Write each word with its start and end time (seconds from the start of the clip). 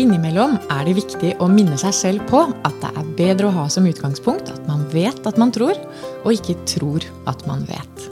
Innimellom 0.00 0.54
er 0.72 0.86
det 0.86 0.94
viktig 0.96 1.34
å 1.44 1.46
minne 1.50 1.76
seg 1.80 1.92
selv 1.92 2.22
på 2.30 2.38
at 2.64 2.76
det 2.80 2.90
er 2.96 3.08
bedre 3.18 3.48
å 3.50 3.52
ha 3.58 3.64
som 3.68 3.84
utgangspunkt 3.84 4.48
at 4.48 4.62
man 4.68 4.86
vet 4.94 5.26
at 5.28 5.36
man 5.40 5.50
tror, 5.52 5.76
og 6.22 6.30
ikke 6.32 6.56
tror 6.68 7.04
at 7.28 7.42
man 7.48 7.66
vet. 7.68 8.06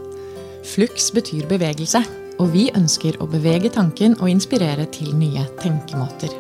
Flux 0.69 1.09
betyr 1.17 1.47
bevegelse, 1.49 2.03
og 2.39 2.51
vi 2.53 2.67
ønsker 2.77 3.17
å 3.23 3.29
bevege 3.31 3.71
tanken 3.73 4.19
og 4.19 4.29
inspirere 4.29 4.85
til 4.93 5.15
nye 5.17 5.47
tenkemåter. 5.63 6.35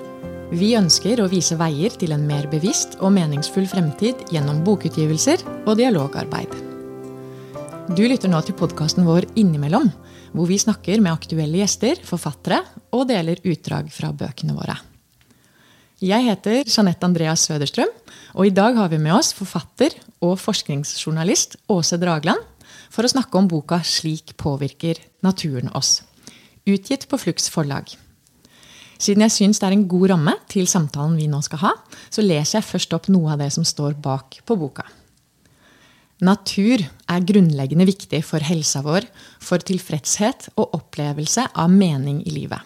Vi 0.53 0.75
ønsker 0.76 1.22
å 1.22 1.30
vise 1.32 1.57
veier 1.61 1.96
til 1.96 2.12
en 2.12 2.29
mer 2.29 2.44
bevisst 2.53 2.99
og 3.00 3.14
meningsfull 3.17 3.67
fremtid 3.71 4.29
gjennom 4.35 4.61
bokutgivelser 4.68 5.46
og 5.64 5.79
dialogarbeid. 5.80 6.53
Du 7.96 8.04
lytter 8.04 8.29
nå 8.29 8.43
til 8.44 8.58
podkasten 8.58 9.08
vår 9.08 9.30
Innimellom, 9.40 9.89
hvor 10.36 10.53
vi 10.53 10.61
snakker 10.61 11.00
med 11.00 11.14
aktuelle 11.14 11.62
gjester, 11.62 12.04
forfattere 12.04 12.61
og 12.93 13.08
deler 13.08 13.40
utdrag 13.49 13.89
fra 13.93 14.12
bøkene 14.12 14.57
våre. 14.61 14.76
Jeg 15.98 16.29
heter 16.29 16.61
Jeanette 16.62 17.02
Andreas 17.02 17.43
Søderstrøm, 17.48 17.90
og 18.39 18.46
i 18.46 18.52
dag 18.54 18.76
har 18.79 18.86
vi 18.93 19.00
med 19.02 19.16
oss 19.16 19.32
forfatter 19.34 19.96
og 20.22 20.36
forskningsjournalist 20.39 21.56
Åse 21.75 21.98
Dragland 21.98 22.39
for 22.86 23.02
å 23.02 23.11
snakke 23.11 23.34
om 23.34 23.48
boka 23.50 23.80
'Slik 23.82 24.36
påvirker 24.39 25.00
naturen 25.26 25.72
oss', 25.75 26.04
utgitt 26.70 27.08
på 27.11 27.18
Flux 27.18 27.50
forlag. 27.50 27.90
Siden 28.96 29.26
jeg 29.26 29.34
syns 29.34 29.58
det 29.58 29.66
er 29.66 29.75
en 29.75 29.89
god 29.89 30.11
ramme 30.11 30.36
til 30.46 30.70
samtalen 30.70 31.18
vi 31.18 31.26
nå 31.26 31.42
skal 31.42 31.64
ha, 31.66 31.75
så 32.11 32.22
leser 32.22 32.61
jeg 32.61 32.70
først 32.70 32.94
opp 32.94 33.08
noe 33.08 33.33
av 33.33 33.42
det 33.42 33.50
som 33.50 33.64
står 33.67 33.98
bak 33.98 34.39
på 34.47 34.55
boka. 34.55 34.86
Natur 36.22 36.78
er 36.78 37.27
grunnleggende 37.27 37.86
viktig 37.91 38.22
for 38.22 38.39
helsa 38.39 38.86
vår, 38.86 39.03
for 39.41 39.58
tilfredshet 39.58 40.50
og 40.55 40.78
opplevelse 40.78 41.50
av 41.58 41.70
mening 41.70 42.22
i 42.22 42.30
livet. 42.30 42.62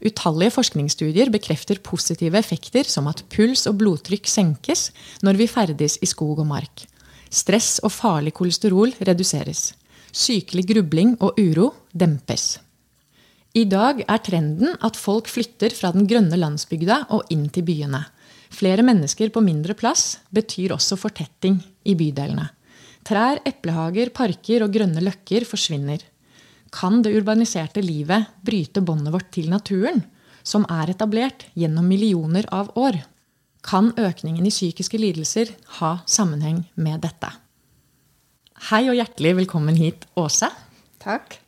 Utallige 0.00 0.54
forskningsstudier 0.54 1.28
bekrefter 1.32 1.80
positive 1.84 2.38
effekter 2.38 2.88
som 2.88 3.08
at 3.10 3.20
puls 3.32 3.66
og 3.68 3.76
blodtrykk 3.82 4.28
senkes 4.30 4.88
når 5.26 5.40
vi 5.42 5.50
ferdes 5.50 5.98
i 6.00 6.08
skog 6.08 6.40
og 6.40 6.48
mark. 6.48 6.86
Stress 7.30 7.78
og 7.84 7.92
farlig 7.92 8.32
kolesterol 8.34 8.94
reduseres. 9.06 9.74
Sykelig 10.10 10.64
grubling 10.72 11.14
og 11.20 11.38
uro 11.38 11.68
dempes. 11.92 12.58
I 13.54 13.64
dag 13.66 14.00
er 14.06 14.22
trenden 14.22 14.76
at 14.80 14.98
folk 14.98 15.28
flytter 15.30 15.74
fra 15.74 15.90
den 15.94 16.06
grønne 16.10 16.38
landsbygda 16.38 17.04
og 17.14 17.30
inn 17.34 17.48
til 17.52 17.66
byene. 17.66 18.04
Flere 18.50 18.82
mennesker 18.86 19.30
på 19.34 19.42
mindre 19.42 19.76
plass 19.78 20.16
betyr 20.34 20.74
også 20.74 20.98
fortetting 20.98 21.60
i 21.86 21.94
bydelene. 21.98 22.48
Trær, 23.06 23.40
eplehager, 23.46 24.10
parker 24.14 24.64
og 24.66 24.74
grønne 24.74 25.02
løkker 25.02 25.46
forsvinner. 25.48 26.02
Kan 26.70 27.02
det 27.02 27.12
urbaniserte 27.18 27.82
livet 27.82 28.30
bryte 28.46 28.80
båndet 28.80 29.12
vårt 29.14 29.30
til 29.34 29.50
naturen, 29.50 30.04
som 30.42 30.64
er 30.70 30.92
etablert 30.92 31.48
gjennom 31.58 31.86
millioner 31.90 32.46
av 32.54 32.70
år? 32.78 33.02
Kan 33.66 33.90
økningen 33.98 34.46
i 34.46 34.52
psykiske 34.54 34.98
lidelser 35.00 35.50
ha 35.80 35.98
sammenheng 36.06 36.62
med 36.80 37.02
dette? 37.04 37.32
Hei 38.70 38.84
og 38.88 38.96
hjertelig 38.96 39.34
velkommen 39.42 39.76
hit, 39.76 40.06
Åse. 40.20 40.48
Takk. 41.02 41.38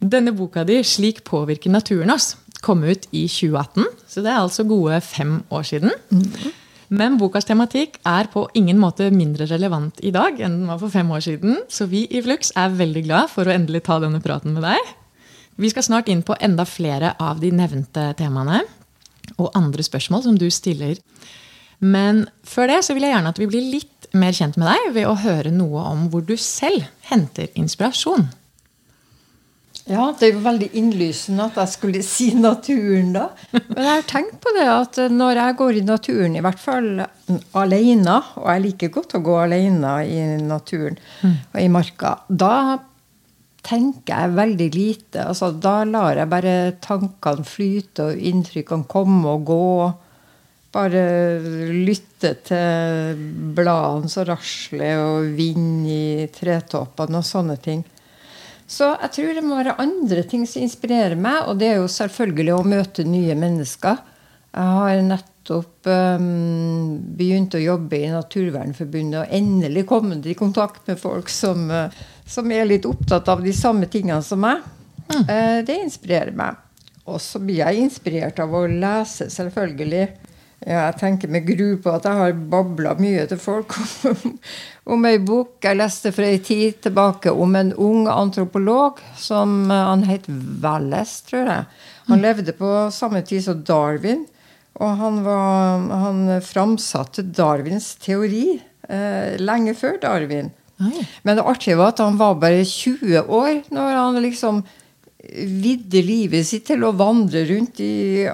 Denne 0.00 0.32
boka 0.32 0.64
di, 0.64 0.80
'Slik 0.82 1.24
påvirker 1.24 1.70
naturen 1.70 2.10
oss', 2.10 2.36
kom 2.60 2.84
ut 2.84 3.06
i 3.12 3.26
2018, 3.28 3.84
så 4.08 4.22
det 4.22 4.30
er 4.30 4.40
altså 4.40 4.64
gode 4.64 5.00
fem 5.00 5.42
år 5.50 5.62
siden. 5.62 5.90
Mm. 6.10 6.52
Men 6.90 7.20
bokas 7.20 7.46
tematikk 7.46 8.00
er 8.08 8.26
på 8.32 8.48
ingen 8.58 8.80
måte 8.82 9.12
mindre 9.14 9.46
relevant 9.46 10.00
i 10.02 10.10
dag 10.14 10.40
enn 10.42 10.56
den 10.58 10.70
var 10.70 10.80
for 10.80 10.90
fem 10.90 11.10
år 11.14 11.22
siden, 11.22 11.60
så 11.70 11.86
vi 11.90 12.02
i 12.10 12.22
Flux 12.24 12.50
er 12.58 12.74
veldig 12.74 13.04
glad 13.06 13.30
for 13.30 13.46
å 13.46 13.54
endelig 13.54 13.84
ta 13.86 14.00
denne 14.02 14.18
praten 14.24 14.56
med 14.56 14.66
deg. 14.66 14.90
Vi 15.60 15.70
skal 15.70 15.86
snart 15.86 16.10
inn 16.10 16.24
på 16.26 16.34
enda 16.42 16.66
flere 16.66 17.14
av 17.22 17.38
de 17.42 17.52
nevnte 17.54 18.10
temaene 18.18 18.64
og 19.36 19.52
andre 19.54 19.84
spørsmål 19.86 20.24
som 20.26 20.38
du 20.40 20.48
stiller. 20.50 20.98
Men 21.78 22.24
før 22.42 22.72
det 22.72 22.80
så 22.84 22.96
vil 22.96 23.06
jeg 23.06 23.14
gjerne 23.14 23.30
at 23.32 23.38
vi 23.40 23.48
blir 23.48 23.70
litt 23.76 24.10
mer 24.16 24.34
kjent 24.36 24.58
med 24.58 24.68
deg 24.68 24.90
ved 24.98 25.06
å 25.06 25.18
høre 25.22 25.52
noe 25.54 25.84
om 25.92 26.08
hvor 26.10 26.24
du 26.26 26.34
selv 26.40 26.88
henter 27.06 27.52
inspirasjon. 27.54 28.26
Ja, 29.90 30.04
det 30.14 30.28
er 30.28 30.36
jo 30.36 30.42
veldig 30.44 30.68
innlysende 30.78 31.48
at 31.48 31.56
jeg 31.58 31.72
skulle 31.72 32.02
si 32.06 32.28
naturen 32.38 33.10
da. 33.16 33.24
Men 33.52 33.80
jeg 33.82 33.90
har 33.90 34.04
tenkt 34.10 34.36
på 34.44 34.52
det 34.54 34.66
at 34.70 35.00
når 35.10 35.40
jeg 35.40 35.56
går 35.58 35.78
i 35.80 35.86
naturen, 35.88 36.36
i 36.38 36.44
hvert 36.44 36.62
fall 36.62 36.92
alene, 37.58 38.20
og 38.38 38.46
jeg 38.52 38.64
liker 38.68 38.92
godt 38.94 39.16
å 39.18 39.22
gå 39.26 39.34
alene 39.42 39.96
i 40.06 40.20
naturen 40.44 40.98
mm. 41.24 41.34
og 41.52 41.58
i 41.62 41.66
marka, 41.74 42.14
da 42.28 42.54
tenker 43.66 44.14
jeg 44.14 44.36
veldig 44.38 44.70
lite. 44.76 45.24
Altså, 45.26 45.50
da 45.52 45.80
lar 45.88 46.22
jeg 46.22 46.30
bare 46.30 46.54
tankene 46.82 47.46
flyte 47.46 48.10
og 48.10 48.24
inntrykkene 48.30 48.88
komme 48.90 49.34
og 49.34 49.46
gå. 49.50 49.68
Bare 50.70 51.04
lytte 51.74 52.36
til 52.46 53.24
bladene 53.58 54.10
som 54.12 54.28
rasler 54.28 55.02
og 55.02 55.32
vind 55.34 55.88
i 55.90 56.28
tretoppene 56.30 57.18
og 57.18 57.26
sånne 57.26 57.58
ting. 57.58 57.82
Så 58.70 58.92
jeg 58.94 59.10
tror 59.16 59.34
det 59.34 59.42
må 59.42 59.58
være 59.58 59.78
andre 59.82 60.22
ting 60.30 60.44
som 60.46 60.62
inspirerer 60.62 61.18
meg, 61.18 61.48
og 61.50 61.58
det 61.58 61.72
er 61.72 61.80
jo 61.80 61.90
selvfølgelig 61.90 62.54
å 62.54 62.66
møte 62.70 63.06
nye 63.06 63.34
mennesker. 63.38 63.98
Jeg 64.50 64.76
har 64.76 65.02
nettopp 65.06 65.90
um, 65.90 66.94
begynt 67.18 67.56
å 67.58 67.62
jobbe 67.62 67.98
i 67.98 68.12
Naturvernforbundet 68.14 69.24
og 69.24 69.34
endelig 69.40 69.84
kommet 69.90 70.26
i 70.26 70.36
kontakt 70.38 70.86
med 70.90 71.02
folk 71.02 71.30
som, 71.34 71.66
uh, 71.70 71.90
som 72.26 72.50
er 72.54 72.68
litt 72.70 72.86
opptatt 72.86 73.30
av 73.30 73.42
de 73.42 73.54
samme 73.54 73.90
tingene 73.90 74.22
som 74.26 74.42
meg. 74.46 74.62
Mm. 75.10 75.24
Uh, 75.26 75.58
det 75.66 75.80
inspirerer 75.88 76.34
meg. 76.38 76.62
Og 77.10 77.18
så 77.22 77.42
blir 77.42 77.64
jeg 77.64 77.88
inspirert 77.88 78.38
av 78.42 78.54
å 78.54 78.68
lese, 78.70 79.26
selvfølgelig. 79.34 80.06
Ja, 80.60 80.90
jeg 80.90 80.98
tenker 81.00 81.30
med 81.32 81.46
gru 81.48 81.78
på 81.80 81.92
at 81.94 82.04
jeg 82.04 82.18
har 82.18 82.40
babla 82.52 82.92
mye 83.00 83.22
til 83.30 83.38
folk 83.40 83.72
om, 84.10 84.34
om 84.92 85.06
ei 85.08 85.16
bok 85.16 85.64
jeg 85.64 85.78
leste 85.80 86.12
for 86.12 86.26
ei 86.26 86.36
tid 86.44 86.82
tilbake 86.84 87.32
om 87.32 87.56
en 87.56 87.72
ung 87.80 88.04
antropolog 88.12 89.00
som 89.16 89.70
eh, 89.70 89.86
Han 89.88 90.04
het 90.08 90.28
Valles, 90.28 91.22
tror 91.30 91.48
jeg. 91.48 91.64
Han 92.10 92.20
mm. 92.20 92.24
levde 92.26 92.56
på 92.58 92.74
samme 92.92 93.24
tid 93.24 93.46
som 93.46 93.64
Darwin. 93.64 94.26
Og 94.80 94.96
han, 94.96 95.22
var, 95.24 95.82
han 96.04 96.20
framsatte 96.44 97.24
Darwins 97.36 97.94
teori 98.00 98.60
eh, 98.88 99.36
lenge 99.40 99.74
før 99.76 99.98
Darwin. 100.00 100.52
Men 101.22 101.36
det 101.36 101.44
artige 101.44 101.76
var 101.76 101.92
at 101.92 102.00
han 102.00 102.16
var 102.20 102.38
bare 102.40 102.64
20 102.64 103.28
år 103.28 103.66
når 103.72 103.96
han 103.98 104.20
liksom 104.24 104.62
vidde 105.20 106.00
livet 106.04 106.46
sitt 106.48 106.66
til 106.70 106.84
å 106.86 106.94
vandre 106.96 107.44
rundt 107.50 107.80
i, 107.84 108.24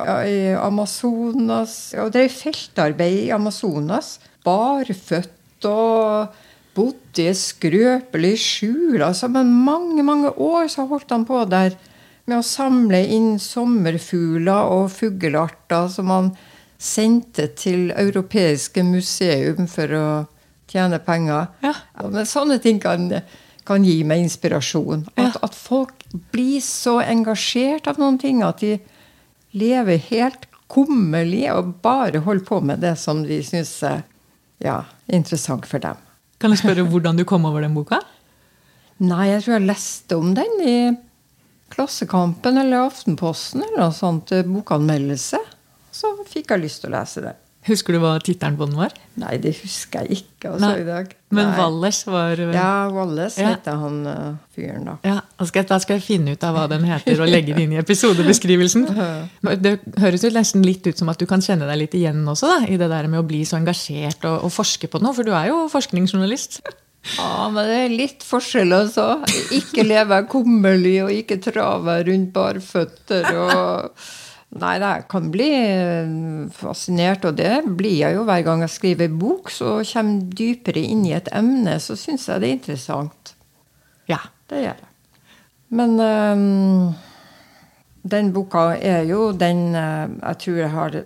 Amazonas 0.61 1.95
og 1.99 2.13
drev 2.15 2.31
feltarbeid 2.31 3.27
i 3.27 3.33
Amazonas. 3.35 4.17
Barføtt 4.47 5.67
og 5.67 6.37
bodde 6.77 7.25
i 7.25 7.31
et 7.33 7.41
skrøpelig 7.41 8.37
skjul. 8.43 9.01
Altså, 9.03 9.31
men 9.33 9.51
mange, 9.67 10.05
mange 10.07 10.31
år 10.31 10.69
så 10.73 10.87
holdt 10.87 11.15
han 11.15 11.27
på 11.27 11.43
der 11.51 11.75
med 12.27 12.41
å 12.41 12.47
samle 12.47 13.01
inn 13.15 13.37
sommerfugler 13.43 14.71
og 14.75 14.91
fuglearter 14.95 15.91
som 15.93 16.11
han 16.13 16.31
sendte 16.77 17.49
til 17.57 17.91
europeiske 17.95 18.83
museum 18.85 19.67
for 19.71 19.95
å 19.97 20.07
tjene 20.71 20.99
penger. 21.03 21.49
Ja. 21.65 21.75
men 22.11 22.27
sånne 22.29 22.59
ting 22.63 22.81
kan, 22.83 23.09
kan 23.67 23.85
gi 23.85 24.01
meg 24.07 24.25
inspirasjon. 24.25 25.07
At, 25.19 25.39
at 25.45 25.55
folk 25.57 26.07
blir 26.33 26.63
så 26.65 26.99
engasjert 27.05 27.89
av 27.91 28.01
noen 28.01 28.19
ting 28.23 28.43
at 28.47 28.63
de 28.63 28.77
lever 29.57 30.01
helt 30.11 30.47
kummerlig 30.73 31.47
og 31.53 31.77
bare 31.85 32.23
holder 32.27 32.47
på 32.47 32.61
med 32.67 32.83
det 32.83 32.97
som 33.01 33.23
de 33.27 33.41
syns 33.47 33.79
er 33.87 34.03
ja, 34.63 34.83
interessant 35.07 35.67
for 35.69 35.83
dem. 35.83 35.99
Kan 36.41 36.53
jeg 36.53 36.63
spørre 36.65 36.87
hvordan 36.91 37.19
du 37.19 37.25
kom 37.29 37.47
over 37.49 37.65
den 37.65 37.77
boka? 37.77 38.01
Nei, 39.05 39.29
jeg 39.31 39.45
tror 39.45 39.59
jeg 39.59 39.69
leste 39.69 40.17
om 40.17 40.33
den 40.37 40.63
i 40.65 40.79
Klassekampen 41.73 42.61
eller 42.61 42.87
Aftenposten 42.87 43.65
eller 43.65 43.89
noe 43.89 43.95
sånt. 43.97 44.33
Bokanmeldelse. 44.47 45.41
Så 45.93 46.13
fikk 46.29 46.55
jeg 46.55 46.63
lyst 46.63 46.85
til 46.85 46.93
å 46.93 46.97
lese 46.97 47.25
det. 47.25 47.35
Husker 47.67 47.97
du 47.97 47.99
hva 47.99 48.13
tittelen 48.23 48.55
på 48.59 48.69
den 48.69 48.77
var? 48.79 48.93
Nei, 49.19 49.37
det 49.43 49.57
husker 49.59 50.07
jeg 50.07 50.21
ikke. 50.21 50.53
altså 50.53 50.71
i 50.79 50.85
dag. 50.87 51.11
Men 51.35 51.51
Walles 51.59 51.99
var 52.07 52.39
Ja, 52.39 52.87
Walles 52.95 53.39
ja. 53.41 53.51
heter 53.55 53.81
han 53.81 53.97
uh, 54.07 54.37
fyren, 54.55 54.87
da. 54.87 54.95
Ja, 55.03 55.17
da 55.35 55.49
skal, 55.51 55.67
da 55.67 55.81
skal, 55.83 55.99
jeg 55.99 56.07
finne 56.07 56.37
ut 56.37 56.47
av 56.47 56.55
hva 56.55 56.69
den 56.71 56.87
heter 56.87 57.25
og 57.25 57.31
legge 57.33 57.57
det 57.57 57.67
inn 57.67 57.75
i 57.75 57.81
episodebeskrivelsen. 57.85 58.87
Det 59.65 59.75
høres 59.99 60.27
jo 60.27 60.31
nesten 60.37 60.63
litt 60.67 60.87
ut 60.87 61.03
som 61.03 61.11
at 61.11 61.19
du 61.19 61.27
kan 61.27 61.43
kjenne 61.43 61.67
deg 61.67 61.83
litt 61.83 61.97
igjen 61.99 62.23
også 62.23 62.53
da, 62.53 62.59
i 62.71 62.79
det 62.79 62.91
der 62.93 63.11
med 63.11 63.25
å 63.25 63.27
bli 63.27 63.43
så 63.49 63.59
engasjert 63.59 64.23
og, 64.29 64.47
og 64.47 64.55
forske 64.55 64.91
på 64.93 65.03
noe, 65.03 65.17
for 65.17 65.27
du 65.27 65.35
er 65.35 65.51
jo 65.51 65.65
forskningsjournalist. 65.73 66.63
Ja, 67.17 67.49
men 67.51 67.67
det 67.69 67.81
er 67.85 67.93
litt 67.95 68.25
forskjell, 68.27 68.73
altså. 68.75 69.21
Ikke 69.55 69.85
leve 69.87 70.23
kummerlig 70.31 70.97
og 71.05 71.13
ikke 71.15 71.39
trave 71.43 72.01
rundt 72.09 72.33
barføtter 72.35 73.29
og 73.35 74.07
Nei, 74.61 74.77
jeg 74.83 75.07
kan 75.11 75.31
bli 75.33 75.49
eh, 75.55 76.11
fascinert, 76.55 77.25
og 77.29 77.39
det 77.39 77.63
blir 77.79 77.99
jeg 78.01 78.17
jo 78.17 78.25
hver 78.29 78.45
gang 78.47 78.65
jeg 78.65 78.75
skriver 78.75 79.13
bok. 79.13 79.51
Så 79.53 79.79
kommer 79.93 80.31
dypere 80.39 80.83
inn 80.83 81.05
i 81.09 81.15
et 81.17 81.31
emne, 81.35 81.79
så 81.83 81.99
syns 81.99 82.29
jeg 82.31 82.43
det 82.43 82.51
er 82.51 82.57
interessant. 82.59 83.35
Ja, 84.11 84.23
det 84.51 84.63
gjør 84.63 84.81
jeg. 84.85 84.93
Men 85.77 85.99
um, 85.99 86.95
den 88.07 88.31
boka 88.35 88.69
er 88.79 89.03
jo 89.09 89.33
den 89.35 89.75
uh, 89.75 90.07
jeg 90.07 90.43
tror 90.45 90.61
jeg 90.61 90.75
har 90.77 90.99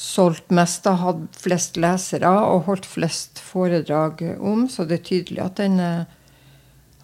solgt 0.00 0.54
mest, 0.54 0.86
har 0.86 1.00
hatt 1.02 1.36
flest 1.36 1.76
lesere 1.80 2.30
og 2.30 2.64
holdt 2.68 2.86
flest 2.88 3.42
foredrag 3.42 4.22
om. 4.38 4.66
Så 4.70 4.86
det 4.88 5.00
er 5.00 5.08
tydelig 5.10 5.44
at, 5.44 5.60
den, 5.60 5.80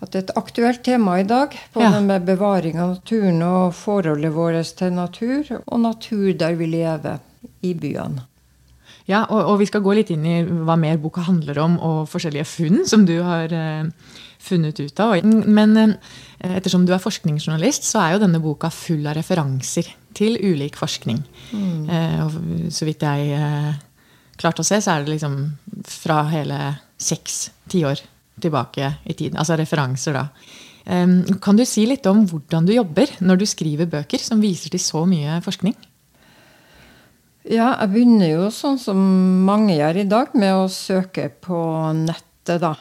at 0.02 0.12
det 0.12 0.18
er 0.18 0.24
et 0.26 0.36
aktuelt 0.36 0.82
tema 0.84 1.18
i 1.20 1.26
dag. 1.26 1.54
Både 1.74 1.88
ja. 1.88 2.04
med 2.04 2.26
bevaring 2.28 2.78
av 2.80 2.96
naturen 2.98 3.40
og 3.46 3.74
forholdet 3.76 4.34
vårt 4.34 4.72
til 4.78 4.92
natur, 4.96 5.52
og 5.64 5.80
natur 5.80 6.32
der 6.36 6.56
vi 6.58 6.68
lever 6.68 7.22
i 7.64 7.72
byene. 7.74 8.26
Ja, 9.06 9.22
og, 9.30 9.38
og, 9.38 9.60
vi 9.60 9.68
skal 9.70 9.84
gå 9.84 9.94
litt 9.94 10.10
inn 10.10 10.24
i 10.26 10.40
hva 10.42 10.74
mer 10.78 10.98
boka 10.98 11.22
handler 11.28 11.60
om, 11.62 11.76
og 11.78 12.08
forskjellige 12.10 12.48
funn 12.50 12.80
som 12.90 13.04
du 13.06 13.20
har 13.22 13.52
eh, 13.54 13.86
funnet 14.42 14.80
ut 14.82 15.02
av. 15.02 15.14
Men 15.22 15.76
eh, 15.78 15.94
ettersom 16.56 16.86
du 16.86 16.92
er 16.94 17.02
forskningsjournalist, 17.02 17.86
så 17.86 18.02
er 18.02 18.16
jo 18.16 18.24
denne 18.24 18.42
boka 18.42 18.70
full 18.74 19.06
av 19.06 19.14
referanser 19.18 19.92
til 20.16 20.36
ulik 20.42 20.78
forskning. 20.80 21.22
Mm. 21.54 21.86
Eh, 21.86 22.18
og 22.26 22.74
så 22.74 22.88
vidt 22.88 23.06
jeg 23.06 23.30
eh, 23.38 23.70
klarte 24.42 24.66
å 24.66 24.66
se, 24.66 24.82
så 24.82 24.96
er 24.96 25.06
det 25.06 25.14
liksom 25.14 25.38
fra 25.86 26.24
hele 26.34 26.60
seks 26.98 27.46
tiår 27.70 28.02
tilbake 28.42 28.94
i 29.04 29.14
tiden. 29.14 29.38
Altså 29.40 29.56
referanser, 29.58 30.16
da. 30.16 30.28
Kan 31.42 31.58
du 31.58 31.64
si 31.66 31.82
litt 31.88 32.06
om 32.06 32.22
hvordan 32.30 32.66
du 32.68 32.72
jobber 32.74 33.10
når 33.18 33.40
du 33.40 33.46
skriver 33.48 33.88
bøker 33.90 34.22
som 34.22 34.42
viser 34.42 34.70
til 34.70 34.82
så 34.82 35.02
mye 35.08 35.40
forskning? 35.42 35.74
Ja, 37.46 37.72
jeg 37.80 37.92
begynner 37.92 38.30
jo 38.30 38.46
sånn 38.54 38.78
som 38.78 38.98
mange 39.46 39.76
gjør 39.78 40.00
i 40.02 40.08
dag, 40.10 40.34
med 40.34 40.54
å 40.54 40.66
søke 40.70 41.28
på 41.30 41.58
nettet, 41.94 42.58
da. 42.62 42.74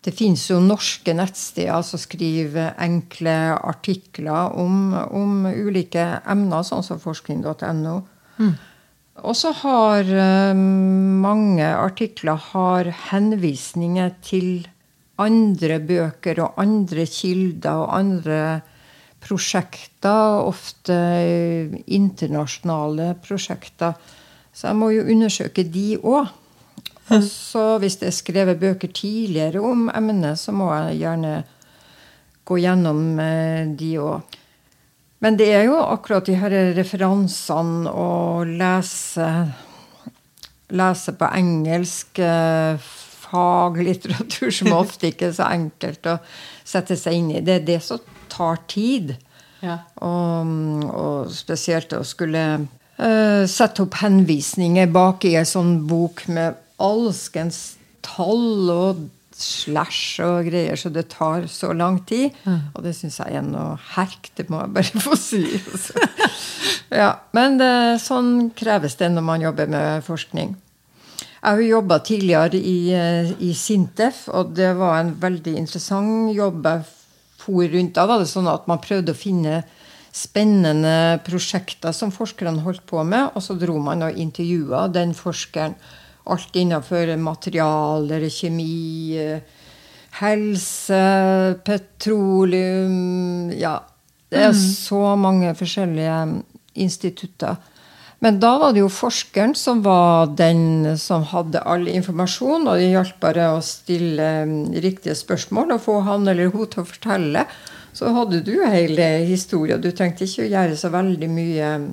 Det 0.00 0.14
fins 0.16 0.46
jo 0.48 0.60
norske 0.64 1.12
nettsteder 1.12 1.82
som 1.84 2.00
skriver 2.00 2.72
enkle 2.80 3.34
artikler 3.58 4.54
om, 4.56 4.94
om 4.94 5.44
ulike 5.50 6.06
emner, 6.30 6.62
sånn 6.64 6.86
som 6.86 7.02
forskning.no. 7.02 7.96
Mm. 8.38 8.54
Og 9.20 9.36
så 9.36 9.52
har 9.52 10.08
um, 10.54 10.60
mange 11.20 11.66
artikler 11.66 12.38
har 12.50 12.88
henvisninger 13.10 14.14
til 14.24 14.68
andre 15.20 15.76
bøker 15.84 16.40
og 16.44 16.60
andre 16.62 17.04
kilder 17.08 17.82
og 17.82 17.94
andre 17.98 18.40
prosjekter. 19.20 20.40
Ofte 20.48 20.96
internasjonale 21.86 23.12
prosjekter. 23.20 23.98
Så 24.52 24.70
jeg 24.70 24.80
må 24.80 24.90
jo 24.94 25.06
undersøke 25.06 25.64
de 25.68 25.94
òg. 26.00 26.32
Så 27.26 27.78
hvis 27.82 27.98
det 28.00 28.10
er 28.10 28.14
skrevet 28.14 28.60
bøker 28.60 28.90
tidligere 28.94 29.62
om 29.66 29.88
emnet, 29.92 30.38
så 30.38 30.54
må 30.54 30.70
jeg 30.72 31.00
gjerne 31.02 31.32
gå 32.46 32.58
gjennom 32.62 33.18
eh, 33.22 33.66
de 33.78 33.90
òg. 33.98 34.38
Men 35.20 35.36
det 35.36 35.50
er 35.52 35.66
jo 35.68 35.76
akkurat 35.82 36.24
de 36.26 36.38
her 36.40 36.54
referansene 36.76 37.90
å 37.92 38.08
lese, 38.48 39.28
lese 40.72 41.14
på 41.20 41.28
engelsk 41.36 42.22
eh, 42.24 42.90
faglitteratur 43.30 44.50
som 44.54 44.72
ofte 44.78 45.10
ikke 45.10 45.28
er 45.28 45.36
så 45.36 45.50
enkelt 45.52 46.08
å 46.08 46.16
sette 46.64 46.96
seg 46.98 47.18
inn 47.18 47.34
i. 47.34 47.44
Det 47.44 47.58
er 47.60 47.68
det 47.68 47.80
som 47.84 48.00
tar 48.32 48.62
tid. 48.70 49.14
Ja. 49.60 49.82
Og, 50.00 50.86
og, 50.88 51.32
spesielt 51.36 51.92
å 51.92 52.00
skulle 52.06 52.44
uh, 52.64 53.44
sette 53.44 53.84
opp 53.84 53.98
henvisninger 54.00 54.88
bak 54.88 55.26
i 55.28 55.34
en 55.36 55.48
sånn 55.48 55.74
bok 55.88 56.24
med 56.32 56.56
alskens 56.80 57.74
tall 58.00 58.72
og 58.72 59.02
slash 59.40 60.20
og 60.24 60.48
greier, 60.48 60.78
så 60.78 60.92
det 60.92 61.08
tar 61.12 61.46
så 61.50 61.72
lang 61.76 62.00
tid. 62.08 62.36
Og 62.74 62.82
det 62.84 62.94
syns 62.98 63.20
jeg 63.22 63.40
er 63.40 63.46
noe 63.46 63.78
herk, 63.94 64.30
det 64.36 64.48
må 64.52 64.62
jeg 64.62 64.74
bare 64.76 65.02
få 65.06 65.18
si. 65.18 65.44
ja, 67.02 67.12
men 67.36 67.58
det, 67.60 67.72
sånn 68.04 68.50
kreves 68.56 68.98
det 69.00 69.10
når 69.12 69.26
man 69.26 69.46
jobber 69.48 69.72
med 69.72 70.06
forskning. 70.06 70.56
Jeg 71.40 71.48
har 71.48 71.60
jo 71.62 71.68
jobba 71.78 72.02
tidligere 72.04 72.58
i, 72.60 72.78
eh, 72.92 73.30
i, 73.40 73.54
Sintef, 73.56 74.26
og 74.28 74.52
det 74.56 74.74
var 74.76 74.98
en 75.00 75.14
veldig 75.22 75.54
interessant 75.56 76.34
jobb. 76.36 76.66
Jeg 76.68 76.88
for 77.40 77.64
rundt. 77.72 77.94
Da 77.96 78.06
var 78.08 78.20
det 78.20 78.30
sånn 78.30 78.48
at 78.50 78.68
man 78.70 78.82
prøvde 78.82 79.14
å 79.14 79.18
finne 79.18 79.62
spennende 80.10 81.20
prosjekter 81.26 81.94
som 81.94 82.12
forskerne 82.12 82.64
holdt 82.64 82.82
på 82.90 83.02
med, 83.06 83.30
og 83.34 83.44
så 83.44 83.54
dro 83.58 83.78
man 83.82 84.08
og 84.08 84.18
intervjua 84.18 84.88
den 84.92 85.14
forskeren 85.16 85.76
Alt 86.24 86.56
innenfor 86.56 87.16
materialer, 87.16 88.28
kjemi, 88.28 89.40
helse, 90.20 91.04
petroleum 91.64 93.52
Ja. 93.56 93.80
Det 94.30 94.38
er 94.38 94.52
mm. 94.54 94.58
så 94.62 95.16
mange 95.18 95.54
forskjellige 95.58 96.18
institutter. 96.78 97.56
Men 98.22 98.36
da 98.40 98.50
var 98.60 98.74
det 98.76 98.82
jo 98.82 98.90
forskeren 98.92 99.54
som 99.56 99.80
var 99.82 100.28
den 100.36 100.92
som 101.00 101.24
hadde 101.30 101.62
all 101.64 101.88
informasjon, 101.88 102.68
og 102.68 102.76
det 102.76 102.90
hjalp 102.92 103.16
bare 103.22 103.46
å 103.54 103.62
stille 103.64 104.28
mm, 104.46 104.58
riktige 104.84 105.16
spørsmål 105.16 105.72
og 105.74 105.82
få 105.86 105.96
han 106.04 106.28
eller 106.28 106.52
hun 106.52 106.68
til 106.68 106.84
å 106.84 106.88
fortelle. 106.92 107.46
Så 107.96 108.12
hadde 108.14 108.42
du 108.44 108.52
hele 108.60 109.08
historien. 109.24 109.80
Du 109.80 109.88
trengte 109.90 110.28
ikke 110.28 110.44
å 110.44 110.50
gjøre 110.52 110.76
så 110.78 110.92
veldig 110.92 111.30
mye 111.32 111.72
mm, 111.80 111.88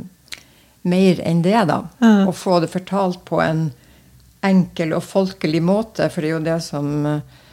mer 0.91 1.23
enn 1.31 1.41
det, 1.47 1.57
da. 1.71 1.79
Mm. 2.03 2.33
Få 2.35 2.59
det 2.59 2.73
fortalt 2.75 3.23
på 3.25 3.39
en 3.41 3.69
enkel 4.47 4.95
og 4.97 5.05
folkelig 5.05 5.61
måte, 5.65 6.07
for 6.13 6.23
det 6.23 6.31
er 6.31 6.35
jo 6.35 6.45
det 6.47 6.57
som 6.65 6.89
eh, 7.09 7.43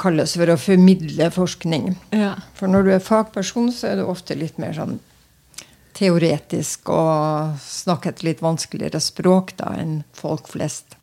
kalles 0.00 0.36
for 0.36 0.52
å 0.52 0.60
formidle 0.60 1.30
forskning. 1.34 1.92
Ja. 2.14 2.34
For 2.58 2.70
når 2.70 2.86
du 2.86 2.94
er 2.94 3.04
fagperson, 3.04 3.70
så 3.74 3.92
er 3.92 4.00
du 4.00 4.06
ofte 4.08 4.36
litt 4.38 4.60
mer 4.62 4.74
sånn 4.76 4.98
teoretisk 5.94 6.90
og 6.90 7.60
snakker 7.62 8.14
et 8.14 8.24
litt 8.26 8.42
vanskeligere 8.42 8.98
språk 9.02 9.54
da 9.60 9.76
enn 9.78 10.00
folk 10.16 10.50
flest. 10.50 10.98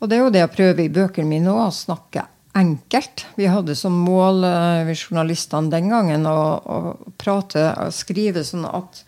Og 0.00 0.08
det 0.08 0.16
er 0.16 0.24
jo 0.24 0.32
det 0.32 0.42
jeg 0.42 0.54
prøver 0.54 0.82
i 0.84 0.92
bøkene 0.92 1.28
mine 1.28 1.52
òg, 1.52 1.68
å 1.68 1.76
snakke 1.76 2.26
enkelt. 2.56 3.26
Vi 3.36 3.48
hadde 3.52 3.76
som 3.76 3.96
mål, 4.06 4.44
eh, 4.44 4.84
vi 4.88 4.96
journalistene 4.96 5.72
den 5.72 5.90
gangen, 5.92 6.26
å, 6.28 6.40
å 6.60 7.12
prate 7.20 7.68
og 7.84 7.92
skrive 7.92 8.44
sånn 8.44 8.64
at 8.68 9.04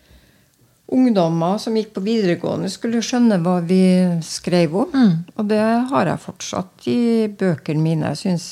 ungdommer 0.95 1.59
som 1.61 1.77
gikk 1.77 1.93
på 1.97 2.05
videregående, 2.05 2.71
skulle 2.73 3.03
skjønne 3.05 3.41
hva 3.45 3.59
vi 3.67 3.83
skrev 4.25 4.77
om. 4.85 4.95
Mm. 4.95 5.13
Og 5.37 5.51
det 5.51 5.65
har 5.91 6.09
jeg 6.09 6.25
fortsatt 6.25 6.89
i 6.89 7.01
bøkene 7.29 7.85
mine. 7.85 8.15
Jeg 8.15 8.23
syns 8.23 8.49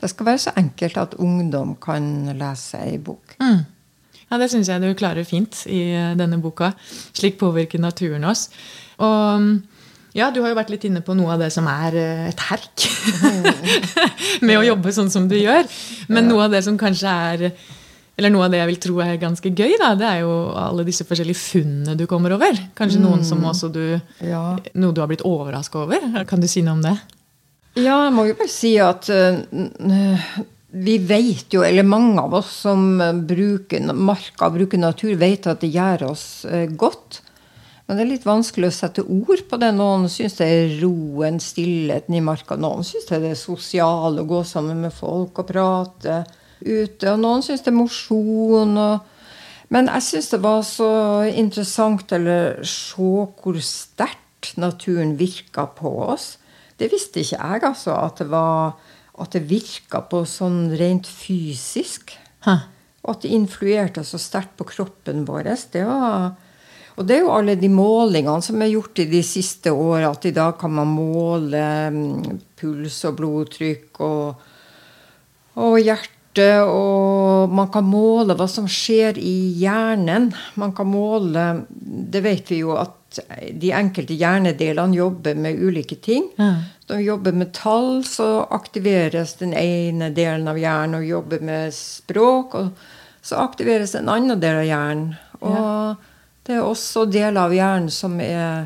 det 0.00 0.08
skal 0.08 0.30
være 0.30 0.40
så 0.46 0.54
enkelt 0.56 0.96
at 0.96 1.18
ungdom 1.20 1.74
kan 1.82 2.30
lese 2.38 2.80
ei 2.80 2.96
bok. 2.96 3.36
Mm. 3.42 3.60
Ja, 4.30 4.38
Det 4.38 4.48
syns 4.52 4.70
jeg 4.70 4.80
du 4.80 4.94
klarer 4.94 5.26
fint 5.26 5.64
i 5.66 5.90
eh, 5.92 6.14
denne 6.16 6.38
boka. 6.40 6.72
Slik 7.12 7.36
påvirker 7.40 7.82
naturen 7.82 8.24
oss. 8.24 8.48
Og 9.02 9.42
mm, 9.42 9.50
ja, 10.16 10.30
du 10.30 10.40
har 10.40 10.52
jo 10.52 10.58
vært 10.58 10.70
litt 10.72 10.86
inne 10.88 11.02
på 11.04 11.14
noe 11.18 11.34
av 11.34 11.42
det 11.42 11.50
som 11.52 11.66
er 11.68 11.98
eh, 11.98 12.28
et 12.30 12.44
herk. 12.48 12.86
med 14.46 14.56
å 14.56 14.64
jobbe 14.70 14.94
sånn 14.94 15.10
som 15.12 15.28
du 15.28 15.36
gjør. 15.36 15.66
Men 16.08 16.30
noe 16.30 16.46
av 16.46 16.54
det 16.54 16.62
som 16.64 16.78
kanskje 16.80 17.16
er 17.34 17.44
eller 18.20 18.32
noe 18.34 18.44
av 18.44 18.52
det 18.52 18.58
jeg 18.60 18.68
vil 18.68 18.80
tro 18.84 18.98
er 19.00 19.16
ganske 19.20 19.48
gøy, 19.48 19.78
da, 19.80 19.94
det 19.96 20.04
er 20.04 20.18
jo 20.26 20.32
alle 20.60 20.84
disse 20.84 21.06
forskjellige 21.08 21.40
funnene 21.40 21.96
du 21.96 22.04
kommer 22.10 22.34
over. 22.36 22.58
Kanskje 22.76 23.00
mm. 23.00 23.06
noen 23.06 23.24
som 23.24 23.46
også 23.48 23.70
du 23.72 23.84
ja. 24.28 24.42
Noe 24.76 24.92
du 24.92 25.00
har 25.00 25.08
blitt 25.08 25.24
overraska 25.24 25.86
over. 25.86 26.04
Kan 26.28 26.44
du 26.44 26.48
si 26.50 26.60
noe 26.66 26.76
om 26.76 26.84
det? 26.84 26.98
Ja, 27.78 27.96
jeg 28.04 28.12
må 28.12 28.26
jo 28.28 28.36
bare 28.36 28.52
si 28.52 28.74
at 28.82 29.08
uh, 29.08 29.40
vi 30.84 30.98
vet 31.00 31.56
jo, 31.56 31.64
eller 31.64 31.86
mange 31.88 32.20
av 32.20 32.36
oss 32.42 32.50
som 32.66 33.00
bruker 33.24 33.88
marka, 33.96 34.50
bruker 34.52 34.82
natur, 34.82 35.14
vet 35.16 35.48
at 35.48 35.64
det 35.64 35.72
gjør 35.72 36.10
oss 36.10 36.26
uh, 36.44 36.66
godt. 36.68 37.22
Men 37.88 37.96
det 37.96 38.04
er 38.04 38.10
litt 38.12 38.28
vanskelig 38.28 38.68
å 38.68 38.74
sette 38.74 39.06
ord 39.06 39.46
på 39.48 39.58
det. 39.64 39.72
Noen 39.74 40.04
syns 40.12 40.36
det 40.38 40.46
er 40.46 40.76
roen, 40.82 41.40
stillheten 41.40 42.20
i 42.20 42.20
marka. 42.22 42.60
Noen 42.60 42.84
syns 42.86 43.08
det 43.08 43.16
er 43.16 43.30
det 43.30 43.38
sosiale, 43.40 44.20
å 44.20 44.28
gå 44.28 44.44
sammen 44.44 44.84
med 44.84 44.92
folk 44.94 45.40
og 45.40 45.48
prate 45.48 46.20
ute. 46.64 47.12
Og 47.12 47.20
noen 47.22 47.44
syns 47.44 47.64
det 47.64 47.72
er 47.72 47.78
mosjon. 47.78 48.76
Men 49.70 49.90
jeg 49.94 50.06
syns 50.06 50.30
det 50.32 50.40
var 50.42 50.64
så 50.66 50.90
interessant 51.30 52.14
å 52.16 52.20
se 52.66 53.10
hvor 53.42 53.60
sterkt 53.64 54.56
naturen 54.58 55.14
virka 55.20 55.68
på 55.76 55.92
oss. 56.10 56.34
Det 56.80 56.88
visste 56.90 57.22
ikke 57.22 57.38
jeg, 57.38 57.62
altså. 57.68 57.94
At 57.94 58.22
det, 58.22 58.30
var, 58.32 58.76
at 59.20 59.36
det 59.36 59.44
virka 59.50 60.02
på 60.10 60.24
sånn 60.28 60.70
rent 60.80 61.08
fysisk. 61.08 62.16
Hæ? 62.46 62.56
Og 63.00 63.14
at 63.14 63.24
det 63.24 63.32
influerte 63.32 64.04
så 64.04 64.20
sterkt 64.20 64.56
på 64.58 64.68
kroppen 64.74 65.26
vår. 65.28 65.52
Det 65.72 65.84
var... 65.88 66.32
Og 66.98 67.06
det 67.08 67.16
er 67.16 67.22
jo 67.22 67.32
alle 67.32 67.54
de 67.56 67.68
målingene 67.72 68.42
som 68.44 68.60
er 68.60 68.74
gjort 68.74 68.98
i 69.00 69.06
de 69.08 69.22
siste 69.24 69.72
åra. 69.72 70.10
At 70.10 70.26
i 70.28 70.34
dag 70.36 70.58
kan 70.60 70.74
man 70.74 70.90
måle 70.92 71.62
mm, 71.94 72.40
puls 72.60 72.98
og 73.08 73.14
blodtrykk 73.20 74.00
og, 74.04 74.42
og 75.62 75.78
hjerte 75.80 76.19
hjerte, 76.40 76.62
og 76.68 77.52
man 77.52 77.70
kan 77.72 77.86
måle 77.88 78.36
hva 78.36 78.46
som 78.48 78.68
skjer 78.68 79.18
i 79.18 79.52
hjernen. 79.60 80.32
Man 80.54 80.72
kan 80.72 80.86
måle 80.86 81.66
Det 81.70 82.22
vet 82.22 82.50
vi 82.50 82.62
jo 82.62 82.76
at 82.78 82.96
de 83.58 83.72
enkelte 83.74 84.14
hjernedelene 84.14 84.94
jobber 84.94 85.34
med 85.34 85.58
ulike 85.58 85.96
ting. 85.96 86.28
Ja. 86.38 86.62
Når 86.88 86.96
vi 86.96 87.04
jobber 87.08 87.32
med 87.32 87.52
tall, 87.52 88.04
så 88.04 88.46
aktiveres 88.50 89.34
den 89.40 89.52
ene 89.54 90.10
delen 90.14 90.46
av 90.48 90.58
hjernen. 90.58 91.00
Og 91.00 91.08
jobber 91.08 91.40
med 91.42 91.74
språk, 91.74 92.54
og 92.54 92.70
så 93.22 93.42
aktiveres 93.42 93.96
en 93.98 94.08
annen 94.08 94.40
del 94.40 94.62
av 94.62 94.68
hjernen. 94.68 95.16
Og 95.40 95.56
ja. 95.56 95.94
Det 96.46 96.56
er 96.56 96.64
også 96.66 97.04
deler 97.06 97.44
av 97.44 97.52
hjernen 97.54 97.90
som 97.92 98.16
er 98.22 98.64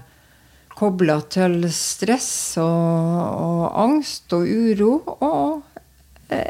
kobla 0.74 1.18
til 1.30 1.66
stress 1.74 2.56
og, 2.62 2.64
og, 2.64 3.64
angst 3.82 4.32
og 4.32 4.46
uro. 4.46 4.92
Og 5.18 5.73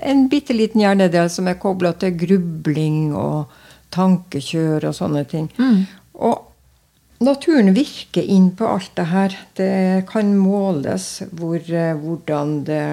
en 0.03 0.27
bitte 0.33 0.57
liten 0.57 0.83
hjernedel 0.83 1.31
som 1.33 1.49
er 1.51 1.61
kobla 1.61 1.95
til 1.99 2.17
grubling 2.19 3.15
og 3.17 3.53
tankekjør 3.95 4.89
og 4.89 4.97
sånne 4.97 5.25
ting. 5.31 5.49
Mm. 5.59 5.85
Og 6.27 7.25
naturen 7.25 7.73
virker 7.77 8.23
inn 8.23 8.51
på 8.57 8.69
alt 8.69 8.95
det 8.99 9.09
her. 9.11 9.37
Det 9.57 10.07
kan 10.11 10.35
måles 10.39 11.23
hvor, 11.33 11.61
hvordan 12.01 12.63
det 12.69 12.85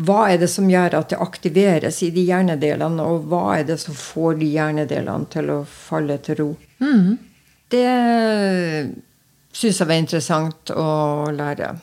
Hva 0.00 0.30
er 0.32 0.38
det 0.40 0.48
som 0.48 0.70
gjør 0.70 0.94
at 0.96 1.10
det 1.12 1.18
aktiveres 1.20 1.98
i 2.00 2.06
de 2.14 2.22
hjernedelene, 2.24 3.04
og 3.04 3.26
hva 3.28 3.58
er 3.58 3.66
det 3.68 3.76
som 3.82 3.92
får 3.92 4.38
de 4.40 4.46
hjernedelene 4.54 5.28
til 5.28 5.50
å 5.52 5.58
falle 5.68 6.16
til 6.24 6.38
ro? 6.38 6.46
Mm. 6.80 7.18
Det 7.68 7.90
syns 9.52 9.82
jeg 9.82 9.90
var 9.90 10.00
interessant 10.00 10.72
å 10.72 10.88
lære. 11.36 11.74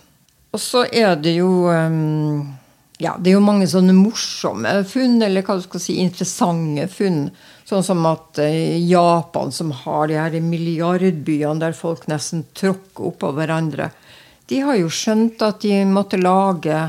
Og 0.49 0.63
så 0.63 0.87
er 0.89 1.13
det 1.21 1.35
jo 1.37 1.67
um, 1.69 2.56
ja, 2.97 3.13
det 3.21 3.29
er 3.29 3.35
jo 3.37 3.45
mange 3.45 3.67
sånne 3.69 3.93
morsomme 3.93 4.71
funn, 4.89 5.19
eller 5.21 5.45
hva 5.45 5.59
du 5.59 5.65
skal 5.67 5.81
si, 5.83 5.99
interessante 6.01 6.87
funn. 6.89 7.27
Sånn 7.67 7.85
som 7.85 8.01
at 8.09 8.39
eh, 8.41 8.77
Japan, 8.89 9.51
som 9.53 9.73
har 9.83 10.09
de 10.09 10.17
her 10.17 10.37
milliardbyene 10.41 11.61
der 11.61 11.77
folk 11.77 12.07
nesten 12.09 12.47
tråkker 12.57 13.11
oppå 13.11 13.33
hverandre, 13.37 13.91
de 14.49 14.63
har 14.63 14.79
jo 14.79 14.89
skjønt 14.89 15.43
at 15.43 15.59
de 15.65 15.81
måtte 15.83 16.15
lage 16.15 16.85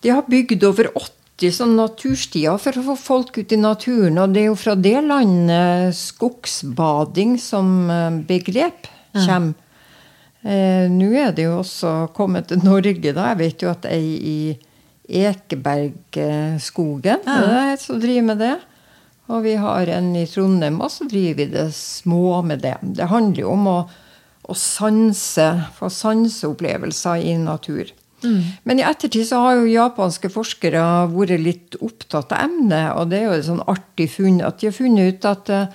De 0.00 0.08
har 0.08 0.24
bygd 0.24 0.64
over 0.64 0.88
80 0.96 1.52
sånne 1.52 1.76
naturstier 1.76 2.56
for 2.60 2.76
å 2.80 2.84
få 2.88 2.94
folk 3.00 3.38
ut 3.38 3.52
i 3.52 3.60
naturen. 3.60 4.18
Og 4.20 4.32
det 4.34 4.42
er 4.42 4.48
jo 4.50 4.56
fra 4.58 4.74
det 4.76 4.98
landet 5.04 5.96
skogsbading 5.96 7.38
som 7.40 7.90
eh, 7.90 8.22
begrep 8.28 8.88
kommer. 9.14 9.54
Eh, 10.44 10.90
Nå 10.92 11.08
er 11.16 11.32
det 11.32 11.46
jo 11.46 11.60
også 11.62 11.94
kommet 12.16 12.50
til 12.50 12.64
Norge, 12.64 13.12
da. 13.16 13.30
Jeg 13.32 13.40
vet 13.40 13.64
jo 13.64 13.70
at 13.72 13.86
ei 13.88 14.04
i 14.18 14.38
Ekebergskogen 15.08 17.18
ja. 17.26 17.76
som 17.80 18.00
driver 18.00 18.22
med 18.30 18.38
det. 18.40 18.56
Og 19.32 19.42
vi 19.46 19.54
har 19.56 19.86
en 19.88 20.16
i 20.16 20.26
Trondheim, 20.28 20.80
og 20.84 20.90
så 20.92 21.04
driver 21.08 21.34
vi 21.38 21.46
det 21.54 21.74
små 21.76 22.42
med 22.44 22.58
det. 22.64 22.76
Det 22.82 23.06
handler 23.08 23.40
jo 23.40 23.50
om 23.54 23.66
å, 23.70 23.88
å 24.44 24.54
sanse, 24.58 25.60
få 25.78 25.88
sanseopplevelser 25.92 27.16
i 27.24 27.36
natur. 27.40 27.84
Mm. 28.24 28.42
Men 28.64 28.80
i 28.80 28.86
ettertid 28.88 29.26
så 29.28 29.36
har 29.44 29.52
jo 29.58 29.66
japanske 29.68 30.28
forskere 30.32 30.82
vært 31.12 31.40
litt 31.40 31.76
opptatt 31.80 32.32
av 32.32 32.38
emnet. 32.48 32.92
Og 32.98 33.04
det 33.12 33.18
er 33.20 33.26
jo 33.28 33.36
et 33.38 33.48
sånn 33.48 33.68
artig 33.70 34.08
funn 34.12 34.38
at 34.44 34.60
de 34.60 34.66
har 34.68 34.76
funnet 34.76 35.04
ut 35.08 35.22
at 35.28 35.44
uh, 35.52 35.68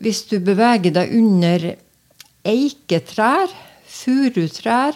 hvis 0.00 0.20
du 0.30 0.36
beveger 0.44 0.92
deg 0.96 1.06
under 1.16 1.58
eiketrær 2.48 3.48
furutrær 3.90 4.92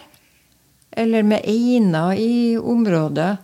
eller 0.94 1.22
med 1.26 1.40
einer 1.50 2.14
i 2.20 2.56
området, 2.56 3.36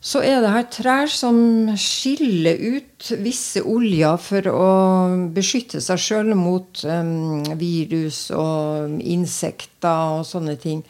så 0.00 0.22
er 0.24 0.40
det 0.40 0.50
her 0.54 0.66
trær 0.72 1.10
som 1.12 1.36
skiller 1.76 2.56
ut 2.56 3.10
visse 3.20 3.60
oljer 3.60 4.16
for 4.24 4.48
å 4.48 4.68
beskytte 5.36 5.82
seg 5.84 6.00
sjøl 6.00 6.32
mot 6.38 6.80
um, 6.88 7.44
virus 7.60 8.30
og 8.32 8.96
insekter 9.04 10.16
og 10.16 10.24
sånne 10.28 10.56
ting. 10.60 10.80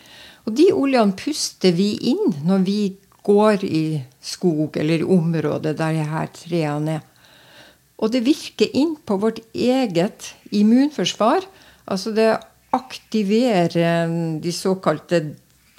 Og 0.47 0.55
de 0.55 0.71
oljene 0.71 1.19
puster 1.19 1.75
vi 1.75 1.93
inn 2.13 2.37
når 2.47 2.67
vi 2.67 2.81
går 3.27 3.67
i 3.67 3.85
skog 4.23 4.79
eller 4.79 5.03
i 5.03 5.11
området 5.19 5.75
der 5.79 5.99
de 5.99 6.07
her 6.15 6.31
trærne 6.37 7.01
er. 7.01 7.07
Og 8.01 8.15
det 8.15 8.23
virker 8.25 8.71
inn 8.73 8.95
på 8.97 9.19
vårt 9.21 9.43
eget 9.53 10.31
immunforsvar. 10.57 11.45
Altså 11.85 12.15
det 12.17 12.31
aktiverer 12.73 14.09
de 14.41 14.53
såkalte 14.55 15.21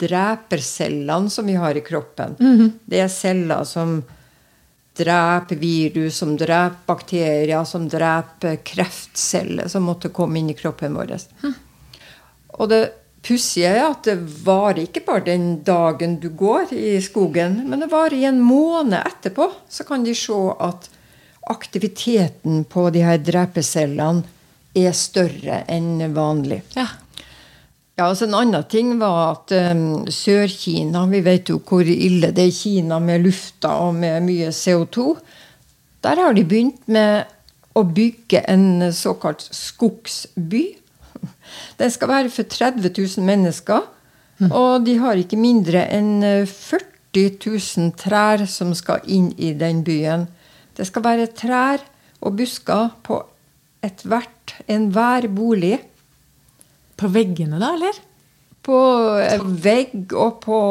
drepercellene 0.02 1.30
som 1.30 1.48
vi 1.48 1.56
har 1.60 1.78
i 1.78 1.86
kroppen. 1.86 2.36
Mm 2.40 2.58
-hmm. 2.58 2.72
Det 2.86 3.00
er 3.00 3.08
celler 3.08 3.64
som 3.64 4.04
dreper 4.98 5.56
virus, 5.56 6.18
som 6.18 6.38
dreper 6.38 6.86
bakterier, 6.86 7.64
som 7.64 7.90
dreper 7.90 8.56
kreftceller 8.56 9.68
som 9.68 9.84
måtte 9.84 10.10
komme 10.10 10.40
inn 10.40 10.50
i 10.50 10.58
kroppen 10.58 10.94
vår. 10.94 11.16
Mm. 11.44 11.54
Og 12.48 12.70
det 12.70 12.82
pussige 13.22 13.70
er 13.70 13.86
at 13.86 14.04
det 14.04 14.18
varer 14.46 14.84
ikke 14.84 15.06
bare 15.06 15.26
den 15.26 15.64
dagen 15.64 16.20
du 16.20 16.30
går 16.30 16.74
i 16.74 16.98
skogen, 17.02 17.62
men 17.70 17.80
det 17.80 17.92
varer 17.92 18.18
i 18.18 18.26
en 18.26 18.42
måned 18.42 19.00
etterpå. 19.00 19.52
Så 19.70 19.84
kan 19.88 20.04
de 20.04 20.16
se 20.18 20.40
at 20.60 20.90
aktiviteten 21.52 22.64
på 22.70 22.90
de 22.90 23.06
her 23.06 23.18
drepercellene 23.18 24.24
er 24.78 24.94
større 24.96 25.64
enn 25.72 26.14
vanlig. 26.16 26.62
Ja. 26.76 26.88
Ja, 28.02 28.08
altså 28.10 28.26
En 28.26 28.34
annen 28.34 28.64
ting 28.66 28.96
var 28.98 29.36
at 29.36 29.52
um, 29.54 30.08
Sør-Kina 30.10 31.04
Vi 31.12 31.20
vet 31.22 31.52
jo 31.52 31.60
hvor 31.62 31.86
ille 31.86 32.32
det 32.34 32.48
er 32.48 32.50
i 32.50 32.56
Kina 32.56 32.98
med 33.04 33.22
lufta 33.28 33.76
og 33.84 33.94
med 33.94 34.26
mye 34.26 34.50
CO2. 34.50 35.12
Der 36.02 36.18
har 36.18 36.34
de 36.34 36.42
begynt 36.42 36.88
med 36.90 37.30
å 37.78 37.84
bygge 37.86 38.42
en 38.50 38.88
såkalt 38.90 39.46
skogsby. 39.54 40.64
Den 41.78 41.94
skal 41.94 42.10
være 42.10 42.32
for 42.34 42.50
30 42.50 42.90
000 42.90 43.28
mennesker. 43.28 43.86
Mm. 44.40 44.50
Og 44.50 44.88
de 44.88 44.98
har 44.98 45.22
ikke 45.22 45.38
mindre 45.38 45.86
enn 45.94 46.26
40 46.50 47.38
000 47.38 47.94
trær 48.02 48.48
som 48.50 48.74
skal 48.74 49.06
inn 49.06 49.30
i 49.38 49.54
den 49.54 49.86
byen. 49.86 50.26
Det 50.74 50.90
skal 50.90 51.06
være 51.06 51.30
trær 51.38 51.86
og 52.18 52.42
busker 52.42 52.90
på 53.06 53.22
ethvert, 53.86 54.58
enhver 54.66 55.30
bolig. 55.30 55.78
På 57.02 57.10
veggene, 57.12 57.60
da, 57.62 57.74
eller? 57.76 58.00
På 58.62 58.78
eh, 59.18 59.42
vegg 59.42 60.14
og 60.14 60.40
på 60.44 60.62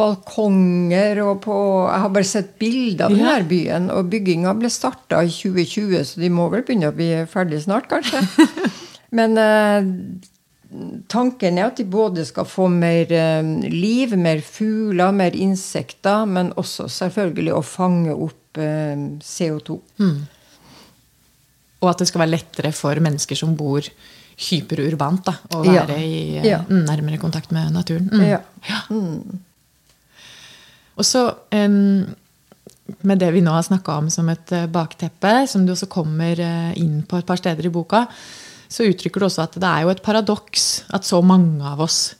balkonger 0.00 1.20
og 1.26 1.42
på 1.44 1.56
Jeg 1.90 2.02
har 2.04 2.12
bare 2.14 2.28
sett 2.28 2.54
bilder 2.60 3.10
av 3.10 3.14
ja. 3.14 3.20
denne 3.20 3.48
byen. 3.50 3.90
Og 3.94 4.10
bygginga 4.12 4.54
ble 4.58 4.72
starta 4.72 5.22
i 5.24 5.32
2020, 5.32 6.02
så 6.08 6.22
de 6.22 6.32
må 6.32 6.48
vel 6.52 6.64
begynne 6.64 6.90
å 6.90 6.96
bli 6.96 7.12
ferdig 7.30 7.62
snart, 7.66 7.90
kanskje. 7.90 8.22
Men 9.18 9.36
eh, 9.40 9.88
tanken 11.10 11.58
er 11.58 11.68
at 11.68 11.80
de 11.80 11.86
både 11.90 12.24
skal 12.28 12.46
få 12.48 12.68
mer 12.72 13.10
eh, 13.12 13.54
liv, 13.66 14.14
mer 14.18 14.42
fugler, 14.46 15.10
mer 15.14 15.36
insekter, 15.36 16.28
men 16.30 16.52
også 16.60 16.86
selvfølgelig 17.00 17.56
å 17.56 17.64
fange 17.66 18.14
opp 18.14 18.60
eh, 18.62 18.94
CO2. 19.26 19.80
Mm. 19.98 20.20
Og 21.80 21.90
at 21.90 22.02
det 22.02 22.10
skal 22.10 22.22
være 22.22 22.36
lettere 22.36 22.72
for 22.76 23.02
mennesker 23.02 23.38
som 23.38 23.56
bor 23.58 23.86
hyperurbant, 24.40 25.26
da, 25.26 25.34
å 25.56 25.62
være 25.66 25.98
ja. 25.98 26.06
i 26.06 26.48
ja. 26.48 26.60
Mm, 26.64 26.84
nærmere 26.88 27.20
kontakt 27.20 27.52
med 27.54 27.72
naturen. 27.74 28.08
Mm. 28.12 28.24
Ja. 28.24 28.40
ja. 28.68 28.80
Mm. 28.88 29.40
Og 31.00 31.06
så 31.06 31.26
um, 31.52 32.06
med 33.06 33.20
det 33.20 33.30
vi 33.34 33.42
nå 33.44 33.52
har 33.54 33.66
snakka 33.66 33.98
om 34.00 34.08
som 34.12 34.30
et 34.32 34.54
uh, 34.56 34.68
bakteppe, 34.70 35.34
som 35.50 35.66
du 35.66 35.74
også 35.74 35.90
kommer 35.92 36.40
uh, 36.40 36.72
inn 36.80 37.02
på 37.08 37.20
et 37.20 37.28
par 37.28 37.40
steder 37.40 37.68
i 37.68 37.74
boka, 37.74 38.06
så 38.70 38.86
uttrykker 38.86 39.20
du 39.20 39.26
også 39.28 39.44
at 39.44 39.60
det 39.60 39.68
er 39.68 39.84
jo 39.84 39.92
et 39.92 40.02
paradoks 40.04 40.66
at 40.94 41.06
så 41.06 41.20
mange 41.26 41.64
av 41.66 41.82
oss 41.82 42.14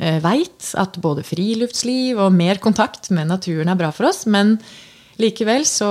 veit 0.00 0.70
at 0.80 0.94
både 1.04 1.20
friluftsliv 1.28 2.16
og 2.24 2.32
mer 2.32 2.56
kontakt 2.56 3.10
med 3.12 3.28
naturen 3.28 3.68
er 3.68 3.76
bra 3.76 3.90
for 3.92 4.08
oss, 4.08 4.22
men 4.24 4.54
likevel 5.20 5.66
så 5.68 5.90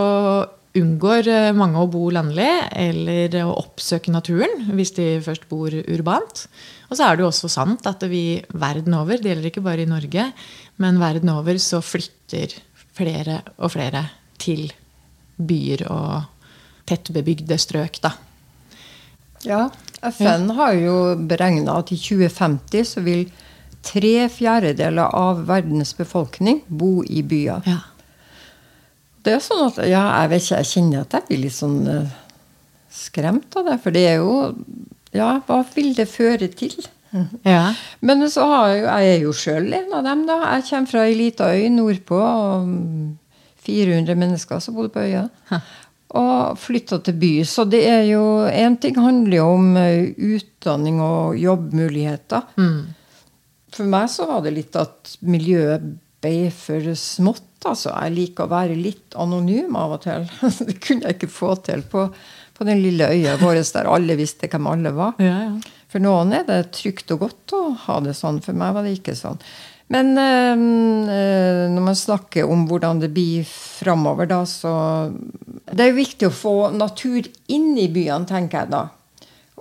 unngår 0.80 1.28
eh, 1.30 1.52
mange 1.56 1.82
å 1.82 1.90
bo 1.92 2.08
landlig 2.14 2.50
eller 2.72 3.36
å 3.44 3.56
oppsøke 3.62 4.14
naturen 4.14 4.70
hvis 4.76 4.96
de 4.98 5.08
først 5.26 5.48
bor 5.52 5.74
urbant. 5.74 6.46
Og 6.90 6.98
så 6.98 7.06
er 7.06 7.18
det 7.18 7.26
jo 7.26 7.30
også 7.30 7.52
sant 7.52 7.86
at 7.90 8.04
vi 8.10 8.40
verden 8.50 8.96
over, 8.98 9.20
det 9.20 9.34
gjelder 9.34 9.52
ikke 9.52 9.66
bare 9.66 9.86
i 9.86 9.90
Norge, 9.90 10.30
men 10.82 11.02
verden 11.02 11.32
over 11.34 11.60
så 11.62 11.84
flytter 11.86 12.56
flere 12.98 13.42
og 13.58 13.76
flere 13.76 14.08
til 14.42 14.70
byer 15.40 15.86
og 15.94 16.88
tettbebygde 16.90 17.60
strøk, 17.62 18.02
da. 18.04 18.16
Ja, 19.46 19.68
FN 20.12 20.50
har 20.58 20.74
jo 20.76 20.96
beregna 21.30 21.78
at 21.80 21.94
i 21.96 22.00
2050 22.00 22.88
så 22.88 23.04
vil 23.06 23.28
tre 23.86 24.28
fjerdedeler 24.32 25.16
av 25.16 25.46
verdens 25.48 25.94
befolkning 25.96 26.64
bo 26.68 27.00
i 27.08 27.24
byer. 27.24 27.64
Ja. 27.70 27.80
Det 29.26 29.36
er 29.36 29.42
sånn 29.44 29.66
at 29.68 29.82
ja, 29.84 30.04
jeg 30.22 30.32
vet 30.32 30.46
ikke, 30.46 30.62
jeg 30.62 30.70
kjenner 30.74 31.04
at 31.04 31.16
jeg 31.18 31.28
blir 31.28 31.42
litt 31.44 31.56
sånn 31.58 31.80
uh, 31.88 32.14
skremt 32.94 33.58
av 33.60 33.68
det. 33.68 33.80
For 33.84 33.96
det 33.96 34.06
er 34.14 34.22
jo 34.22 34.38
Ja, 35.16 35.40
hva 35.48 35.64
vil 35.74 35.96
det 35.98 36.06
føre 36.12 36.52
til? 36.54 36.76
Ja. 37.42 37.72
Men 38.06 38.22
så 38.30 38.46
har 38.46 38.68
jeg, 38.70 38.84
jeg 38.86 39.14
er 39.16 39.24
jo 39.24 39.32
sjøl 39.34 39.72
en 39.74 39.96
av 39.98 40.06
dem, 40.06 40.28
da. 40.28 40.38
Jeg 40.54 40.68
kommer 40.70 40.92
fra 40.92 41.06
ei 41.08 41.16
lita 41.18 41.50
øy 41.56 41.66
nordpå. 41.74 42.20
400 43.66 44.18
mennesker 44.18 44.62
som 44.64 44.78
bodde 44.78 44.94
på 44.94 45.06
øya. 45.08 45.26
Og 46.20 46.58
flytta 46.58 47.02
til 47.06 47.18
by. 47.22 47.32
Så 47.46 47.66
det 47.70 47.84
er 47.90 48.06
jo 48.10 48.24
Én 48.50 48.78
ting 48.82 48.98
handler 48.98 49.38
jo 49.38 49.48
om 49.58 49.76
eh, 49.78 50.14
utdanning 50.18 51.02
og 51.02 51.38
jobbmuligheter. 51.38 52.48
Mm. 52.58 52.96
For 53.74 53.90
meg 53.90 54.10
så 54.10 54.26
var 54.30 54.46
det 54.46 54.56
litt 54.56 54.80
at 54.80 55.18
miljøet 55.22 55.86
ble 56.24 56.50
for 56.54 56.94
smått. 56.98 57.49
Altså. 57.68 57.92
Jeg 57.92 58.16
liker 58.16 58.46
å 58.46 58.54
være 58.54 58.78
litt 58.78 59.18
anonym 59.20 59.76
av 59.80 59.98
og 59.98 60.06
til. 60.06 60.30
Det 60.70 60.78
kunne 60.84 61.10
jeg 61.10 61.20
ikke 61.20 61.34
få 61.34 61.56
til 61.66 61.84
på, 61.90 62.06
på 62.56 62.68
den 62.68 62.84
lille 62.84 63.10
øya 63.10 63.36
vår 63.42 63.62
der 63.74 63.90
alle 63.92 64.20
visste 64.20 64.52
hvem 64.52 64.70
alle 64.72 64.94
var. 64.96 65.20
Ja, 65.24 65.36
ja. 65.50 65.76
For 65.90 66.04
noen 66.04 66.36
er 66.38 66.46
det 66.46 66.70
trygt 66.78 67.10
og 67.16 67.24
godt 67.24 67.56
å 67.58 67.64
ha 67.88 67.98
det 68.06 68.14
sånn. 68.14 68.44
For 68.46 68.54
meg 68.54 68.76
var 68.76 68.86
det 68.86 69.00
ikke 69.00 69.18
sånn. 69.18 69.40
Men 69.90 70.12
øh, 70.22 71.66
når 71.74 71.82
man 71.82 71.98
snakker 71.98 72.46
om 72.46 72.68
hvordan 72.70 73.02
det 73.02 73.10
blir 73.16 73.48
framover, 73.50 74.30
da, 74.30 74.44
så 74.46 75.10
Det 75.70 75.82
er 75.82 75.90
jo 75.90 75.98
viktig 75.98 76.30
å 76.30 76.34
få 76.34 76.56
natur 76.78 77.26
inn 77.50 77.74
i 77.78 77.90
byene, 77.90 78.30
tenker 78.30 78.64
jeg 78.64 78.74
da. 78.74 78.84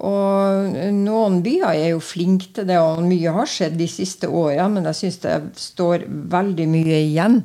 Og 0.09 0.76
noen 0.95 1.40
byer 1.43 1.73
er 1.73 1.88
jo 1.90 2.02
flinke 2.05 2.52
til 2.55 2.69
det, 2.69 2.78
og 2.78 3.02
mye 3.05 3.33
har 3.35 3.49
skjedd 3.50 3.78
de 3.81 3.88
siste 3.90 4.28
åra, 4.28 4.69
men 4.71 4.87
jeg 4.88 5.00
syns 5.00 5.19
det 5.25 5.37
står 5.59 6.07
veldig 6.07 6.69
mye 6.71 7.00
igjen. 7.09 7.40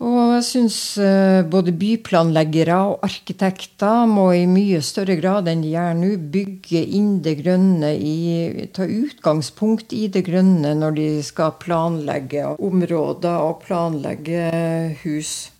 Og 0.00 0.30
jeg 0.32 0.44
syns 0.46 0.76
uh, 0.96 1.42
både 1.44 1.74
byplanleggere 1.76 2.76
og 2.88 3.02
arkitekter 3.04 4.06
må 4.08 4.30
i 4.32 4.46
mye 4.48 4.80
større 4.84 5.18
grad 5.20 5.50
enn 5.52 5.60
de 5.60 5.74
gjør 5.74 5.98
nå, 5.98 6.14
bygge 6.32 6.80
inn 6.96 7.18
det 7.24 7.36
grønne 7.42 7.92
i 8.00 8.68
Ta 8.72 8.88
utgangspunkt 8.88 9.92
i 9.92 10.06
det 10.08 10.24
grønne 10.24 10.72
når 10.78 10.96
de 10.96 11.08
skal 11.26 11.52
planlegge 11.60 12.48
områder 12.56 13.44
og 13.44 13.60
planlegge 13.66 14.48
hus. 15.02 15.50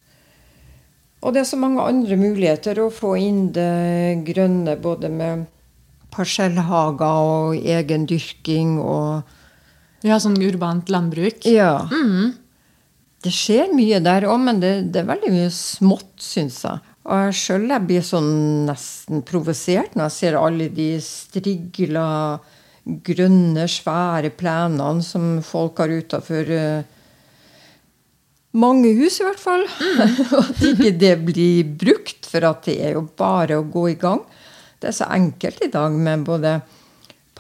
Og 1.21 1.37
det 1.37 1.43
er 1.43 1.51
så 1.53 1.61
mange 1.61 1.85
andre 1.85 2.17
muligheter 2.17 2.81
å 2.81 2.89
få 2.89 3.19
inn 3.21 3.51
det 3.53 4.25
grønne, 4.25 4.79
både 4.81 5.13
med 5.13 5.45
parsellhager 6.17 7.29
og 7.29 7.61
egen 7.61 8.09
dyrking 8.09 8.79
og 8.81 9.37
Ja, 10.01 10.17
sånn 10.17 10.39
urbant 10.41 10.89
landbruk? 10.89 11.45
Ja. 11.45 11.83
Mm. 11.93 12.40
Det 13.21 13.33
skjer 13.35 13.73
mye 13.77 13.99
der 14.01 14.25
òg, 14.29 14.39
men 14.47 14.63
det, 14.63 14.71
det, 14.95 15.03
er 15.03 15.11
veldig 15.11 15.33
mye 15.35 15.51
smått, 15.53 16.15
syns 16.25 16.63
jeg. 16.65 16.81
Og 17.05 17.27
jeg 17.27 17.37
sjøl 17.41 17.75
blir 17.85 18.05
sånn 18.05 18.31
nesten 18.69 19.25
provosert 19.27 19.97
når 19.97 20.09
jeg 20.09 20.17
ser 20.17 20.39
alle 20.41 20.69
de 20.73 20.89
strigla, 21.05 22.07
grønne, 22.85 23.67
svære 23.69 24.33
plenene 24.33 25.05
som 25.05 25.37
folk 25.45 25.83
har 25.83 25.93
utafor 25.93 26.49
uh, 26.49 26.89
mange 28.57 28.95
hus, 28.99 29.21
i 29.21 29.27
hvert 29.27 29.43
fall. 29.43 29.67
Mm. 29.69 30.21
og 30.35 30.39
at 30.41 30.67
ikke 30.73 30.93
det 31.05 31.15
blir 31.29 31.73
brukt, 31.85 32.29
for 32.31 32.49
at 32.49 32.65
det 32.69 32.79
er 32.89 32.97
jo 32.97 33.05
bare 33.05 33.61
å 33.61 33.69
gå 33.69 33.91
i 33.93 33.99
gang. 34.01 34.25
Det 34.81 34.91
er 34.91 34.97
så 34.97 35.11
enkelt 35.13 35.61
i 35.67 35.73
dag 35.73 35.93
med 35.93 36.25
både 36.25 36.57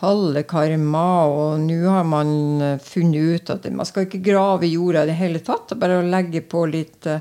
pallekarmer, 0.00 1.34
og 1.34 1.60
nå 1.66 1.80
har 1.84 2.06
man 2.08 2.30
eh, 2.64 2.78
funnet 2.80 3.36
ut 3.36 3.52
at 3.52 3.68
man 3.74 3.88
skal 3.88 4.06
ikke 4.06 4.22
grave 4.24 4.66
i 4.66 4.72
jorda 4.74 5.04
i 5.04 5.10
det 5.10 5.18
hele 5.18 5.42
tatt. 5.44 5.76
Bare 5.80 6.00
å 6.00 6.06
legge 6.06 6.40
på 6.40 6.64
litt 6.70 7.08
eh, 7.10 7.20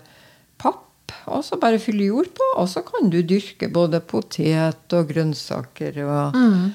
papp, 0.59 1.13
og 1.27 1.43
så 1.45 1.59
bare 1.59 1.81
fylle 1.83 2.07
jord 2.07 2.31
på. 2.37 2.47
Og 2.61 2.69
så 2.71 2.85
kan 2.87 3.11
du 3.11 3.19
dyrke 3.21 3.71
både 3.73 4.01
potet 4.07 4.95
og 4.95 5.11
grønnsaker 5.11 6.01
og 6.05 6.39
mm. 6.39 6.65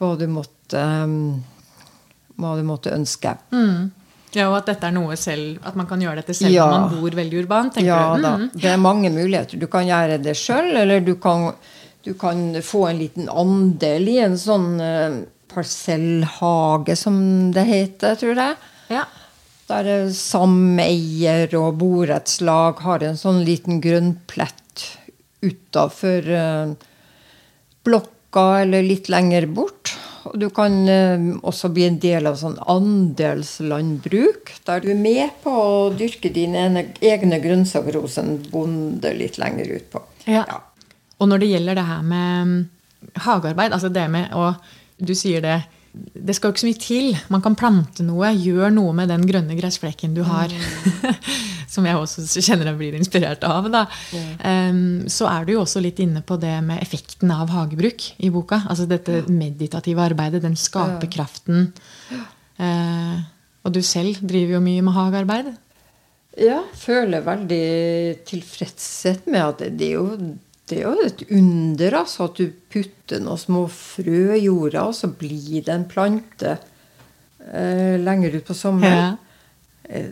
hva, 0.00 0.14
du 0.20 0.26
måtte, 0.30 0.80
um, 1.04 1.18
hva 2.36 2.56
du 2.60 2.64
måtte 2.68 2.92
ønske. 2.94 3.36
Mm. 3.54 3.92
Ja, 4.34 4.48
Og 4.50 4.58
at 4.58 4.68
dette 4.72 4.88
er 4.90 4.96
noe 4.96 5.14
selv, 5.16 5.60
at 5.62 5.76
man 5.78 5.86
kan 5.86 6.00
gjøre 6.02 6.18
dette 6.18 6.34
selv 6.34 6.52
ja. 6.52 6.66
om 6.66 6.74
man 6.74 6.98
bor 6.98 7.14
veldig 7.14 7.44
urbant? 7.44 7.78
ja, 7.78 8.00
du? 8.12 8.18
Mm. 8.18 8.24
da. 8.26 8.62
Det 8.66 8.72
er 8.72 8.82
mange 8.82 9.12
muligheter. 9.14 9.60
Du 9.62 9.68
kan 9.70 9.86
gjøre 9.86 10.18
det 10.20 10.34
sjøl, 10.36 10.74
eller 10.82 11.04
du 11.06 11.14
kan, 11.22 11.52
du 12.04 12.12
kan, 12.18 12.50
få 12.60 12.88
en 12.90 12.98
liten 12.98 13.30
andel 13.30 14.10
i 14.10 14.18
en 14.26 14.36
sånn 14.40 14.74
parsellhage, 15.54 16.96
som 16.98 17.16
det 17.54 17.66
heter, 17.68 18.18
tror 18.20 18.40
jeg. 18.40 18.56
Ja. 18.92 19.04
Der 19.70 20.10
sameier 20.12 21.54
og 21.56 21.78
borettslag 21.80 22.82
har 22.84 23.04
en 23.06 23.16
sånn 23.16 23.40
liten 23.46 23.80
grønnplett 23.84 24.88
utafor 25.44 26.28
uh, 26.28 26.74
blokka 27.84 28.44
eller 28.64 28.84
litt 28.84 29.08
lenger 29.12 29.46
bort. 29.56 29.94
Og 30.28 30.36
du 30.40 30.48
kan 30.52 30.76
uh, 30.88 31.30
også 31.44 31.70
bli 31.72 31.86
en 31.88 31.98
del 32.02 32.28
av 32.28 32.36
sånn 32.40 32.58
andelslandbruk, 32.60 34.52
der 34.68 34.84
du 34.84 34.90
er 34.92 35.00
med 35.00 35.40
på 35.44 35.52
å 35.52 35.90
dyrke 35.96 36.32
dine 36.32 36.68
egne 37.00 37.40
grønnsaker 37.44 38.00
hos 38.00 38.18
en 38.20 38.36
bonde 38.52 39.16
litt 39.16 39.40
lenger 39.40 39.76
utpå. 39.80 40.04
Ja. 40.28 40.44
ja. 40.44 40.62
Og 41.20 41.30
når 41.30 41.44
det 41.44 41.52
gjelder 41.54 41.78
det 41.78 41.88
her 41.88 42.08
med 42.08 43.20
hagearbeid, 43.24 43.72
altså 43.72 43.90
det 43.92 44.06
med 44.12 44.32
å 44.36 44.50
du 44.98 45.14
sier 45.18 45.42
det. 45.44 45.58
Det 45.94 46.34
skal 46.34 46.50
jo 46.50 46.54
ikke 46.54 46.62
så 46.64 46.68
mye 46.68 46.82
til. 46.82 47.18
Man 47.30 47.42
kan 47.44 47.56
plante 47.58 48.06
noe. 48.06 48.32
Gjør 48.34 48.72
noe 48.74 48.94
med 48.96 49.10
den 49.12 49.26
grønne 49.28 49.56
gressflekken 49.58 50.16
du 50.16 50.24
har. 50.26 50.50
Mm. 50.50 51.14
som 51.74 51.86
jeg 51.86 51.98
også 51.98 52.24
kjenner 52.42 52.70
jeg 52.70 52.78
blir 52.78 52.96
inspirert 52.98 53.44
av. 53.46 53.66
Mm. 53.66 54.30
Um, 54.42 54.80
så 55.10 55.28
er 55.30 55.46
du 55.46 55.54
jo 55.54 55.62
også 55.64 55.82
litt 55.82 56.00
inne 56.02 56.22
på 56.26 56.38
det 56.42 56.54
med 56.66 56.82
effekten 56.82 57.32
av 57.34 57.52
hagebruk 57.54 58.08
i 58.18 58.30
boka. 58.34 58.62
Altså 58.70 58.88
dette 58.90 59.24
meditative 59.30 60.02
arbeidet, 60.04 60.42
den 60.44 60.58
skaperkraften. 60.58 61.70
Uh, 62.58 63.22
og 63.64 63.74
du 63.74 63.80
selv 63.86 64.20
driver 64.22 64.58
jo 64.58 64.64
mye 64.64 64.84
med 64.84 64.98
hagearbeid. 64.98 65.54
Ja, 66.40 66.60
føler 66.74 67.22
veldig 67.22 67.66
tilfredshet 68.26 69.28
med 69.30 69.42
at 69.44 69.62
det 69.78 69.92
er 69.92 70.00
jo 70.00 70.34
det 70.68 70.78
er 70.78 70.86
jo 70.86 70.94
et 71.04 71.24
under 71.36 71.98
altså, 71.98 72.28
at 72.28 72.38
du 72.40 72.52
putter 72.72 73.20
noen 73.20 73.40
små 73.40 73.66
frø 73.68 74.32
i 74.36 74.46
jorda, 74.46 74.86
og 74.88 74.96
så 74.96 75.10
blir 75.12 75.64
det 75.66 75.74
en 75.74 75.88
plante 75.88 76.56
eh, 77.52 78.00
lenger 78.00 78.38
ut 78.38 78.48
på 78.48 78.56
sommeren. 78.56 79.18
Ja. 79.18 79.20
Eh, 79.84 80.08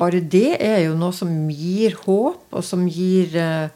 bare 0.00 0.22
det 0.26 0.56
er 0.58 0.80
jo 0.88 0.96
noe 0.98 1.14
som 1.14 1.30
gir 1.54 1.94
håp, 2.02 2.48
og 2.50 2.66
som 2.66 2.88
gir 2.90 3.36
eh, 3.38 3.70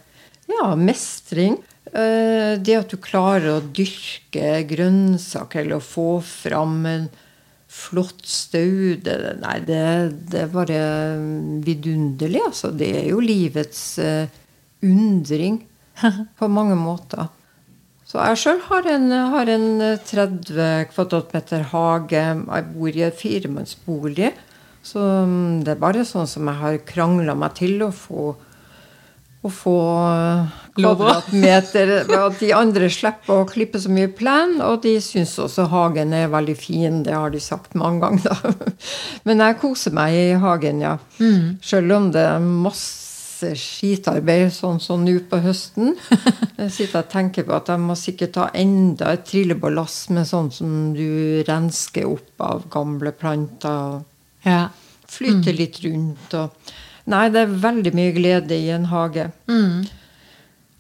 ja, 0.51 0.67
mestring. 0.75 1.61
Eh, 1.87 2.57
det 2.59 2.81
at 2.81 2.91
du 2.91 2.99
klarer 2.99 3.53
å 3.55 3.63
dyrke 3.63 4.65
grønnsaker 4.67 5.63
eller 5.63 5.79
å 5.79 5.87
få 5.87 6.09
fram 6.27 6.81
en 6.91 7.07
flott 7.77 8.25
staude 8.31 9.15
Nei, 9.43 9.57
det, 9.67 9.81
det, 10.33 10.43
er 10.47 10.51
bare 10.51 10.81
vidunderlig, 11.67 12.43
altså. 12.49 12.73
Det 12.75 12.91
er 13.03 13.09
jo 13.13 13.23
livets 13.23 13.85
eh, 14.03 14.27
undring. 14.87 15.61
på 16.39 16.49
mange 16.53 16.77
måter. 16.79 17.29
Så 18.07 18.21
jeg 18.23 18.39
sjøl 18.39 18.61
har, 18.69 18.87
har, 19.33 19.49
en 19.51 19.69
30 20.07 20.91
kvadratmeter 20.93 21.65
hage. 21.73 22.23
Jeg 22.23 22.67
bor 22.71 22.99
i 22.99 23.07
et 23.09 23.17
firemannsbolig. 23.19 24.31
Så 24.87 25.03
mm, 25.03 25.65
det 25.67 25.75
er 25.75 25.81
bare 25.83 26.05
sånn 26.07 26.29
som 26.31 26.47
jeg 26.47 26.61
har 26.61 26.77
krangla 26.87 27.35
meg 27.35 27.57
til 27.59 27.83
å 27.83 27.89
få, 27.91 28.29
å 29.43 29.51
få 29.51 29.79
kvadratmeter. 30.77 31.93
At 32.07 32.39
de 32.39 32.53
andre 32.55 32.91
slipper 32.95 33.43
å 33.43 33.49
klippe 33.51 33.83
så 33.83 33.91
mye 33.91 34.13
plen. 34.15 34.61
Og 34.63 34.85
de 34.87 34.95
syns 35.03 35.35
også 35.43 35.67
hagen 35.75 36.15
er 36.15 36.31
veldig 36.31 36.55
fin. 36.61 37.01
Det 37.03 37.17
har 37.17 37.35
de 37.35 37.43
sagt 37.43 37.75
mange 37.75 38.07
ganger, 38.07 38.31
da. 38.31 38.77
Men 39.27 39.43
jeg 39.43 39.59
koser 39.65 39.99
meg 39.99 40.15
i 40.15 40.29
hagen, 40.47 40.85
ja. 40.87 40.95
Mm. 41.19 41.59
Sjøl 41.59 41.91
om 41.99 42.09
det 42.15 42.23
er 42.23 42.47
masse 42.47 43.06
masse 43.37 43.57
skitarbeid 43.61 44.49
sånn 44.53 44.79
som 44.81 45.03
nå 45.05 45.19
på 45.29 45.41
høsten. 45.45 45.95
Jeg 46.57 46.71
sitter 46.73 47.03
og 47.03 47.11
tenker 47.13 47.45
på 47.45 47.53
at 47.53 47.69
jeg 47.69 47.83
må 47.83 47.95
sikkert 47.95 48.33
ta 48.33 48.47
enda 48.57 49.13
et 49.13 49.27
trillebårlass 49.29 50.09
med 50.17 50.25
sånn 50.25 50.49
som 50.51 50.95
du 50.97 51.43
rensker 51.45 52.09
opp 52.09 52.41
av 52.41 52.65
gamle 52.73 53.13
planter. 53.13 54.01
Ja. 54.47 54.71
Flyter 55.07 55.53
mm. 55.53 55.59
litt 55.59 55.83
rundt. 55.85 56.39
Og, 56.41 56.73
nei, 57.13 57.29
det 57.35 57.43
er 57.43 57.61
veldig 57.67 57.93
mye 57.95 58.15
glede 58.17 58.57
i 58.57 58.71
en 58.73 58.89
hage. 58.89 59.29
Mm. 59.53 59.85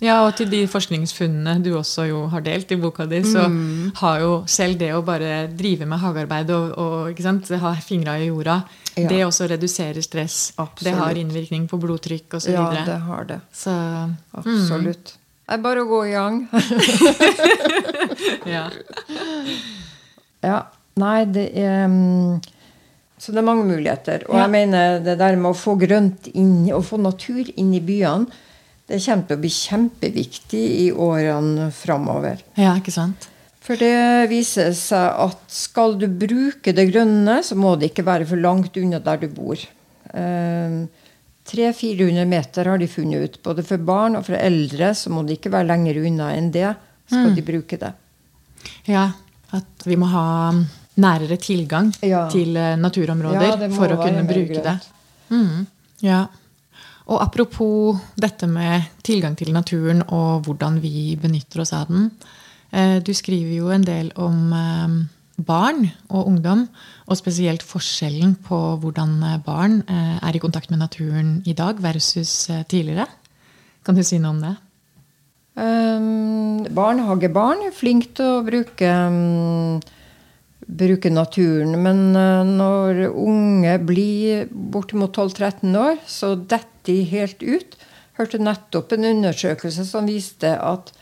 Ja, 0.01 0.23
og 0.25 0.33
til 0.37 0.49
de 0.53 0.63
forskningsfunnene 0.69 1.61
du 1.65 1.75
også 1.77 2.09
jo 2.09 2.25
har 2.33 2.45
delt 2.45 2.73
i 2.73 2.81
boka 2.81 3.05
di, 3.09 3.21
så 3.25 3.47
mm. 3.53 3.93
har 4.01 4.25
jo 4.25 4.33
selv 4.49 4.81
det 4.81 4.95
å 4.97 5.05
bare 5.05 5.47
drive 5.53 5.89
med 5.89 6.01
hagearbeid 6.01 6.57
og, 6.57 6.73
og 6.81 7.61
ha 7.61 7.77
fingra 7.85 8.17
i 8.21 8.31
jorda, 8.31 8.63
ja. 8.97 9.09
det 9.11 9.21
også 9.27 9.49
reduserer 9.51 10.01
stress. 10.05 10.53
Absolutt. 10.57 10.87
Det 10.89 10.95
har 10.99 11.21
innvirkning 11.21 11.69
på 11.69 11.79
blodtrykk 11.81 12.39
osv. 12.39 12.55
Ja, 12.55 12.67
det 12.87 12.99
har 13.07 13.29
det. 13.29 13.41
Så, 13.53 13.75
Absolutt. 14.33 15.13
Mm. 15.17 15.23
Det 15.47 15.55
er 15.55 15.63
bare 15.63 15.85
å 15.85 15.91
gå 15.91 16.01
i 16.09 16.15
gang. 16.15 16.41
ja. 18.57 18.65
ja. 20.43 20.63
Nei, 20.97 21.19
det 21.29 21.45
er 21.61 21.85
Så 23.21 23.33
det 23.33 23.43
er 23.43 23.47
mange 23.47 23.67
muligheter. 23.69 24.25
Og 24.31 24.35
ja. 24.35 24.47
jeg 24.47 24.55
mener 24.57 24.99
det 25.05 25.19
der 25.21 25.37
med 25.37 25.53
å 25.53 25.59
få 25.61 25.77
grønt 25.79 26.27
inn, 26.33 26.67
og 26.73 26.83
få 26.89 26.99
natur 26.99 27.45
inn 27.55 27.77
i 27.77 27.85
byene 27.85 28.43
det 28.87 29.01
kommer 29.03 29.27
til 29.27 29.35
å 29.35 29.43
bli 29.43 29.51
kjempeviktig 29.51 30.67
i 30.85 30.91
årene 30.93 31.73
framover. 31.75 32.43
Ja, 32.55 32.77
ikke 32.79 32.95
sant? 32.95 33.27
For 33.67 33.79
det 33.81 34.29
viser 34.31 34.71
seg 34.79 35.17
at 35.27 35.41
skal 35.51 35.97
du 35.99 36.07
bruke 36.07 36.75
det 36.77 36.87
grønne, 36.93 37.41
så 37.43 37.59
må 37.59 37.75
det 37.75 37.91
ikke 37.91 38.07
være 38.07 38.29
for 38.31 38.39
langt 38.39 38.79
unna 38.79 39.01
der 39.03 39.25
du 39.25 39.27
bor. 39.35 39.59
Eh, 40.15 40.77
300-400 41.47 42.27
meter 42.31 42.71
har 42.71 42.79
de 42.79 42.89
funnet 42.91 43.25
ut. 43.25 43.43
Både 43.43 43.65
for 43.67 43.83
barn 43.83 44.19
og 44.19 44.27
for 44.27 44.39
eldre 44.39 44.93
så 44.99 45.11
må 45.15 45.23
det 45.27 45.39
ikke 45.39 45.55
være 45.55 45.71
lenger 45.73 46.01
unna 46.03 46.33
enn 46.35 46.51
det. 46.55 46.73
skal 47.07 47.31
mm. 47.31 47.37
de 47.37 47.47
bruke 47.47 47.79
det. 47.83 47.93
Ja, 48.91 49.05
at 49.55 49.87
vi 49.87 49.99
må 49.99 50.09
ha 50.11 50.27
nærere 51.03 51.37
tilgang 51.39 51.93
ja. 52.07 52.25
til 52.33 52.57
eh, 52.57 52.75
naturområder 52.81 53.67
ja, 53.67 53.71
for 53.75 53.93
å 53.93 54.01
kunne 54.01 54.25
bruke 54.27 54.61
grønt. 54.61 54.67
det. 54.67 55.35
Mm. 55.35 55.67
Ja. 56.07 56.25
Og 57.07 57.23
apropos 57.23 57.99
dette 58.19 58.49
med 58.51 58.89
tilgang 59.07 59.37
til 59.39 59.53
naturen 59.55 60.03
og 60.07 60.47
hvordan 60.47 60.81
vi 60.83 61.15
benytter 61.21 61.63
oss 61.63 61.75
av 61.77 61.91
den. 61.93 62.11
Eh, 62.73 62.99
du 63.03 63.13
skriver 63.15 63.55
jo 63.59 63.71
en 63.75 63.85
del 63.87 64.11
om 64.19 64.53
eh, 64.57 64.97
barn 65.47 65.89
og 66.09 66.27
ungdom, 66.33 66.67
og 67.07 67.19
spesielt 67.21 67.63
forskjellen 67.67 68.37
på 68.47 68.61
hvordan 68.83 69.17
eh, 69.23 69.41
barn 69.45 69.83
er 69.87 70.35
i 70.35 70.43
kontakt 70.43 70.71
med 70.71 70.83
naturen 70.83 71.41
i 71.47 71.55
dag 71.55 71.83
versus 71.83 72.49
tidligere. 72.69 73.07
Kan 73.87 73.95
du 73.95 74.03
si 74.03 74.19
noe 74.19 74.35
om 74.35 74.41
det? 74.43 74.57
Um, 75.57 76.67
barnehagebarn 76.77 77.63
er 77.65 77.73
flinke 77.73 78.11
til 78.19 78.27
å 78.29 78.43
bruke 78.45 78.89
um, 79.09 79.79
bruke 80.67 81.09
naturen. 81.09 81.77
Men 81.81 82.03
uh, 82.13 82.43
når 82.45 83.07
unge 83.09 83.79
blir 83.87 84.51
bortimot 84.51 85.17
12-13 85.17 85.79
år, 85.81 86.03
så 86.05 86.35
detter 86.37 86.75
de 86.87 86.99
helt 87.11 87.41
ut. 87.43 87.79
Hørte 88.19 88.39
nettopp 88.39 88.93
en 88.95 89.09
undersøkelse 89.09 89.87
som 89.89 90.07
viste 90.09 90.53
at 90.55 90.93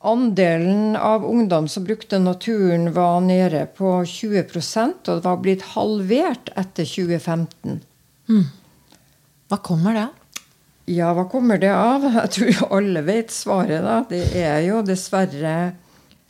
andelen 0.00 0.96
av 0.96 1.24
ungdom 1.24 1.68
som 1.68 1.84
brukte 1.84 2.18
naturen, 2.18 2.92
var 2.92 3.20
nede 3.20 3.66
på 3.76 4.00
20% 4.04 5.08
og 5.08 5.20
det 5.20 5.26
var 5.26 5.42
blitt 5.44 5.66
halvert 5.74 6.48
etter 6.56 6.88
2015. 6.88 7.80
Mm. 8.30 8.46
Hva 9.50 9.58
kommer 9.60 9.96
det 9.96 10.06
av? 10.06 10.16
Ja, 10.90 11.12
hva 11.14 11.26
kommer 11.30 11.60
det 11.60 11.70
av? 11.74 12.06
Jeg 12.16 12.32
tror 12.34 12.76
alle 12.80 13.02
vet 13.06 13.30
svaret. 13.30 13.84
da. 13.84 14.00
Det 14.08 14.24
er 14.40 14.64
jo 14.66 14.80
dessverre 14.82 15.72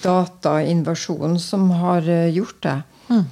datainvasjonen 0.02 1.38
som 1.40 1.70
har 1.80 2.09
eh, 2.09 2.33
gjort 2.35 2.62
det. 2.66 2.80
Mm. 3.11 3.28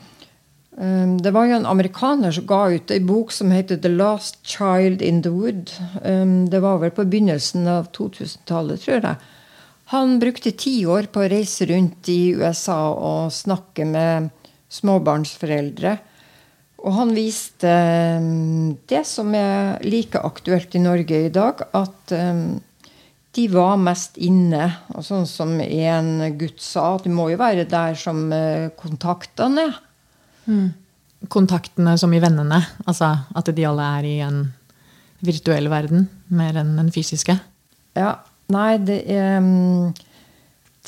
Det 1.19 1.33
var 1.35 1.49
jo 1.49 1.57
en 1.57 1.67
amerikaner 1.67 2.31
som 2.31 2.45
ga 2.47 2.61
ut 2.71 2.93
ei 2.95 3.01
bok 3.03 3.33
som 3.35 3.51
heter 3.51 3.77
'The 3.77 3.91
Last 3.91 4.47
Child 4.47 5.03
in 5.03 5.23
the 5.23 5.31
Wood'. 5.35 5.73
Um, 6.05 6.47
det 6.51 6.61
var 6.63 6.79
vel 6.79 6.91
på 6.91 7.05
begynnelsen 7.05 7.67
av 7.67 7.89
2000-tallet, 7.91 8.81
tror 8.81 9.03
jeg. 9.03 9.17
Han 9.89 10.19
brukte 10.21 10.53
ti 10.53 10.83
år 10.87 11.09
på 11.13 11.23
å 11.25 11.31
reise 11.33 11.65
rundt 11.71 12.11
i 12.13 12.35
USA 12.37 12.93
og 12.93 13.33
snakke 13.33 13.87
med 13.89 14.29
småbarnsforeldre. 14.69 15.95
Og 16.85 16.95
han 16.95 17.15
viste 17.17 17.71
um, 18.21 18.75
det 18.89 19.01
som 19.09 19.33
er 19.35 19.81
like 19.89 20.21
aktuelt 20.21 20.77
i 20.77 20.83
Norge 20.85 21.23
i 21.27 21.33
dag, 21.33 21.65
at 21.73 22.13
de 23.39 23.47
var 23.49 23.81
mest 23.81 24.21
inne. 24.21 24.69
Og 24.93 25.07
sånn 25.09 25.27
som 25.31 25.57
en 25.65 26.13
gutt 26.37 26.61
sa, 26.63 26.93
at 26.99 27.09
de 27.09 27.15
må 27.15 27.31
jo 27.33 27.41
være 27.41 27.65
der 27.71 27.97
som 27.99 28.27
uh, 28.29 28.69
kontaktene 28.77 29.71
er. 29.71 29.83
Mm. 30.49 30.69
Kontaktene 31.33 31.97
som 31.99 32.13
i 32.15 32.21
vennene? 32.23 32.61
Altså 32.87 33.11
at 33.37 33.51
de 33.57 33.65
alle 33.67 33.89
er 33.99 34.07
i 34.09 34.17
en 34.25 34.45
virtuell 35.25 35.67
verden 35.73 36.07
mer 36.31 36.61
enn 36.61 36.77
den 36.79 36.93
fysiske? 36.95 37.41
Ja. 37.99 38.19
Nei, 38.49 38.79
det 38.81 39.03
er 39.13 39.43
um, 39.45 39.91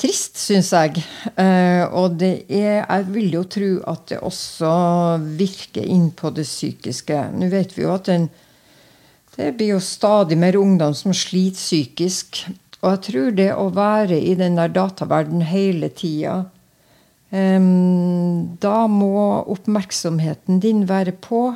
trist, 0.01 0.39
syns 0.41 0.71
jeg. 0.73 1.03
Uh, 1.35 1.85
og 1.93 2.15
det 2.17 2.47
er 2.49 2.81
Jeg 2.81 3.09
vil 3.13 3.35
jo 3.35 3.43
tro 3.45 3.73
at 3.91 4.07
det 4.09 4.17
også 4.25 4.71
virker 5.37 5.85
inn 5.85 6.09
på 6.17 6.31
det 6.33 6.47
psykiske. 6.47 7.19
Nå 7.37 7.51
vet 7.53 7.75
vi 7.77 7.85
jo 7.85 7.93
at 7.93 8.09
den 8.09 8.31
det 9.31 9.53
blir 9.55 9.77
jo 9.77 9.79
stadig 9.79 10.35
mer 10.35 10.57
ungdom 10.59 10.91
som 10.97 11.13
sliter 11.15 11.55
psykisk. 11.55 12.41
Og 12.81 12.89
jeg 12.89 13.01
tror 13.07 13.29
det 13.37 13.51
å 13.55 13.69
være 13.73 14.17
i 14.19 14.33
den 14.35 14.57
der 14.59 14.73
dataverdenen 14.73 15.45
hele 15.47 15.87
tida 15.93 16.41
um, 17.29 18.57
Da 18.59 18.87
må 18.91 19.45
oppmerksomheten 19.53 20.59
din 20.63 20.83
være 20.89 21.13
på 21.13 21.51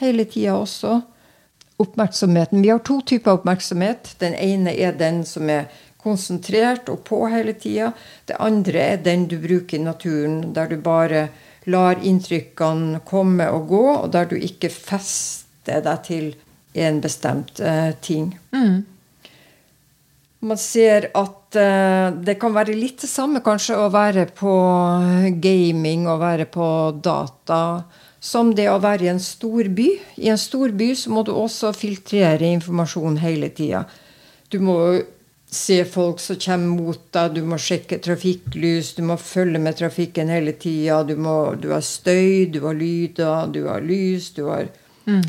hele 0.00 0.24
tida 0.30 0.54
også. 0.62 1.02
Oppmerksomheten. 1.76 2.62
Vi 2.62 2.70
har 2.70 2.78
to 2.86 3.00
typer 3.02 3.38
oppmerksomhet. 3.38 4.14
Den 4.18 4.34
ene 4.38 4.74
er 4.78 4.94
den 4.98 5.24
som 5.26 5.50
er 5.50 5.66
konsentrert 6.04 6.88
og 6.92 7.02
på 7.08 7.24
hele 7.32 7.56
tida. 7.58 7.90
Det 8.28 8.38
andre 8.38 8.86
er 8.94 9.02
den 9.02 9.26
du 9.30 9.38
bruker 9.42 9.78
i 9.78 9.82
naturen, 9.82 10.52
der 10.54 10.70
du 10.70 10.76
bare 10.84 11.28
lar 11.72 12.00
inntrykkene 12.04 13.00
komme 13.08 13.48
og 13.50 13.68
gå, 13.72 13.84
og 14.04 14.10
der 14.12 14.28
du 14.28 14.36
ikke 14.36 14.70
fester 14.72 15.80
deg 15.84 16.02
til 16.04 16.34
en 16.74 17.00
bestemt 17.00 17.62
uh, 17.64 17.94
ting. 18.04 18.34
Mm. 18.52 18.82
Man 20.44 20.60
ser 20.60 21.08
at 21.16 21.56
uh, 21.56 22.12
det 22.20 22.36
kan 22.40 22.54
være 22.54 22.76
litt 22.76 23.00
det 23.06 23.10
samme 23.10 23.40
kanskje 23.44 23.78
å 23.80 23.88
være 23.94 24.26
på 24.36 24.54
gaming 25.40 26.08
og 26.10 26.20
være 26.20 26.50
på 26.52 26.66
data 27.00 27.60
som 28.24 28.54
det 28.56 28.70
å 28.72 28.80
være 28.80 29.04
i 29.04 29.10
en 29.12 29.20
stor 29.20 29.68
by. 29.76 29.88
I 30.24 30.30
en 30.32 30.40
stor 30.40 30.72
by 30.72 30.94
så 30.96 31.12
må 31.12 31.24
du 31.26 31.34
også 31.34 31.74
filtrere 31.76 32.48
informasjon 32.56 33.18
hele 33.20 33.50
tida. 33.52 33.84
Du 34.48 34.60
må 34.64 34.78
se 35.54 35.76
folk 35.86 36.22
som 36.22 36.38
kommer 36.40 36.80
mot 36.80 37.02
deg, 37.14 37.36
du 37.36 37.44
må 37.46 37.58
sjekke 37.60 38.00
trafikklys, 38.02 38.94
du 38.96 39.04
må 39.06 39.18
følge 39.20 39.60
med 39.62 39.76
trafikken 39.78 40.32
hele 40.32 40.56
tida. 40.58 41.02
Du, 41.06 41.14
du, 41.60 41.68
har 41.74 41.84
støy, 41.84 42.48
du 42.50 42.62
har 42.64 42.78
lyder, 42.78 43.52
du 43.52 43.66
har 43.68 43.84
lys, 43.84 44.32
du 44.34 44.46
har 44.48 44.72
mm. 45.04 45.26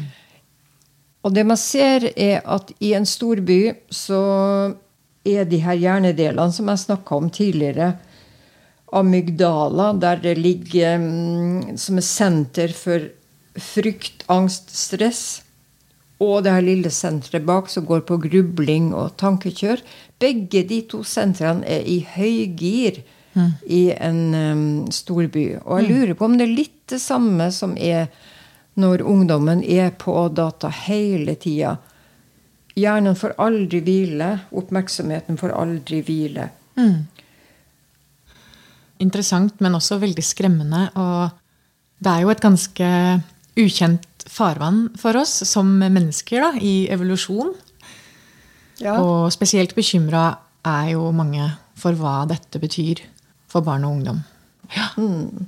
Og 1.26 1.34
det 1.34 1.42
man 1.50 1.58
ser, 1.58 2.12
er 2.16 2.44
at 2.46 2.70
i 2.86 2.92
en 2.94 3.08
storby 3.10 3.74
så 3.90 4.20
er 5.26 5.48
de 5.50 5.58
her 5.64 5.80
hjernedelene 5.82 6.54
som 6.54 6.70
jeg 6.70 6.84
snakka 6.84 7.18
om 7.18 7.32
tidligere, 7.34 7.96
amygdala, 8.94 9.94
der 9.94 10.22
det 10.22 10.38
ligger 10.38 11.00
um, 11.00 11.78
som 11.78 11.98
er 11.98 12.06
senter 12.06 12.74
for 12.76 13.10
frykt, 13.56 14.26
angst, 14.32 14.72
stress, 14.76 15.42
og 16.24 16.46
det 16.46 16.54
her 16.56 16.64
lille 16.64 16.92
senteret 16.94 17.44
bak 17.48 17.68
som 17.72 17.86
går 17.88 18.06
på 18.08 18.18
grubling 18.24 18.94
og 18.96 19.18
tankekjør. 19.20 19.82
Begge 20.20 20.64
de 20.68 20.80
to 20.88 21.02
sentrene 21.04 21.66
er 21.68 21.84
i 21.84 22.00
høygir 22.08 23.02
mm. 23.36 23.50
i 23.68 23.82
en 23.92 24.22
um, 24.36 24.64
storby. 24.92 25.58
Og 25.66 25.82
jeg 25.82 25.90
mm. 25.90 25.92
lurer 25.92 26.16
på 26.16 26.30
om 26.30 26.38
det 26.40 26.48
er 26.48 26.56
litt 26.56 26.78
det 26.92 27.02
samme 27.04 27.50
som 27.52 27.76
er 27.76 28.08
når 28.80 29.04
ungdommen 29.08 29.64
er 29.64 29.92
på 30.00 30.16
data 30.36 30.72
hele 30.88 31.36
tida. 31.40 31.76
Hjernen 32.76 33.16
får 33.16 33.36
aldri 33.40 33.80
hvile. 33.84 34.32
Oppmerksomheten 34.56 35.40
får 35.40 35.54
aldri 35.56 36.02
hvile. 36.04 36.50
Mm. 36.80 37.06
Interessant, 39.04 39.60
men 39.64 39.76
også 39.76 40.00
veldig 40.00 40.24
skremmende. 40.24 40.88
Og 40.96 41.34
det 42.04 42.12
er 42.12 42.24
jo 42.24 42.32
et 42.34 42.44
ganske 42.44 42.90
ukjent 43.56 44.26
farvann 44.30 44.88
for 45.00 45.18
oss 45.20 45.42
som 45.48 45.70
mennesker 45.80 46.44
da, 46.44 46.52
i 46.60 46.88
evolusjon. 46.92 47.54
Ja. 48.84 48.98
Og 49.00 49.32
spesielt 49.34 49.76
bekymra 49.76 50.28
er 50.66 50.96
jo 50.96 51.10
mange 51.16 51.48
for 51.80 51.96
hva 52.00 52.24
dette 52.30 52.60
betyr 52.60 53.04
for 53.52 53.64
barn 53.66 53.86
og 53.88 54.00
ungdom. 54.00 54.24
Ja. 54.76 54.90
Mm. 54.98 55.48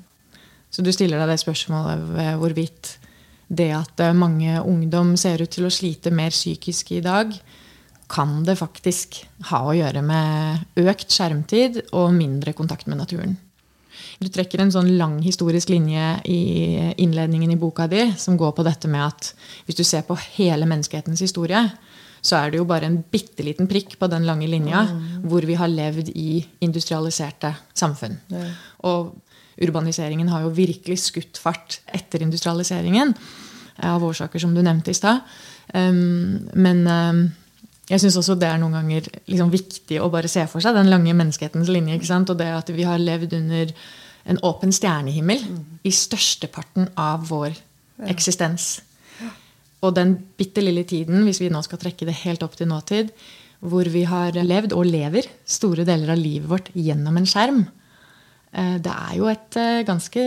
Så 0.72 0.84
du 0.86 0.92
stiller 0.94 1.20
deg 1.22 1.32
det 1.32 1.42
spørsmålet 1.42 2.08
ved 2.14 2.40
hvorvidt 2.42 2.98
det 3.48 3.72
at 3.72 4.02
mange 4.16 4.60
ungdom 4.62 5.16
ser 5.20 5.42
ut 5.42 5.52
til 5.52 5.68
å 5.68 5.72
slite 5.74 6.12
mer 6.12 6.36
psykisk 6.36 6.92
i 6.98 7.04
dag, 7.04 7.32
kan 8.08 8.40
det 8.48 8.56
faktisk 8.60 9.20
ha 9.50 9.66
å 9.68 9.76
gjøre 9.76 10.02
med 10.06 10.80
økt 10.80 11.12
skjermtid 11.12 11.82
og 11.92 12.14
mindre 12.16 12.56
kontakt 12.56 12.88
med 12.88 13.02
naturen. 13.02 13.36
Du 14.18 14.30
trekker 14.34 14.64
en 14.64 14.72
sånn 14.74 14.96
lang 14.98 15.20
historisk 15.22 15.70
linje 15.70 16.06
i 16.32 16.40
innledningen 17.04 17.52
i 17.54 17.60
boka 17.60 17.86
di 17.92 18.08
som 18.18 18.38
går 18.40 18.56
på 18.58 18.66
dette 18.66 18.90
med 18.90 19.04
at 19.06 19.34
hvis 19.68 19.78
du 19.78 19.84
ser 19.86 20.08
på 20.08 20.18
hele 20.40 20.66
menneskehetens 20.70 21.22
historie, 21.22 21.62
så 22.22 22.40
er 22.40 22.52
det 22.52 22.62
jo 22.62 22.68
bare 22.70 22.90
en 22.90 22.98
bitte 23.12 23.46
liten 23.46 23.70
prikk 23.70 23.96
på 24.00 24.10
den 24.10 24.26
lange 24.28 24.48
linja 24.50 24.88
mm. 24.90 25.28
hvor 25.30 25.46
vi 25.46 25.58
har 25.60 25.70
levd 25.70 26.10
i 26.16 26.42
industrialiserte 26.66 27.54
samfunn. 27.78 28.18
Ja. 28.34 28.48
Og 28.90 29.14
urbaniseringen 29.62 30.30
har 30.34 30.46
jo 30.46 30.56
virkelig 30.56 31.00
skutt 31.06 31.40
fart 31.42 31.80
etter 31.94 32.26
industrialiseringen. 32.26 33.14
Av 33.86 34.02
årsaker 34.02 34.42
som 34.42 34.56
du 34.58 34.64
nevnte 34.66 34.90
i 34.90 34.98
stad. 34.98 35.22
Um, 35.70 36.50
men 36.58 36.80
um, 36.90 37.20
jeg 37.88 38.04
syns 38.04 38.18
også 38.20 38.36
det 38.40 38.50
er 38.50 38.60
noen 38.60 38.76
ganger 38.76 39.08
liksom 39.30 39.52
viktig 39.54 40.02
å 40.04 40.10
bare 40.12 40.30
se 40.32 40.44
for 40.52 40.64
seg 40.64 40.76
den 40.76 40.92
lange 40.92 41.14
menneskehetens 41.16 41.72
linje. 41.72 42.02
Og 42.18 42.36
det 42.40 42.50
at 42.52 42.72
vi 42.76 42.84
har 42.88 43.00
levd 43.00 43.38
under 43.40 43.72
en 44.28 44.42
åpen 44.44 44.74
stjernehimmel 44.76 45.46
mm. 45.48 45.64
i 45.88 45.94
størsteparten 45.96 46.92
av 47.00 47.30
vår 47.30 47.54
ja. 47.54 48.10
eksistens. 48.12 48.82
Og 49.86 49.94
den 49.96 50.18
bitte 50.36 50.64
lille 50.64 50.84
tiden, 50.90 51.24
hvis 51.24 51.40
vi 51.40 51.52
nå 51.54 51.62
skal 51.64 51.80
trekke 51.80 52.10
det 52.10 52.18
helt 52.26 52.44
opp 52.44 52.58
til 52.60 52.68
nåtid, 52.68 53.14
hvor 53.64 53.88
vi 53.90 54.04
har 54.10 54.36
levd 54.36 54.76
og 54.76 54.86
lever 54.86 55.30
store 55.48 55.86
deler 55.88 56.12
av 56.14 56.20
livet 56.20 56.50
vårt 56.50 56.72
gjennom 56.76 57.16
en 57.18 57.30
skjerm, 57.30 57.64
Eh, 58.58 58.78
det 58.84 58.94
er 58.94 59.18
jo 59.18 59.28
et 59.32 59.58
ganske 59.58 59.84
ganske 59.88 60.24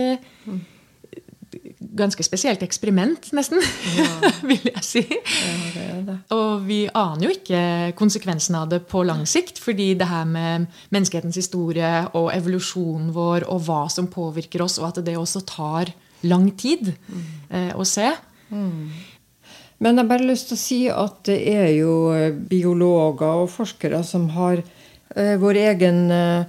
ganske 1.91 2.23
spesielt 2.23 2.63
eksperiment, 2.63 3.31
nesten, 3.35 3.59
ja. 3.97 4.07
vil 4.49 4.69
jeg 4.69 4.83
si. 4.85 5.03
Ja, 5.11 5.55
det 5.75 5.91
det. 6.07 6.17
Og 6.35 6.65
vi 6.67 6.81
aner 6.87 7.25
jo 7.27 7.33
ikke 7.33 7.61
konsekvensen 7.99 8.57
av 8.59 8.69
det 8.71 8.81
på 8.89 9.03
lang 9.07 9.23
sikt. 9.29 9.59
Fordi 9.61 9.91
det 9.99 10.07
her 10.09 10.27
med 10.29 10.67
menneskehetens 10.93 11.39
historie 11.39 11.91
og 12.17 12.31
evolusjonen 12.33 13.11
vår 13.15 13.47
og 13.51 13.63
hva 13.67 13.83
som 13.91 14.09
påvirker 14.11 14.63
oss, 14.65 14.79
og 14.81 14.91
at 14.91 15.05
det 15.05 15.17
også 15.19 15.43
tar 15.47 15.93
lang 16.27 16.51
tid 16.57 16.91
mm. 16.93 17.23
eh, 17.49 17.71
å 17.75 17.85
se. 17.87 18.11
Mm. 18.51 18.91
Men 19.81 19.97
jeg 19.97 20.03
har 20.03 20.09
bare 20.11 20.29
lyst 20.29 20.51
til 20.51 20.57
å 20.57 20.61
si 20.61 20.79
at 20.93 21.21
det 21.25 21.39
er 21.49 21.69
jo 21.79 21.93
eh, 22.13 22.31
biologer 22.31 23.45
og 23.45 23.49
forskere 23.49 24.03
som 24.05 24.29
har 24.35 24.61
eh, 24.61 25.37
Vår 25.41 25.57
egen 25.63 26.03
eh, 26.13 26.43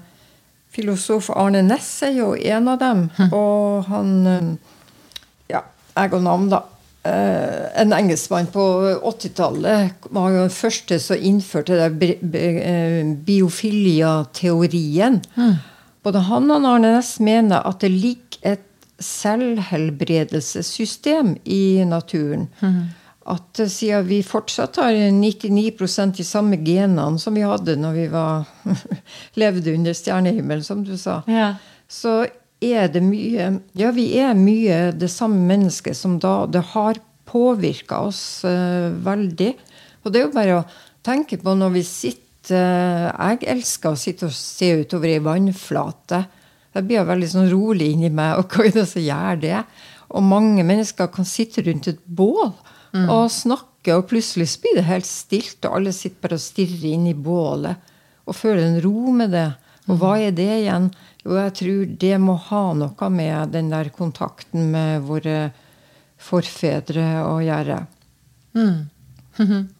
filosof 0.72 1.30
Arne 1.36 1.62
Næss 1.64 1.88
er 2.08 2.18
jo 2.18 2.34
en 2.36 2.68
av 2.68 2.78
dem. 2.80 3.06
Hm. 3.16 3.32
Og 3.36 3.88
han 3.88 4.12
navn, 5.96 6.50
da. 6.50 6.64
Eh, 7.04 7.80
en 7.82 7.92
engelskmann 7.92 8.46
på 8.54 8.62
80-tallet 9.02 9.90
var 10.14 10.30
jo 10.30 10.40
den 10.44 10.50
første 10.54 10.98
som 11.02 11.16
innførte 11.18 11.74
eh, 11.82 13.02
biofilia-teorien. 13.26 15.20
Mm. 15.34 15.54
Både 16.02 16.18
han 16.28 16.50
og 16.50 16.66
Arne 16.66 16.92
Næss 16.96 17.20
mener 17.20 17.60
at 17.66 17.80
det 17.82 17.90
ligger 17.90 18.38
et 18.54 18.60
selvhelbredelsessystem 19.02 21.36
i 21.44 21.84
naturen. 21.86 22.48
Mm 22.60 22.82
at 23.30 23.60
eh, 23.60 23.70
siden 23.70 24.06
vi 24.08 24.20
fortsatt 24.26 24.78
har 24.82 24.92
99% 24.92 26.16
de 26.16 26.26
samme 26.26 26.58
genene 26.64 27.20
som 27.22 27.36
vi 27.36 27.44
hadde 27.46 27.78
når 27.80 27.96
vi 27.96 28.06
var, 28.12 28.48
levde 29.42 29.74
under 29.74 29.96
stjernehimmelen, 29.96 30.64
som 30.64 30.84
du 30.84 30.96
sa, 30.98 31.22
ja. 31.30 31.54
så 31.88 32.22
er 32.62 32.90
det 32.92 33.02
mye 33.04 33.48
Ja, 33.78 33.90
vi 33.94 34.12
er 34.20 34.34
mye 34.38 34.92
det 34.94 35.10
samme 35.12 35.40
mennesket 35.48 35.98
som 35.98 36.18
da 36.22 36.42
det 36.50 36.64
har 36.72 37.00
påvirka 37.28 38.02
oss 38.08 38.42
uh, 38.44 38.92
veldig. 39.04 39.52
Og 40.02 40.12
det 40.12 40.20
er 40.20 40.26
jo 40.26 40.34
bare 40.34 40.58
å 40.60 40.66
tenke 41.04 41.38
på 41.40 41.54
når 41.56 41.76
vi 41.78 41.84
sitter 41.86 42.58
uh, 42.58 43.30
Jeg 43.30 43.46
elsker 43.54 43.92
å 43.92 43.98
sitte 43.98 44.28
og 44.28 44.36
se 44.36 44.72
utover 44.82 45.14
ei 45.14 45.22
vannflate. 45.22 46.24
Jeg 46.72 46.88
blir 46.88 47.08
veldig 47.08 47.30
sånn 47.30 47.50
rolig 47.52 47.92
inni 47.94 48.10
meg. 48.12 48.40
Og 48.40 48.52
hva 48.52 48.66
er 48.68 48.76
det 48.76 48.88
som 48.90 49.04
gjør 49.04 49.42
det? 49.44 49.62
Og 50.12 50.24
mange 50.26 50.64
mennesker 50.66 51.08
kan 51.12 51.28
sitte 51.28 51.64
rundt 51.64 51.88
et 51.88 52.00
bål 52.04 52.50
mm. 52.92 53.06
og 53.06 53.30
snakke, 53.32 53.94
og 53.96 54.08
plutselig 54.10 54.50
blir 54.60 54.76
det 54.76 54.88
helt 54.88 55.08
stilt, 55.08 55.62
og 55.64 55.78
alle 55.78 55.94
sitter 55.96 56.20
bare 56.26 56.36
og 56.38 56.44
stirrer 56.44 56.90
inn 56.92 57.08
i 57.10 57.16
bålet 57.16 57.88
og 58.28 58.36
føler 58.38 58.62
en 58.66 58.80
ro 58.84 59.12
med 59.14 59.32
det. 59.34 59.48
Og 59.90 59.98
hva 59.98 60.14
er 60.22 60.34
det 60.36 60.48
igjen? 60.60 60.90
Jo, 61.24 61.36
jeg 61.38 61.54
tror 61.58 61.92
det 62.04 62.14
må 62.22 62.36
ha 62.50 62.62
noe 62.78 63.10
med 63.14 63.54
den 63.54 63.70
der 63.72 63.90
kontakten 63.94 64.70
med 64.74 65.06
våre 65.06 65.52
forfedre 66.22 67.22
å 67.26 67.38
gjøre. 67.42 67.78
Mm. 68.58 68.82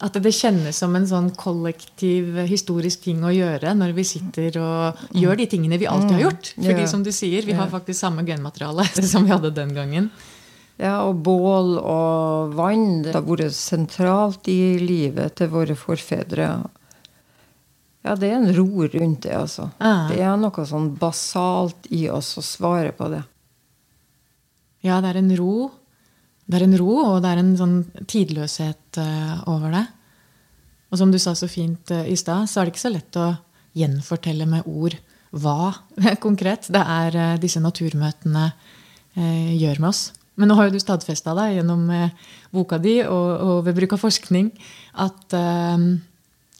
At 0.00 0.16
det 0.16 0.32
kjennes 0.32 0.78
som 0.80 0.94
en 0.96 1.06
sånn 1.08 1.28
kollektiv 1.36 2.38
historisk 2.48 3.02
ting 3.04 3.20
å 3.26 3.32
gjøre 3.34 3.74
når 3.76 3.92
vi 3.98 4.06
sitter 4.08 4.56
og 4.62 5.02
gjør 5.12 5.36
de 5.42 5.46
tingene 5.52 5.78
vi 5.80 5.90
alltid 5.90 6.14
har 6.16 6.24
gjort. 6.30 6.52
Fordi 6.56 6.86
som 6.88 7.04
du 7.04 7.10
sier, 7.12 7.44
vi 7.44 7.56
har 7.56 7.68
faktisk 7.72 8.00
samme 8.00 8.24
genmateriale 8.24 8.86
som 9.12 9.26
vi 9.26 9.34
hadde 9.34 9.52
den 9.58 9.74
gangen. 9.76 10.08
Ja, 10.80 11.02
og 11.04 11.20
bål 11.26 11.74
og 11.76 12.54
vann 12.56 13.02
det 13.04 13.12
har 13.12 13.26
vært 13.26 13.52
sentralt 13.52 14.48
i 14.48 14.78
livet 14.80 15.36
til 15.36 15.50
våre 15.52 15.76
forfedre. 15.76 16.48
Ja, 18.00 18.14
det 18.16 18.30
er 18.30 18.38
en 18.38 18.52
ro 18.56 18.86
rundt 18.86 19.26
det, 19.26 19.34
altså. 19.36 19.68
Ah. 19.76 20.08
Det 20.08 20.22
er 20.24 20.38
noe 20.40 20.64
sånn 20.66 20.88
basalt 21.00 21.88
i 21.92 22.06
oss 22.08 22.32
å 22.40 22.44
svare 22.44 22.94
på 22.96 23.10
det. 23.12 23.20
Ja, 24.86 25.02
det 25.04 25.12
er 25.12 25.20
en 25.20 25.34
ro. 25.36 25.68
Det 26.48 26.58
er 26.58 26.64
en 26.64 26.78
ro, 26.80 26.94
og 27.04 27.18
det 27.22 27.30
er 27.30 27.42
en 27.42 27.52
sånn 27.58 27.76
tidløshet 28.08 28.98
uh, 28.98 29.42
over 29.52 29.76
det. 29.76 29.84
Og 30.90 30.98
som 30.98 31.12
du 31.12 31.18
sa 31.20 31.36
så 31.36 31.46
fint 31.50 31.92
uh, 31.92 32.06
i 32.08 32.16
stad, 32.18 32.48
så 32.48 32.60
er 32.60 32.66
det 32.66 32.74
ikke 32.74 32.86
så 32.86 32.94
lett 32.94 33.20
å 33.20 33.28
gjenfortelle 33.76 34.48
med 34.48 34.66
ord 34.66 34.96
hva 35.30 35.70
konkret 36.24 36.70
det 36.72 36.80
er 36.80 37.20
uh, 37.20 37.36
disse 37.42 37.62
naturmøtene 37.62 38.50
gjør 39.10 39.80
med 39.82 39.88
oss. 39.88 40.12
Men 40.38 40.46
nå 40.48 40.54
har 40.54 40.68
jo 40.68 40.76
du 40.76 40.80
stadfesta 40.80 41.32
deg 41.34 41.56
gjennom 41.56 41.80
boka 42.54 42.76
di 42.78 43.00
og, 43.02 43.30
og, 43.42 43.56
ved 43.66 43.74
bruk 43.74 43.96
av 43.96 44.04
forskning 44.04 44.52
at 45.02 45.34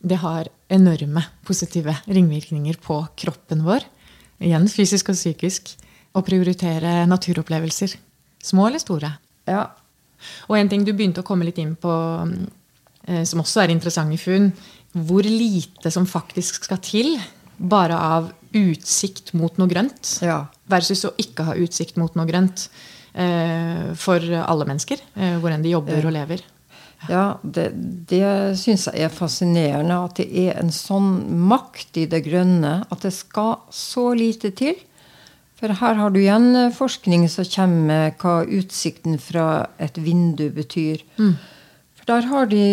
det 0.03 0.19
har 0.19 0.51
enorme 0.71 1.23
positive 1.47 1.97
ringvirkninger 2.07 2.79
på 2.83 3.01
kroppen 3.19 3.65
vår. 3.67 3.85
Igjen 4.41 4.69
fysisk 4.71 5.13
og 5.13 5.19
psykisk. 5.19 5.75
Å 6.17 6.23
prioritere 6.27 7.05
naturopplevelser. 7.07 7.95
Små 8.43 8.67
eller 8.69 8.83
store. 8.83 9.13
Ja. 9.51 9.69
Og 10.49 10.57
en 10.59 10.71
ting 10.71 10.85
du 10.87 10.93
begynte 10.95 11.23
å 11.23 11.27
komme 11.27 11.47
litt 11.47 11.61
inn 11.63 11.77
på, 11.79 11.93
eh, 13.07 13.25
som 13.25 13.43
også 13.43 13.65
er 13.65 13.75
interessante 13.75 14.19
funn, 14.19 14.51
hvor 14.93 15.23
lite 15.23 15.91
som 15.91 16.07
faktisk 16.07 16.65
skal 16.65 16.81
til 16.83 17.19
bare 17.57 17.95
av 17.95 18.33
utsikt 18.57 19.35
mot 19.39 19.57
noe 19.61 19.71
grønt, 19.71 20.19
ja. 20.25 20.47
versus 20.67 21.05
å 21.07 21.13
ikke 21.21 21.45
ha 21.47 21.55
utsikt 21.55 22.01
mot 22.01 22.17
noe 22.19 22.27
grønt. 22.27 22.69
Eh, 23.13 23.91
for 23.99 24.23
alle 24.23 24.67
mennesker, 24.69 25.01
eh, 25.19 25.37
hvor 25.43 25.51
enn 25.51 25.63
de 25.63 25.73
jobber 25.75 26.07
og 26.07 26.15
lever. 26.15 26.43
Ja, 27.09 27.39
det, 27.43 27.71
det 28.11 28.59
syns 28.61 28.89
jeg 28.91 29.07
er 29.07 29.15
fascinerende. 29.15 29.97
At 30.05 30.21
det 30.21 30.29
er 30.45 30.59
en 30.61 30.73
sånn 30.75 31.25
makt 31.49 31.97
i 32.01 32.07
det 32.11 32.25
grønne. 32.27 32.81
At 32.93 33.07
det 33.07 33.15
skal 33.17 33.63
så 33.73 34.11
lite 34.19 34.53
til. 34.57 34.77
For 35.61 35.73
her 35.77 35.97
har 35.99 36.13
du 36.13 36.21
igjen 36.23 36.73
forskning 36.73 37.27
som 37.29 37.49
kommer 37.49 37.89
med 37.89 38.21
hva 38.23 38.37
utsikten 38.49 39.19
fra 39.21 39.49
et 39.81 39.99
vindu 40.01 40.47
betyr. 40.57 41.03
Mm. 41.21 41.35
For 42.01 42.09
der 42.09 42.29
har 42.31 42.49
de 42.49 42.65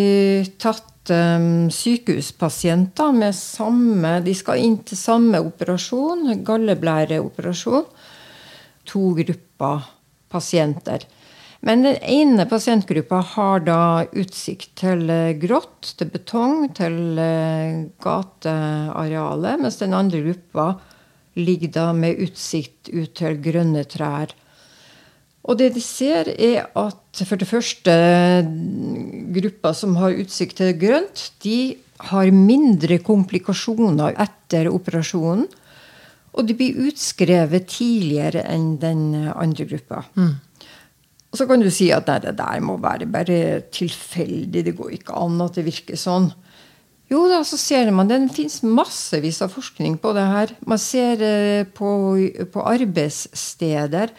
tatt 0.60 1.12
um, 1.12 1.68
sykehuspasienter 1.74 3.12
med 3.16 3.36
samme 3.36 4.14
De 4.24 4.36
skal 4.36 4.64
inn 4.64 4.80
til 4.88 5.00
samme 5.00 5.42
operasjon, 5.44 6.32
galleblæreoperasjon. 6.48 7.86
To 8.88 9.04
grupper 9.20 9.84
pasienter. 10.32 11.04
Men 11.66 11.84
den 11.86 11.98
ene 12.06 12.46
pasientgruppa 12.50 13.22
har 13.34 13.64
da 13.66 13.82
utsikt 14.14 14.76
til 14.84 15.08
eh, 15.10 15.34
grått, 15.42 15.96
til 15.98 16.12
betong, 16.14 16.68
til 16.78 17.18
eh, 17.22 17.88
gatearealet, 18.04 19.64
mens 19.64 19.80
den 19.82 19.96
andre 19.98 20.22
gruppa 20.28 20.68
ligger 21.38 21.74
da 21.74 21.88
med 21.98 22.22
utsikt 22.28 22.92
ut 22.94 23.16
til 23.18 23.40
grønne 23.42 23.84
trær. 23.90 24.34
Og 25.48 25.58
det 25.60 25.72
de 25.78 25.82
ser, 25.82 26.30
er 26.34 26.68
at 26.76 27.22
for 27.26 27.40
det 27.40 27.48
første 27.48 27.94
gruppa 29.38 29.72
som 29.78 29.96
har 30.02 30.18
utsikt 30.20 30.60
til 30.60 30.74
grønt, 30.82 31.30
de 31.44 31.78
har 32.12 32.34
mindre 32.36 33.00
komplikasjoner 33.02 34.18
etter 34.22 34.70
operasjonen. 34.70 35.48
Og 36.38 36.46
de 36.46 36.54
blir 36.54 36.78
utskrevet 36.92 37.66
tidligere 37.72 38.44
enn 38.46 38.76
den 38.82 39.16
andre 39.32 39.66
gruppa. 39.72 40.04
Mm. 40.20 40.36
Så 41.38 41.46
kan 41.46 41.62
du 41.62 41.70
si 41.74 41.92
at 41.94 42.10
nei, 42.10 42.20
det 42.24 42.38
der 42.40 42.62
må 42.66 42.80
være 42.82 43.06
bare 43.14 43.40
tilfeldig. 43.74 44.64
Det 44.66 44.76
går 44.78 44.98
ikke 44.98 45.18
an 45.18 45.42
at 45.46 45.60
det 45.60 45.68
virker 45.68 46.00
sånn. 46.00 46.32
Jo 47.08 47.22
da, 47.32 47.44
så 47.48 47.60
ser 47.60 47.92
man 47.96 48.10
det 48.10 48.18
fins 48.36 48.60
massevis 48.66 49.40
av 49.46 49.54
forskning 49.54 49.96
på 50.02 50.12
det 50.18 50.26
her. 50.28 50.56
Man 50.68 50.82
ser 50.82 51.22
eh, 51.24 51.68
på, 51.78 51.92
på 52.52 52.66
arbeidssteder 52.68 54.12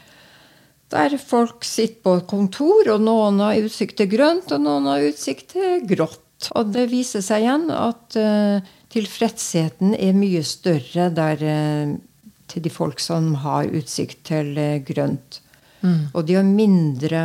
der 0.88 1.18
folk 1.20 1.66
sitter 1.68 2.00
på 2.04 2.14
et 2.16 2.26
kontor, 2.30 2.88
og 2.94 3.02
noen 3.04 3.42
har 3.44 3.60
utsikt 3.60 3.98
til 4.00 4.08
grønt, 4.14 4.48
og 4.54 4.62
noen 4.64 4.88
har 4.88 5.04
utsikt 5.10 5.52
til 5.52 5.82
grått. 5.88 6.48
Og 6.56 6.70
det 6.72 6.86
viser 6.92 7.20
seg 7.24 7.44
igjen 7.44 7.66
at 7.74 8.16
uh, 8.16 8.62
tilfredsheten 8.94 9.92
er 9.98 10.16
mye 10.16 10.40
større 10.46 11.10
der 11.12 11.42
uh, 11.44 11.92
til 12.48 12.64
de 12.64 12.72
folk 12.72 13.02
som 13.04 13.34
har 13.42 13.68
utsikt 13.68 14.22
til 14.30 14.54
uh, 14.56 14.78
grønt. 14.86 15.42
Mm. 15.82 16.10
Og 16.12 16.26
de 16.26 16.36
har 16.38 16.46
mindre 16.46 17.22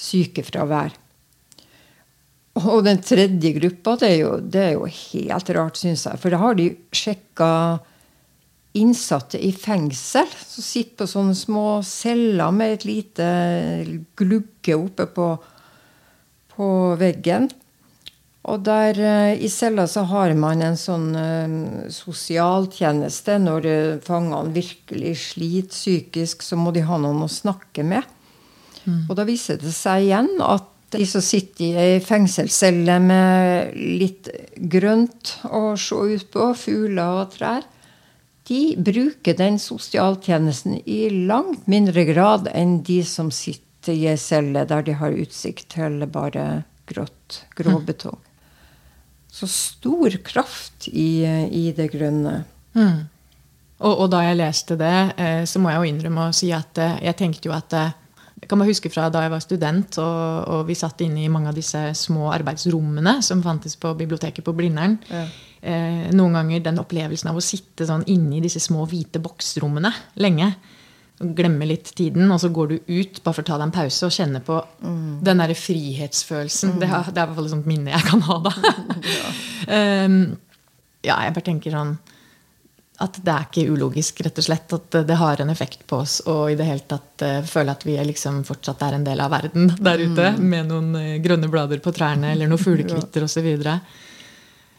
sykefravær. 0.00 0.96
Og 2.60 2.82
den 2.84 2.98
tredje 3.04 3.52
gruppa, 3.56 3.94
det 4.00 4.08
er 4.10 4.18
jo, 4.24 4.32
det 4.42 4.62
er 4.64 4.74
jo 4.74 4.88
helt 4.90 5.52
rart, 5.56 5.78
syns 5.78 6.06
jeg. 6.08 6.20
For 6.20 6.32
da 6.32 6.40
har 6.42 6.58
de 6.58 6.72
sjekka 6.96 7.50
innsatte 8.78 9.38
i 9.42 9.50
fengsel 9.54 10.28
som 10.30 10.62
sitter 10.62 11.02
på 11.02 11.08
sånne 11.10 11.34
små 11.38 11.64
celler 11.86 12.52
med 12.54 12.76
et 12.76 12.86
lite 12.86 13.30
glugge 14.18 14.76
oppe 14.76 15.08
på, 15.14 15.30
på 16.54 16.68
veggen. 17.00 17.48
Og 18.48 18.62
der 18.64 18.96
uh, 18.96 19.32
I 19.36 19.48
cella 19.52 19.84
så 19.90 20.06
har 20.08 20.32
man 20.38 20.62
en 20.64 20.78
sånn 20.80 21.10
uh, 21.12 21.88
sosialtjeneste. 21.92 23.36
Når 23.42 23.68
uh, 23.68 24.00
fangene 24.04 24.54
virkelig 24.54 25.16
sliter 25.26 25.74
psykisk, 25.74 26.44
så 26.46 26.56
må 26.56 26.72
de 26.72 26.86
ha 26.86 27.00
noen 27.00 27.26
å 27.26 27.30
snakke 27.30 27.84
med. 27.84 28.06
Mm. 28.86 29.04
Og 29.10 29.16
da 29.18 29.26
viser 29.28 29.60
det 29.60 29.74
seg 29.76 30.06
igjen 30.08 30.32
at 30.40 30.68
de 30.90 31.04
som 31.06 31.22
sitter 31.22 31.66
i 31.68 31.74
ei 31.78 31.98
fengselscelle 32.02 32.96
med 33.04 33.76
litt 33.76 34.30
grønt 34.72 35.36
å 35.46 35.76
se 35.78 36.00
ut 36.16 36.24
på, 36.32 36.48
fugler 36.58 37.20
og 37.20 37.36
trær, 37.36 37.68
de 38.50 38.72
bruker 38.74 39.36
den 39.38 39.60
sosialtjenesten 39.62 40.80
i 40.82 41.04
langt 41.28 41.68
mindre 41.70 42.02
grad 42.08 42.48
enn 42.50 42.80
de 42.88 43.04
som 43.06 43.28
sitter 43.30 43.94
i 43.94 44.08
ei 44.10 44.16
celle 44.18 44.64
der 44.66 44.82
de 44.88 44.96
har 44.98 45.14
utsikt 45.14 45.68
til 45.76 46.02
bare 46.10 46.64
grått, 46.90 47.44
gråbetong. 47.54 48.18
Mm 48.18 48.29
så 49.30 49.46
stor 49.50 50.16
kraft 50.26 50.88
i, 50.90 51.22
i 51.24 51.70
det 51.76 51.88
grønne. 51.92 52.42
Mm. 52.74 53.08
Og, 53.80 53.94
og, 53.94 54.06
da 54.12 54.24
jeg 54.26 54.38
leste 54.40 54.76
det, 54.80 54.96
eh, 55.16 55.42
så 55.48 55.60
må 55.62 55.72
jeg 55.72 55.80
jo 55.80 55.90
innrømme 55.90 56.28
å 56.28 56.36
si 56.36 56.50
at 56.52 56.80
eh, 56.82 56.98
jeg 57.06 57.16
tenkte 57.16 57.48
jo 57.48 57.56
at 57.56 57.70
det, 57.72 57.86
Jeg 58.40 58.48
kan 58.48 58.60
bare 58.60 58.72
huske 58.72 58.88
fra 58.88 59.10
da 59.12 59.20
jeg 59.20 59.32
var 59.34 59.42
student 59.44 59.98
og, 60.00 60.20
og 60.48 60.60
vi 60.68 60.74
satt 60.78 61.02
inne 61.04 61.20
i 61.20 61.28
mange 61.28 61.50
av 61.50 61.56
disse 61.56 61.80
små 61.96 62.30
arbeidsrommene 62.32 63.18
som 63.22 63.42
fantes 63.44 63.76
på 63.76 63.92
biblioteket 63.98 64.44
på 64.44 64.54
Blindern. 64.56 64.96
Ja. 65.12 65.26
Eh, 65.60 66.08
noen 66.16 66.38
ganger 66.38 66.62
den 66.64 66.80
opplevelsen 66.80 67.28
av 67.28 67.36
å 67.36 67.44
sitte 67.44 67.84
sånn 67.88 68.06
inne 68.08 68.38
i 68.38 68.44
disse 68.44 68.62
små 68.64 68.86
hvite 68.88 69.20
boksrommene 69.20 69.92
lenge. 70.24 70.54
Glemme 71.20 71.66
litt 71.68 71.90
tiden, 71.98 72.30
og 72.32 72.38
så 72.40 72.48
går 72.48 72.70
du 72.70 72.76
ut 72.88 73.18
bare 73.20 73.36
for 73.36 73.44
å 73.44 73.48
ta 73.50 73.58
deg 73.58 73.66
en 73.68 73.74
pause 73.74 74.08
og 74.08 74.14
kjenne 74.14 74.40
på 74.44 74.56
mm. 74.80 75.18
den 75.26 75.42
derre 75.42 75.56
frihetsfølelsen. 75.58 76.76
Mm. 76.76 76.78
Det, 76.80 76.88
er, 76.88 77.10
det, 77.10 77.16
er 77.16 77.26
i 77.26 77.28
hvert 77.28 77.40
fall 77.40 77.58
et 77.58 77.68
minne 77.68 77.92
jeg 77.92 78.06
kan 78.06 78.24
ha 78.24 78.38
da. 78.46 78.54
ja. 79.18 79.34
um, 80.06 80.22
ja, 81.04 81.18
jeg 81.26 81.36
bare 81.36 81.46
tenker 81.50 81.76
sånn 81.76 81.98
at 83.00 83.16
det 83.24 83.32
er 83.32 83.46
ikke 83.46 83.72
ulogisk, 83.72 84.20
rett 84.26 84.38
og 84.40 84.44
slett. 84.44 84.72
At 84.76 84.98
det 85.08 85.16
har 85.16 85.40
en 85.40 85.52
effekt 85.52 85.86
på 85.88 86.02
oss. 86.02 86.18
Og 86.28 86.52
i 86.52 86.56
det 86.58 86.66
hele 86.68 86.84
tatt 86.88 87.24
uh, 87.24 87.38
føle 87.48 87.72
at 87.72 87.86
vi 87.88 87.96
er 87.96 88.08
liksom 88.08 88.42
fortsatt 88.48 88.82
er 88.84 88.98
en 88.98 89.06
del 89.06 89.22
av 89.24 89.32
verden 89.32 89.70
der 89.88 90.02
ute. 90.02 90.32
Mm. 90.36 90.44
Med 90.52 90.68
noen 90.68 90.90
uh, 90.98 91.16
grønne 91.24 91.48
blader 91.52 91.80
på 91.84 91.94
trærne 91.96 92.34
eller 92.34 92.50
noen 92.50 92.60
fuglekvitter 92.66 93.24
osv. 93.24 93.48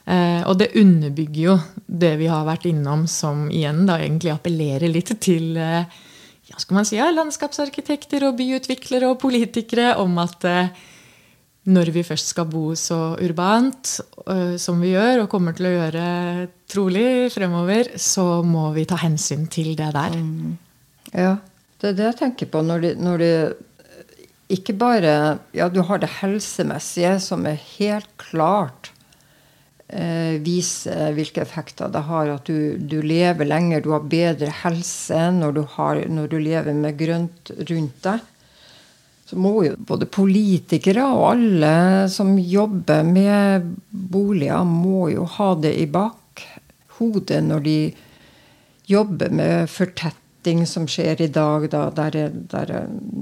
Uh, 0.06 0.42
og 0.46 0.54
det 0.62 0.74
underbygger 0.78 1.42
jo 1.42 1.58
det 1.86 2.16
vi 2.22 2.30
har 2.30 2.46
vært 2.46 2.70
innom, 2.70 3.08
som 3.10 3.48
igjen 3.50 3.88
da 3.90 3.98
egentlig 4.02 4.34
appellerer 4.36 4.94
litt 4.94 5.16
til 5.22 5.58
uh, 5.58 5.82
ja, 6.52 6.60
skal 6.60 6.78
man 6.78 6.88
si, 6.88 6.98
ja, 7.00 7.10
landskapsarkitekter 7.16 8.28
og 8.28 8.40
byutviklere 8.40 9.12
og 9.12 9.20
politikere 9.22 9.96
om 10.02 10.18
at 10.22 10.48
uh, 10.48 10.90
når 11.72 11.92
vi 11.94 12.04
først 12.04 12.34
skal 12.34 12.48
bo 12.50 12.72
så 12.80 13.16
urbant 13.22 13.94
uh, 14.26 14.58
som 14.60 14.82
vi 14.82 14.94
gjør, 14.96 15.24
og 15.24 15.32
kommer 15.32 15.56
til 15.56 15.70
å 15.70 15.76
gjøre 15.76 16.06
trolig 16.72 17.08
fremover, 17.34 17.94
så 18.02 18.42
må 18.44 18.72
vi 18.76 18.88
ta 18.90 19.00
hensyn 19.02 19.48
til 19.52 19.76
det 19.80 19.92
der. 19.96 20.18
Mm. 20.18 20.56
Ja, 21.14 21.36
det 21.82 21.92
er 21.92 21.98
det 21.98 22.10
jeg 22.12 22.20
tenker 22.22 22.50
på 22.52 22.64
når 22.66 22.84
de, 22.86 22.96
når 23.02 23.22
de 23.22 23.34
ikke 24.52 24.76
bare 24.76 25.14
Ja, 25.56 25.70
du 25.72 25.82
har 25.88 26.02
det 26.02 26.12
helsemessige, 26.20 27.16
som 27.24 27.46
er 27.48 27.60
helt 27.78 28.10
klart 28.20 28.92
eh, 28.92 29.01
viser 30.42 31.12
hvilke 31.18 31.42
effekter 31.44 31.92
det 31.92 32.06
har. 32.08 32.30
At 32.32 32.48
du, 32.48 32.78
du, 32.80 33.02
lever 33.04 33.48
lenger, 33.48 33.82
du 33.84 33.90
har 33.92 34.06
bedre 34.08 34.52
helse 34.62 35.26
når 35.36 35.58
du, 35.58 35.62
har, 35.76 36.00
når 36.08 36.30
du 36.32 36.38
lever 36.40 36.78
med 36.78 37.00
grønt 37.00 37.52
rundt 37.70 37.98
deg 38.06 38.28
så 39.32 39.38
må 39.40 39.62
jo 39.64 39.78
både 39.88 40.10
politikere 40.12 41.06
og 41.08 41.22
alle 41.30 41.76
som 42.12 42.34
jobber 42.36 43.06
med 43.08 43.70
boliger, 43.88 44.66
må 44.68 45.06
jo 45.14 45.24
ha 45.38 45.54
det 45.56 45.72
i 45.80 45.86
bakhodet 45.88 47.40
når 47.46 47.64
de 47.64 47.76
jobber 48.92 49.32
med 49.32 49.72
fortetting 49.72 50.66
som 50.68 50.84
skjer 50.84 51.24
i 51.24 51.30
dag, 51.32 51.70
da, 51.72 51.86
der, 51.96 52.18
der 52.52 52.74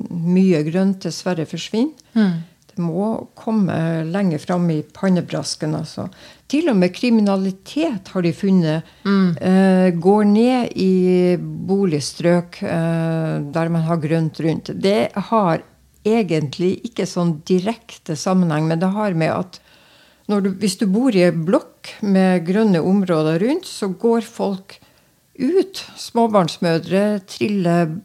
mye 0.10 0.64
grønt 0.66 1.06
dessverre 1.06 1.46
forsvinner. 1.46 1.94
Mm. 2.18 2.42
Må 2.80 3.32
komme 3.38 4.04
lenger 4.08 4.42
fram 4.42 4.70
i 4.72 4.82
pannebrasken. 4.84 5.76
Altså. 5.80 6.08
Til 6.50 6.72
og 6.72 6.78
med 6.80 6.94
kriminalitet 6.96 8.12
har 8.14 8.26
de 8.26 8.34
funnet 8.34 8.88
mm. 9.06 9.26
eh, 9.38 9.88
går 10.00 10.30
ned 10.30 10.78
i 10.80 10.94
boligstrøk 11.40 12.62
eh, 12.64 13.36
der 13.54 13.74
man 13.74 13.86
har 13.88 14.02
grønt 14.02 14.40
rundt. 14.46 14.74
Det 14.74 15.12
har 15.30 15.66
egentlig 16.08 16.78
ikke 16.88 17.08
sånn 17.10 17.42
direkte 17.48 18.16
sammenheng, 18.18 18.70
men 18.70 18.82
det 18.82 18.94
har 18.96 19.18
med 19.18 19.34
at 19.36 19.60
du, 20.30 20.52
hvis 20.62 20.78
du 20.78 20.86
bor 20.90 21.16
i 21.16 21.26
ei 21.26 21.34
blokk 21.34 21.90
med 22.06 22.46
grønne 22.46 22.82
områder 22.86 23.40
rundt, 23.42 23.66
så 23.66 23.90
går 23.90 24.22
folk 24.22 24.78
ut. 25.40 25.82
Småbarnsmødre 25.98 27.22
triller 27.30 27.96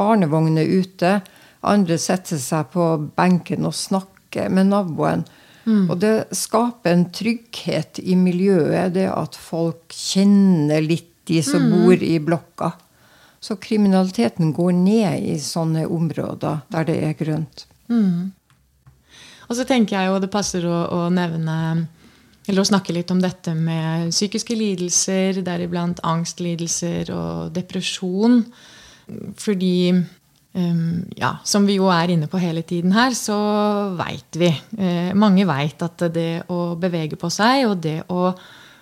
barnevogner 0.00 0.64
ute. 0.64 1.20
Andre 1.66 1.98
setter 2.00 2.40
seg 2.40 2.70
på 2.72 2.88
benken 3.16 3.66
og 3.68 3.76
snakker 3.76 4.15
med 4.52 4.70
naboen. 4.70 5.24
Mm. 5.66 5.88
Og 5.90 5.98
det 5.98 6.14
skaper 6.36 6.92
en 6.92 7.08
trygghet 7.10 7.98
i 8.02 8.14
miljøet, 8.18 8.94
det 8.94 9.08
at 9.10 9.34
folk 9.38 9.90
kjenner 9.90 10.84
litt 10.84 11.10
de 11.26 11.40
som 11.42 11.62
mm. 11.62 11.72
bor 11.74 12.02
i 12.06 12.18
blokka. 12.22 12.70
Så 13.40 13.58
kriminaliteten 13.62 14.52
går 14.54 14.72
ned 14.78 15.26
i 15.26 15.36
sånne 15.42 15.84
områder 15.90 16.62
der 16.72 16.86
det 16.88 16.96
er 17.02 17.18
grønt. 17.18 17.66
Mm. 17.90 18.32
Og 19.46 19.58
så 19.58 19.66
tenker 19.66 19.98
jeg 19.98 20.10
jo 20.10 20.22
det 20.22 20.32
passer 20.32 20.66
å, 20.66 20.78
å, 20.90 21.00
nevne 21.14 21.86
eller 22.46 22.62
å 22.62 22.68
snakke 22.68 22.94
litt 22.94 23.10
om 23.10 23.20
dette 23.22 23.54
med 23.58 24.12
psykiske 24.14 24.54
lidelser, 24.54 25.42
deriblant 25.46 26.02
angstlidelser 26.06 27.10
og 27.14 27.54
depresjon. 27.54 28.44
Fordi 29.38 29.74
ja, 30.56 31.34
som 31.44 31.66
vi 31.68 31.74
jo 31.76 31.90
er 31.92 32.14
inne 32.14 32.30
på 32.32 32.40
hele 32.40 32.62
tiden 32.64 32.94
her, 32.96 33.12
så 33.12 33.36
veit 33.98 34.38
vi 34.40 34.48
uh, 34.48 35.10
Mange 35.12 35.44
veit 35.44 35.82
at 35.84 36.06
det 36.14 36.46
å 36.48 36.78
bevege 36.80 37.18
på 37.20 37.28
seg 37.28 37.66
og 37.68 37.82
det 37.84 37.98
å 38.08 38.30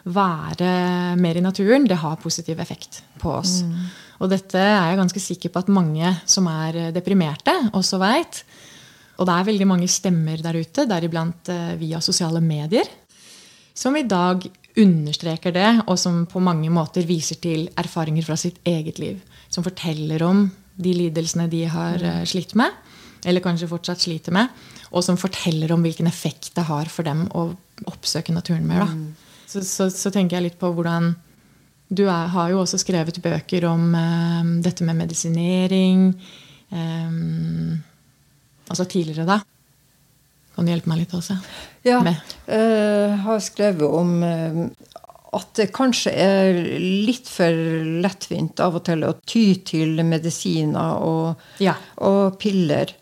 være 0.05 1.17
mer 1.17 1.41
i 1.41 1.43
naturen, 1.43 1.87
det 1.89 1.97
har 2.03 2.21
positiv 2.21 2.61
effekt 2.61 3.01
på 3.21 3.33
oss. 3.41 3.63
Mm. 3.65 3.87
Og 4.23 4.31
dette 4.31 4.61
er 4.61 4.91
jeg 4.91 5.01
ganske 5.01 5.23
sikker 5.23 5.53
på 5.53 5.63
at 5.65 5.73
mange 5.73 6.11
som 6.29 6.47
er 6.51 6.81
eh, 6.81 6.93
deprimerte, 6.95 7.55
også 7.75 8.01
veit. 8.03 8.43
Og 9.19 9.29
det 9.29 9.35
er 9.35 9.49
veldig 9.49 9.69
mange 9.69 9.89
stemmer 9.91 10.43
der 10.45 10.59
ute, 10.61 10.87
deriblant 10.91 11.51
eh, 11.53 11.73
via 11.81 12.03
sosiale 12.05 12.43
medier, 12.45 12.89
som 13.75 13.97
i 13.97 14.05
dag 14.07 14.45
understreker 14.79 15.55
det, 15.55 15.71
og 15.87 15.99
som 15.99 16.25
på 16.31 16.43
mange 16.43 16.71
måter 16.71 17.07
viser 17.07 17.39
til 17.43 17.69
erfaringer 17.79 18.27
fra 18.27 18.37
sitt 18.39 18.61
eget 18.67 19.01
liv. 19.03 19.19
Som 19.49 19.67
forteller 19.67 20.23
om 20.27 20.45
de 20.75 20.95
lidelsene 20.97 21.49
de 21.51 21.65
har 21.71 22.01
mm. 22.01 22.09
eh, 22.11 22.25
slitt 22.29 22.55
med, 22.59 22.73
eller 23.25 23.45
kanskje 23.45 23.71
fortsatt 23.71 24.05
sliter 24.05 24.35
med. 24.35 24.51
Og 24.95 25.05
som 25.05 25.19
forteller 25.19 25.73
om 25.75 25.83
hvilken 25.83 26.07
effekt 26.07 26.53
det 26.57 26.67
har 26.69 26.91
for 26.93 27.07
dem 27.07 27.25
å 27.35 27.49
oppsøke 27.91 28.35
naturen 28.35 28.67
mer. 28.69 28.85
Mm. 28.87 29.15
Så, 29.47 29.65
så, 29.67 29.89
så 29.91 30.13
tenker 30.15 30.39
jeg 30.39 30.51
litt 30.51 30.61
på 30.61 30.71
hvordan 30.75 31.15
du 31.95 32.07
er, 32.07 32.29
har 32.33 32.51
jo 32.51 32.63
også 32.63 32.81
skrevet 32.81 33.21
bøker 33.23 33.67
om 33.69 33.91
eh, 33.99 34.53
dette 34.65 34.87
med 34.87 34.99
medisinering. 35.03 36.07
Eh, 36.71 37.19
altså 38.69 38.87
tidligere, 38.87 39.27
da. 39.29 39.41
Kan 40.55 40.67
du 40.67 40.71
hjelpe 40.71 40.91
meg 40.91 41.03
litt 41.03 41.15
også? 41.17 41.37
Ja. 41.85 41.99
Jeg 42.07 42.15
uh, 42.47 43.15
har 43.25 43.41
skrevet 43.43 43.85
om 43.91 44.13
uh, 44.23 44.61
at 45.35 45.51
det 45.59 45.73
kanskje 45.75 46.13
er 46.15 46.59
litt 46.81 47.29
for 47.31 47.55
lettvint 48.05 48.61
av 48.63 48.79
og 48.79 48.85
til 48.87 49.05
å 49.07 49.15
ty 49.27 49.47
til 49.67 49.99
medisiner 50.07 51.03
og, 51.03 51.41
ja. 51.63 51.75
og 52.05 52.39
piller. 52.41 52.95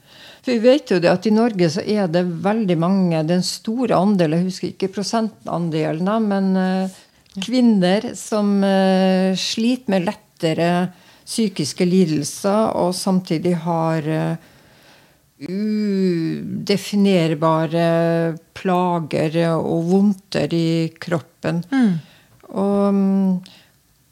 For 0.42 0.57
vi 0.57 0.64
vet 0.64 0.90
jo 0.90 0.99
det 1.03 1.11
at 1.12 1.27
I 1.29 1.35
Norge 1.35 1.68
så 1.71 1.85
er 1.87 2.09
det 2.11 2.25
veldig 2.42 2.79
mange, 2.83 3.23
den 3.29 3.45
store 3.47 3.95
andelen, 3.95 4.42
jeg 4.42 4.51
husker 4.51 4.73
ikke 4.73 4.95
prosentandelen, 4.97 6.11
men 6.27 6.57
uh, 6.59 7.01
Kvinner 7.33 8.11
som 8.18 8.59
uh, 8.61 9.33
sliter 9.38 9.90
med 9.95 10.05
lettere 10.05 10.92
psykiske 11.23 11.87
lidelser, 11.88 12.75
og 12.77 12.92
samtidig 12.97 13.55
har 13.64 14.03
uh, 14.05 14.37
udefinerbare 15.42 18.37
plager 18.55 19.57
og 19.57 19.90
vondter 19.90 20.55
i 20.55 20.92
kroppen. 21.01 21.64
Mm. 21.73 21.99
Og, 22.53 22.99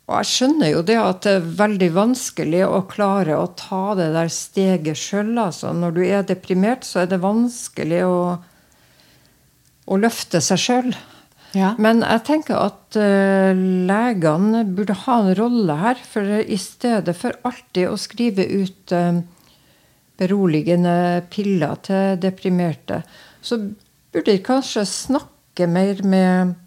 og, 0.08 0.14
jeg 0.16 0.28
skjønner 0.30 0.72
jo 0.72 0.82
det 0.86 0.96
at 1.00 1.22
det 1.26 1.34
er 1.38 1.50
veldig 1.60 1.90
vanskelig 1.96 2.62
å 2.66 2.82
klare 2.90 3.36
å 3.36 3.50
ta 3.58 3.94
det 3.98 4.10
der 4.16 4.32
steget 4.32 5.00
sjøl. 5.00 5.34
Altså. 5.38 5.74
Når 5.76 5.96
du 5.96 6.02
er 6.06 6.26
deprimert, 6.26 6.86
så 6.88 7.04
er 7.04 7.12
det 7.12 7.22
vanskelig 7.22 8.02
å, 8.08 8.20
å 9.86 10.00
løfte 10.00 10.42
seg 10.44 10.64
sjøl. 10.64 10.92
Ja. 11.56 11.72
Men 11.82 12.04
jeg 12.04 12.22
tenker 12.28 12.60
at 12.60 12.96
uh, 12.98 13.50
legene 13.90 14.62
burde 14.68 14.94
ha 15.04 15.18
en 15.24 15.34
rolle 15.38 15.76
her. 15.82 16.00
For 16.12 16.40
i 16.40 16.58
stedet 16.60 17.16
for 17.18 17.36
alltid 17.46 17.90
å 17.90 17.98
skrive 18.00 18.46
ut 18.46 18.94
uh, 18.94 19.20
beroligende 20.20 21.24
piller 21.32 21.78
til 21.86 22.18
deprimerte, 22.20 23.00
så 23.40 23.56
burde 24.12 24.34
de 24.34 24.42
kanskje 24.44 24.84
snakke 24.88 25.66
mer 25.70 26.02
med 26.04 26.58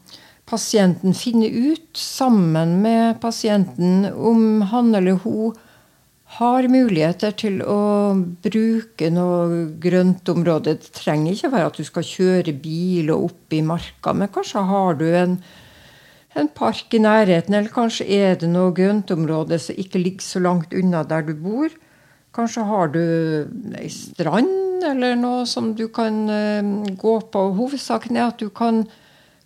pasienten. 0.49 1.13
Finne 1.13 1.47
ut 1.47 1.97
sammen 1.97 2.81
med 2.81 3.21
pasienten 3.21 4.07
om 4.13 4.61
han 4.71 4.95
eller 4.95 5.19
hun 5.23 5.53
har 6.39 6.65
muligheter 6.71 7.33
til 7.37 7.59
å 7.61 8.13
bruke 8.43 9.09
noe 9.13 9.65
grøntområde. 9.81 10.77
Det 10.79 10.93
trenger 10.95 11.35
ikke 11.35 11.51
være 11.53 11.69
at 11.69 11.77
du 11.77 11.85
skal 11.85 12.07
kjøre 12.07 12.55
bil 12.63 13.11
og 13.13 13.27
opp 13.29 13.53
i 13.53 13.61
marka, 13.65 14.15
men 14.17 14.31
kanskje 14.33 14.63
har 14.71 14.97
du 14.97 15.05
en, 15.13 15.37
en 16.33 16.49
park 16.57 16.95
i 16.97 17.03
nærheten, 17.03 17.53
eller 17.53 17.73
kanskje 17.73 18.09
er 18.09 18.39
det 18.41 18.49
noe 18.49 18.73
grøntområde 18.73 19.61
som 19.61 19.77
ikke 19.77 20.01
ligger 20.01 20.25
så 20.25 20.41
langt 20.41 20.73
unna 20.73 21.03
der 21.05 21.27
du 21.27 21.35
bor. 21.37 21.69
Kanskje 22.33 22.65
har 22.65 22.89
du 22.95 23.03
ei 23.77 23.91
strand 23.93 24.81
eller 24.83 25.13
noe 25.15 25.45
som 25.45 25.69
du 25.77 25.85
kan 25.93 26.23
uh, 26.25 26.89
gå 26.97 27.13
på. 27.29 27.43
Hovedsaken 27.59 28.17
er 28.17 28.31
at 28.31 28.41
du 28.41 28.49
kan 28.49 28.87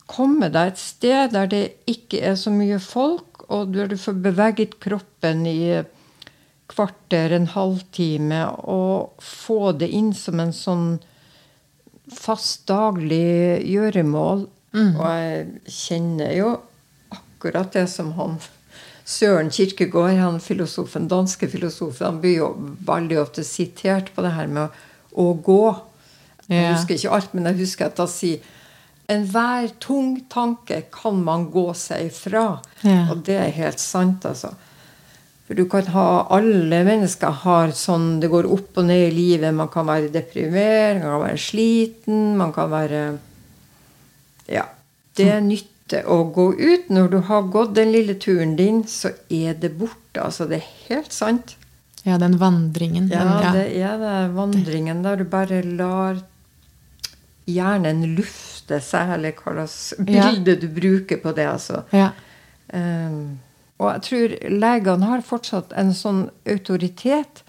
komme 0.08 0.50
deg 0.54 0.74
et 0.74 0.82
sted 0.82 1.34
der 1.36 1.50
det 1.52 1.64
ikke 1.90 2.22
er 2.32 2.36
så 2.40 2.52
mye 2.54 2.80
folk, 2.84 3.44
og 3.48 3.74
der 3.76 3.92
du 3.92 3.98
får 4.00 4.18
beveget 4.24 4.80
kroppen 4.84 5.46
i 5.48 5.84
kvarter, 6.68 7.32
en 7.36 7.48
halvtime, 7.48 8.42
og 8.68 9.24
få 9.24 9.72
det 9.80 9.90
inn 9.96 10.12
som 10.16 10.42
en 10.44 10.54
sånn 10.56 10.88
fast 12.12 12.66
daglig 12.68 13.64
gjøremål. 13.68 14.46
Mm. 14.76 14.92
Og 14.92 15.06
jeg 15.08 15.78
kjenner 15.78 16.36
jo 16.36 16.52
akkurat 17.16 17.72
det 17.76 17.88
som 17.92 18.14
han 18.20 18.40
Søren 19.08 19.48
Kirkegård, 19.56 20.18
han 20.20 20.42
filosofen, 20.44 21.06
danske 21.08 21.48
filosofen, 21.48 22.10
han 22.10 22.18
blir 22.20 22.42
jo 22.42 22.48
veldig 22.84 23.22
ofte 23.22 23.46
sitert 23.48 24.10
på 24.12 24.26
det 24.26 24.34
her 24.36 24.50
med 24.52 24.66
å, 24.66 24.72
å 25.24 25.28
gå. 25.40 25.62
Jeg 26.52 26.74
husker 26.74 26.98
ikke 26.98 27.14
alt, 27.16 27.32
men 27.32 27.48
jeg 27.48 27.62
husker 27.62 27.88
at 27.88 28.02
han 28.04 28.12
sier 28.12 28.44
Enhver 29.08 29.70
tung 29.80 30.18
tanke 30.28 30.82
kan 30.92 31.20
man 31.24 31.48
gå 31.52 31.70
seg 31.80 32.10
fra. 32.12 32.60
Ja. 32.84 33.06
Og 33.14 33.24
det 33.28 33.38
er 33.40 33.54
helt 33.56 33.80
sant, 33.80 34.26
altså. 34.28 34.52
For 35.48 35.56
du 35.56 35.64
kan 35.72 35.88
ha 35.94 36.28
Alle 36.36 36.82
mennesker 36.84 37.32
har 37.46 37.72
sånn 37.72 38.18
Det 38.20 38.28
går 38.28 38.50
opp 38.52 38.82
og 38.82 38.90
ned 38.90 39.06
i 39.06 39.14
livet. 39.16 39.56
Man 39.56 39.70
kan 39.72 39.88
være 39.88 40.12
deprimert, 40.12 41.00
man 41.00 41.14
kan 41.14 41.24
være 41.24 41.40
sliten, 41.40 42.26
man 42.40 42.52
kan 42.56 42.74
være 42.74 43.04
Ja. 44.52 44.66
Det 45.18 45.40
nytter 45.44 46.04
å 46.12 46.20
gå 46.36 46.52
ut. 46.60 46.92
Når 46.94 47.08
du 47.10 47.18
har 47.30 47.48
gått 47.52 47.74
den 47.80 47.94
lille 47.96 48.18
turen 48.20 48.58
din, 48.60 48.84
så 48.84 49.14
er 49.32 49.56
det 49.56 49.72
borte. 49.80 50.20
Altså, 50.22 50.46
det 50.46 50.60
er 50.60 50.68
helt 50.90 51.16
sant. 51.16 51.56
Ja, 52.04 52.20
den 52.22 52.38
vandringen. 52.40 53.08
Ja, 53.12 53.24
ja. 53.42 53.54
det 53.56 53.66
er 53.80 53.98
det. 54.04 54.18
Vandringen 54.36 55.02
der 55.04 55.18
du 55.18 55.26
bare 55.32 55.64
lar 55.64 56.20
hjernen 57.48 58.04
lufte 58.20 58.47
seg, 58.84 59.16
eller 59.16 59.36
hva 59.38 59.54
slags 59.56 59.94
bilde 60.00 60.56
ja. 60.56 60.60
du 60.62 60.68
bruker 60.72 61.20
på 61.24 61.34
det, 61.38 61.48
altså. 61.48 61.84
Ja. 61.96 62.12
Um, 62.74 63.40
og 63.78 63.92
jeg 63.94 64.04
tror 64.08 64.34
legene 64.52 65.12
har 65.12 65.26
fortsatt 65.26 65.74
en 65.78 65.94
sånn 65.96 66.26
autoritet 66.50 67.44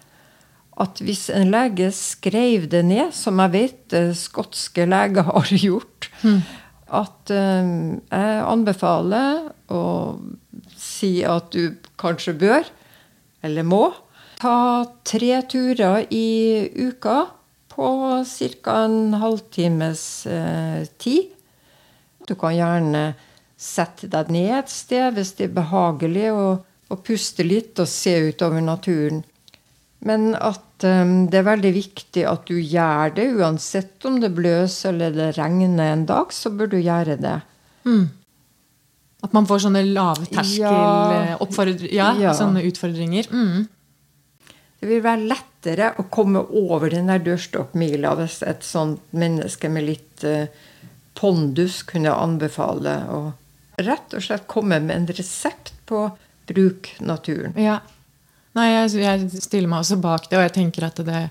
at 0.78 1.00
hvis 1.02 1.26
en 1.34 1.50
lege 1.50 1.90
skrev 1.96 2.68
det 2.70 2.84
ned, 2.86 3.10
som 3.16 3.40
jeg 3.42 3.54
vet 3.54 3.96
eh, 3.96 4.10
skotske 4.14 4.86
leger 4.86 5.26
har 5.30 5.50
gjort, 5.50 6.10
mm. 6.22 6.40
at 7.00 7.32
um, 7.34 7.72
jeg 8.12 8.42
anbefaler 8.46 9.48
å 9.74 9.82
si 10.78 11.18
at 11.26 11.50
du 11.54 11.74
kanskje 11.98 12.36
bør, 12.38 12.68
eller 13.42 13.66
må, 13.66 13.88
ta 14.38 14.86
tre 15.06 15.40
turer 15.50 16.06
i 16.14 16.68
uka 16.78 17.24
på 17.78 17.88
ca. 18.64 18.76
en 18.84 19.14
halvtimes 19.14 20.04
eh, 20.26 20.84
tid. 20.98 21.30
Du 22.26 22.34
kan 22.34 22.56
gjerne 22.56 23.06
Sette 23.58 24.06
deg 24.06 24.28
ned 24.30 24.52
et 24.54 24.70
sted 24.70 25.16
hvis 25.16 25.32
det 25.34 25.48
er 25.48 25.56
behagelig, 25.56 26.28
og, 26.30 26.60
og 26.94 27.00
puste 27.02 27.42
litt 27.42 27.80
og 27.82 27.88
se 27.90 28.12
utover 28.30 28.62
naturen. 28.62 29.24
Men 30.06 30.28
at 30.38 30.86
um, 30.86 31.26
det 31.26 31.40
er 31.40 31.48
veldig 31.48 31.72
viktig 31.74 32.22
at 32.30 32.44
du 32.46 32.54
gjør 32.54 33.16
det, 33.16 33.26
uansett 33.34 34.06
om 34.06 34.20
det 34.22 34.30
bløser 34.36 34.92
eller 34.92 35.16
det 35.16 35.32
regner 35.40 35.90
en 35.90 36.06
dag, 36.06 36.30
så 36.30 36.54
bør 36.54 36.70
du 36.70 36.78
gjøre 36.78 37.18
det. 37.18 37.34
Mm. 37.82 38.06
At 39.26 39.34
man 39.34 39.50
får 39.50 39.64
sånne 39.66 39.82
lavterskel 39.88 40.62
ja, 40.62 41.34
eh, 41.34 41.86
ja, 41.90 42.12
ja. 42.28 42.36
sånne 42.38 42.62
utfordringer. 42.68 43.26
Mm. 43.34 43.66
Det 44.78 44.86
vil 44.86 45.02
være 45.02 45.26
lettere 45.58 45.92
å 45.98 46.04
komme 46.12 46.44
over 46.54 46.90
den 46.94 47.10
der 47.10 47.22
dørstokkmila 47.26 48.14
hvis 48.20 48.42
et 48.46 48.62
sånt 48.62 49.02
menneske 49.10 49.68
med 49.68 49.88
litt 49.88 50.24
pondus 51.18 51.82
kunne 51.82 52.14
anbefale 52.14 52.94
å 53.10 53.20
rett 53.78 54.14
og 54.14 54.22
slett 54.22 54.46
komme 54.50 54.80
med 54.82 54.96
en 54.96 55.06
resept 55.06 55.72
på 55.86 56.08
bruk 56.48 56.90
naturen. 57.04 57.54
Ja. 57.58 57.78
Nei, 58.56 58.68
jeg, 58.72 58.98
jeg, 59.04 59.42
stiller 59.44 59.70
meg 59.70 59.84
også 59.84 59.98
bak 60.02 60.26
det, 60.28 60.38
og 60.38 60.46
jeg 60.46 60.54
tenker 60.56 60.88
at 60.88 61.00
det 61.06 61.22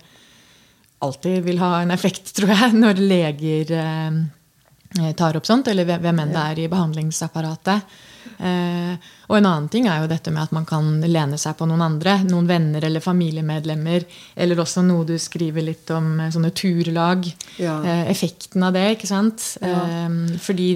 alltid 1.03 1.43
vil 1.45 1.59
ha 1.61 1.81
en 1.81 1.93
effekt, 1.93 2.31
tror 2.37 2.53
jeg, 2.53 2.73
når 2.83 3.01
leger 3.03 3.73
eh, 3.77 5.11
tar 5.17 5.39
opp 5.39 5.49
sånt, 5.49 5.67
eller 5.71 5.87
hvem 5.89 6.23
enn 6.23 6.33
det 6.35 6.43
er 6.53 6.63
i 6.63 6.69
behandlingsapparatet. 6.71 7.97
Eh, 8.37 9.13
og 9.27 9.35
en 9.35 9.47
annen 9.49 9.67
ting 9.71 9.89
er 9.91 9.99
jo 10.01 10.07
dette 10.07 10.31
med 10.31 10.45
at 10.45 10.53
man 10.55 10.65
kan 10.67 11.01
lene 11.03 11.37
seg 11.39 11.57
på 11.59 11.67
noen 11.67 11.83
andre. 11.83 12.15
Noen 12.29 12.47
venner 12.47 12.85
eller 12.87 13.03
familiemedlemmer. 13.03 14.05
Eller 14.39 14.61
også 14.63 14.83
noe 14.87 15.03
du 15.07 15.17
skriver 15.19 15.65
litt 15.67 15.91
om, 15.91 16.13
eh, 16.23 16.31
sånne 16.31 16.53
turlag. 16.55 17.27
Ja. 17.59 17.75
Eh, 17.83 18.05
effekten 18.13 18.63
av 18.63 18.73
det, 18.73 18.85
ikke 18.95 19.11
sant. 19.11 19.57
Ja. 19.61 20.07
fordi 20.39 20.67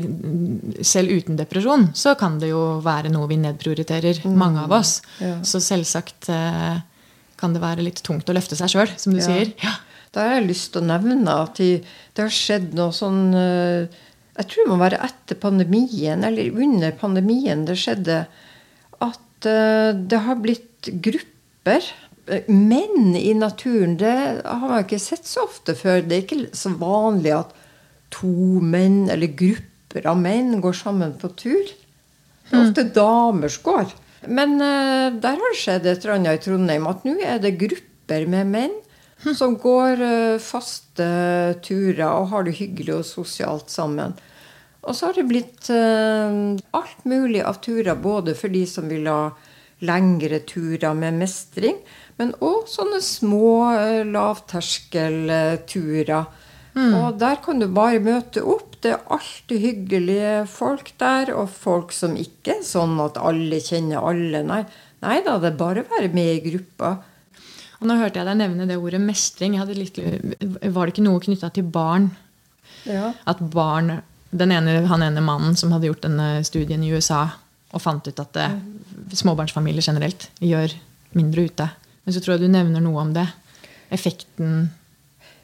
selv 0.84 1.12
uten 1.12 1.38
depresjon 1.38 1.90
så 1.96 2.14
kan 2.18 2.38
det 2.40 2.50
jo 2.50 2.80
være 2.84 3.12
noe 3.12 3.28
vi 3.30 3.38
nedprioriterer, 3.38 4.22
mm. 4.24 4.36
mange 4.38 4.64
av 4.64 4.72
oss. 4.72 5.02
Ja. 5.20 5.38
Så 5.44 5.62
selvsagt 5.64 6.28
kan 6.28 7.54
det 7.54 7.62
være 7.62 7.86
litt 7.86 8.02
tungt 8.04 8.30
å 8.30 8.36
løfte 8.36 8.58
seg 8.58 8.74
sjøl, 8.74 8.92
som 8.98 9.14
du 9.14 9.22
sier. 9.24 9.54
Ja. 9.64 9.78
Da 10.12 10.26
har 10.26 10.40
jeg 10.40 10.50
lyst 10.50 10.74
til 10.74 10.82
å 10.82 10.90
nevne 10.90 11.36
at 11.46 11.62
det 11.62 12.20
har 12.20 12.34
skjedd 12.34 12.74
noe 12.76 12.92
sånn 12.96 13.32
jeg 14.38 14.48
tror 14.48 14.64
det 14.64 14.72
må 14.72 14.78
være 14.80 15.02
etter 15.06 15.40
pandemien, 15.40 16.24
eller 16.24 16.62
under 16.64 16.94
pandemien, 17.00 17.66
det 17.68 17.76
skjedde 17.80 18.22
at 19.04 19.50
uh, 19.50 19.92
det 19.92 20.22
har 20.28 20.40
blitt 20.40 20.92
grupper. 21.04 21.90
Menn 22.48 23.16
i 23.18 23.34
naturen, 23.36 23.98
det 24.00 24.14
har 24.46 24.62
man 24.64 24.86
ikke 24.86 25.02
sett 25.02 25.28
så 25.28 25.44
ofte 25.50 25.76
før. 25.76 26.04
Det 26.06 26.16
er 26.16 26.24
ikke 26.24 26.56
så 26.56 26.72
vanlig 26.80 27.34
at 27.36 27.52
to 28.14 28.62
menn, 28.64 29.10
eller 29.12 29.34
grupper 29.36 30.08
av 30.08 30.22
menn, 30.22 30.62
går 30.64 30.78
sammen 30.80 31.18
på 31.20 31.34
tur. 31.36 31.74
Det 32.48 32.56
er 32.56 32.64
ofte 32.70 32.88
damer 32.96 33.52
som 33.52 33.68
går. 33.68 33.92
Men 34.32 34.56
uh, 34.62 35.12
der 35.12 35.36
har 35.42 35.52
det 35.52 35.60
skjedd 35.60 35.90
et 35.90 36.06
eller 36.06 36.20
annet 36.20 36.40
i 36.40 36.46
Trondheim 36.46 36.88
at 36.88 37.04
nå 37.08 37.18
er 37.26 37.42
det 37.42 37.58
grupper 37.60 38.28
med 38.32 38.52
menn 38.54 38.80
som 39.38 39.58
går 39.62 40.02
uh, 40.02 40.40
faste 40.42 41.06
turer 41.66 42.10
og 42.10 42.30
har 42.34 42.44
det 42.48 42.60
hyggelig 42.60 42.94
og 43.00 43.06
sosialt 43.08 43.70
sammen. 43.74 44.12
Og 44.82 44.96
så 44.98 45.06
har 45.08 45.14
det 45.18 45.30
blitt 45.30 45.70
uh, 45.70 46.58
alt 46.78 47.02
mulig 47.06 47.42
av 47.46 47.54
turer, 47.64 47.96
både 47.96 48.36
for 48.38 48.48
de 48.54 48.66
som 48.70 48.90
vil 48.90 49.08
ha 49.12 49.32
lengre 49.82 50.40
turer 50.46 50.94
med 50.98 51.14
mestring, 51.22 51.78
men 52.20 52.36
òg 52.46 52.68
sånne 52.70 53.02
små 53.06 53.74
uh, 53.74 54.06
lavterskelturer. 54.06 56.26
Mm. 56.72 56.94
Og 56.96 57.20
der 57.20 57.36
kan 57.44 57.60
du 57.60 57.68
bare 57.68 58.00
møte 58.04 58.44
opp. 58.48 58.68
Det 58.82 58.92
er 58.96 59.02
alltid 59.14 59.60
hyggelige 59.62 60.46
folk 60.50 60.94
der, 61.02 61.34
og 61.36 61.50
folk 61.54 61.92
som 61.94 62.16
ikke 62.18 62.52
er 62.58 62.64
sånn 62.66 63.00
at 63.04 63.18
alle 63.22 63.60
kjenner 63.62 64.00
alle. 64.02 64.44
Nei, 64.48 64.66
Nei 65.02 65.18
da, 65.26 65.40
det 65.42 65.52
er 65.52 65.58
bare 65.58 65.82
å 65.82 65.90
være 65.90 66.12
med 66.14 66.36
i 66.36 66.42
gruppa. 66.46 66.92
Og 67.82 67.90
nå 67.90 67.98
hørte 67.98 68.22
jeg 68.22 68.30
deg 68.30 68.38
nevne 68.38 68.68
det 68.70 68.78
ordet 68.78 69.02
mestring. 69.02 69.58
Litt, 69.74 69.98
var 70.70 70.86
det 70.86 70.94
ikke 70.94 71.06
noe 71.08 71.22
knytta 71.24 71.50
til 71.54 71.66
barn? 71.66 72.12
Ja. 72.86 73.12
At 73.30 73.42
barn 73.54 73.98
ene, 74.32 74.76
han 74.88 75.04
ene 75.04 75.24
mannen 75.26 75.58
som 75.60 75.74
hadde 75.74 75.90
gjort 75.90 76.06
denne 76.06 76.44
studien 76.48 76.84
i 76.86 76.92
USA 76.94 77.26
og 77.72 77.82
fant 77.82 78.06
ut 78.08 78.20
at 78.20 78.34
det, 78.36 78.48
eh, 78.52 79.16
småbarnsfamilier 79.18 79.84
generelt 79.84 80.30
gjør 80.40 80.74
mindre 81.18 81.48
ute. 81.48 81.70
Men 82.04 82.14
så 82.14 82.22
tror 82.22 82.36
jeg 82.36 82.46
du 82.46 82.54
nevner 82.54 82.84
noe 82.84 83.02
om 83.02 83.14
det. 83.16 83.28
Effekten 83.92 84.70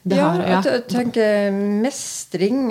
det 0.08 0.16
ja, 0.16 0.28
har. 0.28 0.42
Ja, 0.46 0.60
jeg 0.62 0.84
tenker 0.88 1.50
mestring 1.82 2.68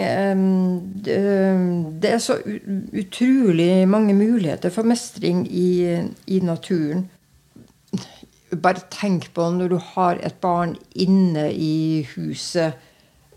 Det 1.04 2.10
er 2.10 2.22
så 2.24 2.38
utrolig 2.42 3.88
mange 3.90 4.16
muligheter 4.18 4.74
for 4.74 4.88
mestring 4.88 5.46
i, 5.52 5.70
i 6.26 6.40
naturen. 6.40 7.08
Bare 8.56 8.86
tenk 8.94 9.32
på 9.36 9.50
når 9.52 9.74
du 9.74 9.80
har 9.94 10.22
et 10.24 10.38
barn 10.44 10.78
inne 10.96 11.50
i 11.52 12.06
huset 12.16 12.78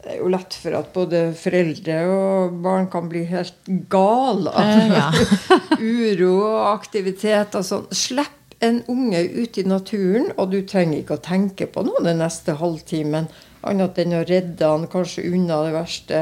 det 0.01 0.15
er 0.15 0.21
jo 0.23 0.31
lett 0.33 0.55
for 0.57 0.77
at 0.79 0.93
både 0.95 1.19
foreldre 1.37 1.97
og 2.09 2.55
barn 2.65 2.87
kan 2.93 3.09
bli 3.11 3.27
helt 3.29 3.67
gale 3.93 4.49
av 4.49 4.71
eh, 4.71 4.95
ja. 4.95 5.09
uro 5.77 6.31
og 6.39 6.69
aktivitet. 6.71 7.57
og 7.59 7.67
sånn. 7.67 7.85
slipp 7.93 8.55
en 8.65 8.83
unge 8.93 9.21
ut 9.21 9.59
i 9.61 9.65
naturen, 9.69 10.31
og 10.37 10.53
du 10.53 10.61
trenger 10.69 11.01
ikke 11.01 11.17
å 11.17 11.25
tenke 11.25 11.69
på 11.69 11.85
noe 11.85 12.03
den 12.05 12.21
neste 12.21 12.57
halvtimen. 12.61 13.29
Annet 13.65 14.01
enn 14.01 14.17
å 14.17 14.25
redde 14.29 14.73
han 14.73 14.89
kanskje 14.89 15.27
unna 15.33 15.63
det 15.67 15.77
verste 15.77 16.21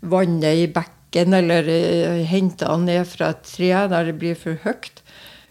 vannet 0.00 0.64
i 0.64 0.68
bekken, 0.72 1.36
eller 1.36 1.68
uh, 1.68 2.20
hente 2.28 2.68
han 2.68 2.86
ned 2.88 3.08
fra 3.08 3.32
et 3.34 3.44
tre 3.48 3.72
der 3.92 4.08
det 4.08 4.16
blir 4.20 4.36
for 4.40 4.60
høyt. 4.64 5.02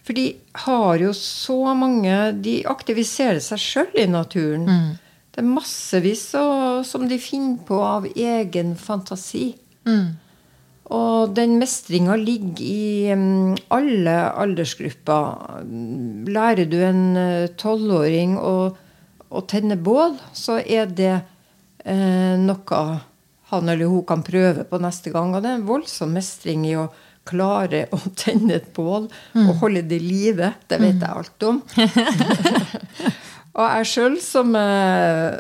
For 0.10 0.18
de 0.18 0.32
har 0.66 0.97
jo 0.97 1.12
så 1.14 1.76
mange 1.78 2.14
De 2.41 2.55
aktiviserer 2.66 3.38
seg 3.45 3.60
sjøl 3.62 3.91
i 3.93 4.07
naturen. 4.10 4.64
Mm. 4.66 4.88
Det 5.30 5.43
er 5.43 5.45
massevis 5.45 6.24
som 6.89 7.03
de 7.05 7.20
finner 7.22 7.60
på 7.68 7.78
av 7.86 8.07
egen 8.10 8.72
fantasi. 8.74 9.51
Mm. 9.86 10.07
Og 10.97 11.36
den 11.38 11.60
mestringa 11.62 12.16
ligger 12.18 12.64
i 12.66 13.14
um, 13.14 13.53
alle 13.70 14.16
aldersgrupper. 14.41 15.62
Lærer 16.34 16.66
du 16.72 16.80
en 16.82 17.03
uh, 17.14 17.51
tolvåring 17.62 18.34
å, 18.41 18.55
å, 19.30 19.43
tenne 19.45 19.78
bål, 19.78 20.18
så 20.34 20.57
er 20.57 20.89
det 20.89 21.20
uh, 21.86 22.34
noe 22.41 22.82
han 23.53 23.70
eller 23.70 23.93
hun 23.93 24.01
kan 24.10 24.26
prøve 24.26 24.66
på 24.66 24.82
neste 24.82 25.14
gang. 25.14 25.38
Og 25.38 25.45
det 25.45 25.53
er 25.53 25.62
en 25.62 25.70
voldsom 25.70 26.18
mestring 26.18 26.66
i 26.66 26.74
å 26.82 26.89
klare 27.30 27.86
å 27.94 28.00
tenne 28.18 28.58
et 28.58 28.72
bål 28.76 29.08
og 29.46 29.54
holde 29.62 29.86
det 29.90 30.00
i 30.02 30.08
live, 30.10 30.54
det 30.70 30.82
vet 30.82 31.00
jeg 31.00 31.10
alt 31.10 31.46
om. 31.48 31.62
og 33.60 33.64
jeg 33.66 33.90
sjøl 33.94 34.20
som 34.24 34.56
er 34.58 35.40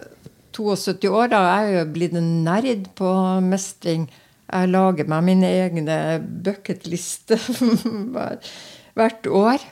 72 0.55 1.09
år, 1.09 1.29
da 1.31 1.43
er 1.53 1.67
jeg 1.67 1.77
jo 1.77 1.85
blitt 1.95 2.17
en 2.19 2.31
nerd 2.45 2.89
på 2.99 3.13
mestring. 3.45 4.07
Jeg 4.49 4.71
lager 4.73 5.09
meg 5.09 5.25
mine 5.27 5.49
egne 5.65 5.97
bucketlister 6.45 7.41
hvert 8.97 9.29
år. 9.29 9.65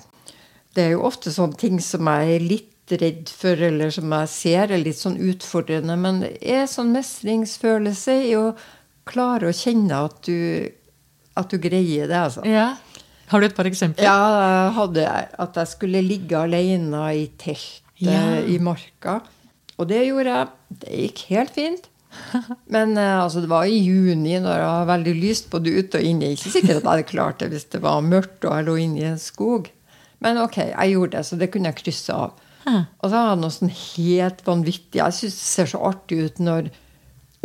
Det 0.77 0.85
er 0.85 0.93
jo 0.93 1.05
ofte 1.07 1.33
sånne 1.33 1.57
ting 1.57 1.79
som 1.81 2.07
jeg 2.11 2.35
er 2.35 2.43
litt 2.45 2.73
redd 3.01 3.31
for, 3.33 3.59
eller 3.67 3.91
som 3.91 4.13
jeg 4.13 4.31
ser 4.31 4.71
er 4.71 4.83
litt 4.83 4.99
sånn 4.99 5.17
utfordrende. 5.17 5.97
Men 5.99 6.21
det 6.23 6.35
er 6.45 6.69
sånn 6.69 6.93
mestringsfølelse 6.93 8.19
i 8.29 8.35
å 8.39 8.51
klare 9.07 9.49
å 9.49 9.55
kjenne 9.55 10.03
at 10.07 10.21
du 10.27 10.69
at 11.37 11.51
du 11.51 11.59
greier 11.61 12.09
det, 12.09 12.17
altså. 12.17 12.43
Ja. 12.47 12.71
Har 13.27 13.43
du 13.43 13.47
et 13.47 13.57
par 13.57 13.67
eksempler? 13.67 14.07
Ja, 14.07 14.71
hadde 14.75 15.03
jeg. 15.03 15.27
At 15.43 15.59
jeg 15.59 15.71
skulle 15.73 16.03
ligge 16.05 16.39
alene 16.39 17.03
i 17.17 17.27
teltet 17.39 17.83
ja. 18.07 18.39
i 18.45 18.57
marka. 18.63 19.19
Og 19.77 19.89
det 19.89 20.05
gjorde 20.07 20.33
jeg. 20.33 20.51
Det 20.81 21.01
gikk 21.03 21.23
helt 21.33 21.53
fint. 21.55 21.89
Men 22.73 22.95
eh, 22.97 23.19
altså, 23.19 23.43
det 23.43 23.51
var 23.51 23.67
i 23.67 23.77
juni, 23.77 24.37
når 24.39 24.53
det 24.53 24.67
var 24.69 24.91
veldig 24.93 25.15
lyst 25.19 25.51
både 25.51 25.75
ute 25.75 25.99
og 25.99 26.07
inne. 26.07 26.31
Ikke 26.33 26.53
sikkert 26.53 26.79
at 26.79 26.81
jeg 26.81 26.89
hadde 26.89 27.09
klart 27.11 27.41
det 27.43 27.51
hvis 27.53 27.67
det 27.75 27.83
var 27.83 28.05
mørkt 28.05 28.47
og 28.47 28.55
jeg 28.55 28.67
lå 28.69 28.77
inne 28.85 29.01
i 29.03 29.09
en 29.11 29.21
skog. 29.21 29.69
Men 30.23 30.39
ok, 30.41 30.61
jeg 30.71 30.95
gjorde 30.95 31.17
det, 31.17 31.25
så 31.27 31.37
det 31.37 31.51
kunne 31.53 31.69
jeg 31.69 31.81
krysse 31.83 32.15
av. 32.15 32.43
Og 32.67 33.05
så 33.07 33.13
har 33.13 33.29
jeg 33.31 33.41
noe 33.41 33.53
sånn 33.53 33.71
helt 33.71 34.41
vanvittig. 34.47 34.99
Jeg 34.99 35.15
syns 35.15 35.37
det 35.37 35.47
ser 35.51 35.69
så 35.71 35.81
artig 35.87 36.17
ut 36.25 36.41
når 36.43 36.71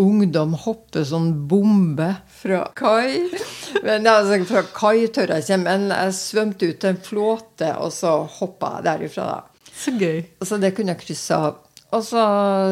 ungdom 0.03 0.57
hopper 0.64 1.07
sånn 1.07 1.30
bombe 1.48 2.09
fra 2.42 2.64
kai. 2.78 3.30
Men 3.82 4.07
altså, 4.11 4.42
Fra 4.48 4.62
kai 4.74 5.09
tør 5.14 5.36
jeg 5.36 5.46
ikke, 5.46 5.61
men 5.64 5.88
jeg 5.94 6.14
svømte 6.18 6.70
ut 6.70 6.80
til 6.82 6.92
en 6.92 7.03
flåte, 7.07 7.72
og 7.78 7.92
så 7.94 8.18
hoppa 8.40 8.76
jeg 8.76 8.88
derifra. 8.90 9.28
da. 9.30 9.68
Så 9.72 9.94
gøy. 9.96 10.24
Så 10.44 10.59
det 10.62 10.74
kunne 10.76 10.94
jeg 10.94 11.05
krysse 11.05 11.38
av. 11.38 11.61
Og 11.92 12.05
så 12.07 12.20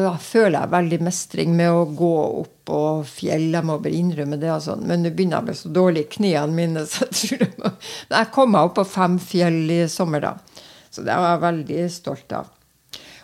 ja, 0.01 0.13
føler 0.17 0.57
jeg 0.57 0.73
veldig 0.73 0.99
mestring 1.05 1.51
med 1.57 1.69
å 1.69 1.83
gå 1.97 2.13
opp 2.41 2.55
på 2.71 2.79
fjell. 3.05 3.51
Jeg 3.53 3.67
må 3.69 3.77
bare 3.81 3.97
innrømme 3.99 4.39
det. 4.41 4.49
Altså. 4.49 4.77
Men 4.81 5.05
nå 5.05 5.11
begynner 5.13 5.41
jeg 5.41 5.49
med 5.49 5.59
så 5.59 5.73
dårlige 5.73 6.13
knærne 6.15 6.57
mine. 6.57 6.85
så 6.89 7.05
jeg 7.05 7.17
tror 7.19 7.45
jeg 7.45 7.59
må... 7.59 7.73
Men 8.09 8.17
jeg 8.17 8.31
kom 8.37 8.55
meg 8.55 8.69
opp 8.69 8.79
på 8.79 8.87
fem 8.95 9.19
fjell 9.21 9.61
i 9.77 9.83
sommer, 9.91 10.25
da. 10.25 10.63
Så 10.91 11.05
det 11.05 11.13
var 11.15 11.35
jeg 11.35 11.45
veldig 11.45 11.85
stolt 11.93 12.35
av. 12.35 12.49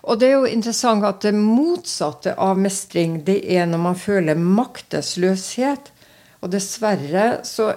Og 0.08 0.20
det 0.20 0.30
er 0.30 0.38
jo 0.38 0.48
interessant 0.48 1.04
at 1.04 1.20
det 1.26 1.34
motsatte 1.36 2.34
av 2.40 2.60
mestring, 2.60 3.20
det 3.28 3.42
er 3.52 3.68
når 3.68 3.82
man 3.90 4.00
føler 4.00 4.40
maktesløshet. 4.40 5.92
Og 6.42 6.54
dessverre 6.54 7.28
så 7.48 7.74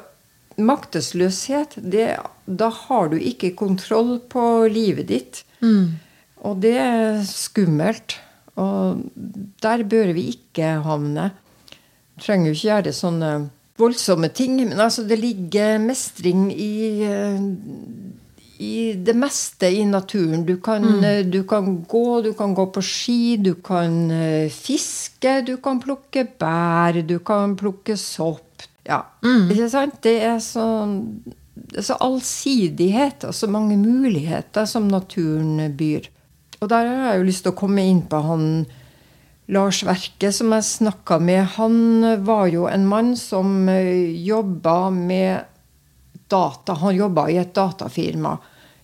Maktesløshet, 0.61 1.79
det, 1.81 2.19
da 2.45 2.69
har 2.69 3.09
du 3.09 3.17
ikke 3.17 3.55
kontroll 3.57 4.19
på 4.29 4.67
livet 4.69 5.09
ditt. 5.09 5.39
Mm. 5.65 5.97
Og 6.45 6.59
det 6.61 6.75
er 6.83 7.23
skummelt. 7.25 8.19
Og 8.61 9.01
der 9.63 9.85
bør 9.89 10.13
vi 10.17 10.27
ikke 10.35 10.75
havne. 10.85 11.31
Vi 11.71 12.27
trenger 12.27 12.51
jo 12.51 12.59
ikke 12.59 12.69
gjøre 12.69 12.95
sånne 12.97 13.31
voldsomme 13.81 14.29
ting, 14.37 14.59
men 14.61 14.81
altså 14.81 15.07
det 15.09 15.21
ligger 15.23 15.79
mestring 15.81 16.51
i 16.53 16.73
eh, 17.09 17.39
i 18.61 18.93
det 18.95 19.15
meste 19.17 19.71
i 19.73 19.85
naturen. 19.89 20.45
Du 20.45 20.57
kan, 20.61 20.85
mm. 20.85 21.05
Eh, 21.05 21.27
du 21.27 21.43
kan, 21.49 21.85
gå, 21.89 22.21
du 22.21 22.33
kan 22.37 22.55
gå 22.55 22.67
på 22.67 22.83
ski, 22.85 23.37
du 23.41 23.55
kan 23.55 24.11
eh, 24.11 24.53
fiske, 24.53 25.41
du 25.47 25.57
kan 25.65 25.81
plukke 25.81 26.27
bær, 26.39 27.01
du 27.09 27.19
kan 27.25 27.57
plukke 27.57 27.97
sopp. 27.97 28.67
Ja, 28.85 29.01
mm. 29.25 29.49
ikke 29.55 29.69
sant? 29.73 29.97
Det 30.05 30.19
er 30.29 30.39
så, 30.45 30.67
det 31.55 31.81
er 31.81 31.89
så 31.89 31.97
allsidighet 32.05 33.25
og 33.29 33.35
så 33.37 33.49
mange 33.49 33.79
muligheter 33.81 34.69
som 34.69 34.91
naturen 34.93 35.73
byr. 35.77 36.11
Og 36.61 36.69
der 36.69 36.85
har 36.85 37.13
jeg 37.15 37.23
jo 37.23 37.29
lyst 37.31 37.47
til 37.47 37.55
å 37.55 37.61
komme 37.63 37.87
inn 37.89 38.05
på 38.11 38.21
han 38.27 38.47
Lars 39.51 39.81
Verke, 39.83 40.29
som 40.37 40.53
jeg 40.53 40.69
snakka 40.69 41.17
med. 41.19 41.47
Han 41.57 42.05
var 42.27 42.53
jo 42.53 42.69
en 42.69 42.85
mann 42.87 43.15
som 43.19 43.65
eh, 43.73 44.13
jobba 44.21 44.91
med 44.93 45.49
data. 46.31 46.79
Han 46.81 46.97
jobba 46.97 47.29
i 47.31 47.39
et 47.43 47.55
datafirma 47.57 48.37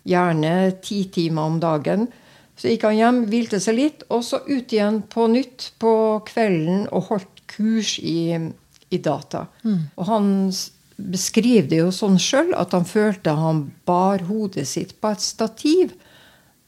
gjerne 0.07 0.53
ti 0.85 1.05
timer 1.13 1.51
om 1.51 1.59
dagen. 1.63 2.07
Så 2.57 2.71
gikk 2.71 2.87
han 2.89 2.97
hjem, 2.97 3.19
hvilte 3.31 3.61
seg 3.61 3.77
litt, 3.77 4.07
og 4.09 4.25
så 4.25 4.41
ut 4.47 4.73
igjen 4.73 5.03
på 5.13 5.27
nytt 5.29 5.73
på 5.83 5.93
kvelden 6.29 6.87
og 6.89 7.11
holdt 7.11 7.43
kurs 7.51 7.99
i, 8.01 8.33
i 8.89 8.99
data. 9.03 9.45
Mm. 9.67 9.83
Og 9.95 10.09
han 10.09 10.31
beskriver 10.97 11.69
det 11.69 11.81
jo 11.83 11.93
sånn 11.93 12.17
sjøl 12.23 12.55
at 12.57 12.73
han 12.73 12.87
følte 12.89 13.37
han 13.37 13.67
bar 13.89 14.25
hodet 14.31 14.65
sitt 14.69 14.97
på 15.01 15.13
et 15.13 15.25
stativ. 15.25 15.93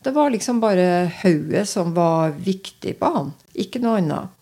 Det 0.05 0.13
var 0.15 0.31
liksom 0.35 0.61
bare 0.61 1.09
hodet 1.23 1.65
som 1.71 1.95
var 1.97 2.37
viktig 2.37 2.99
på 3.01 3.13
han, 3.15 3.33
ikke 3.57 3.81
noe 3.83 4.03
annet. 4.03 4.35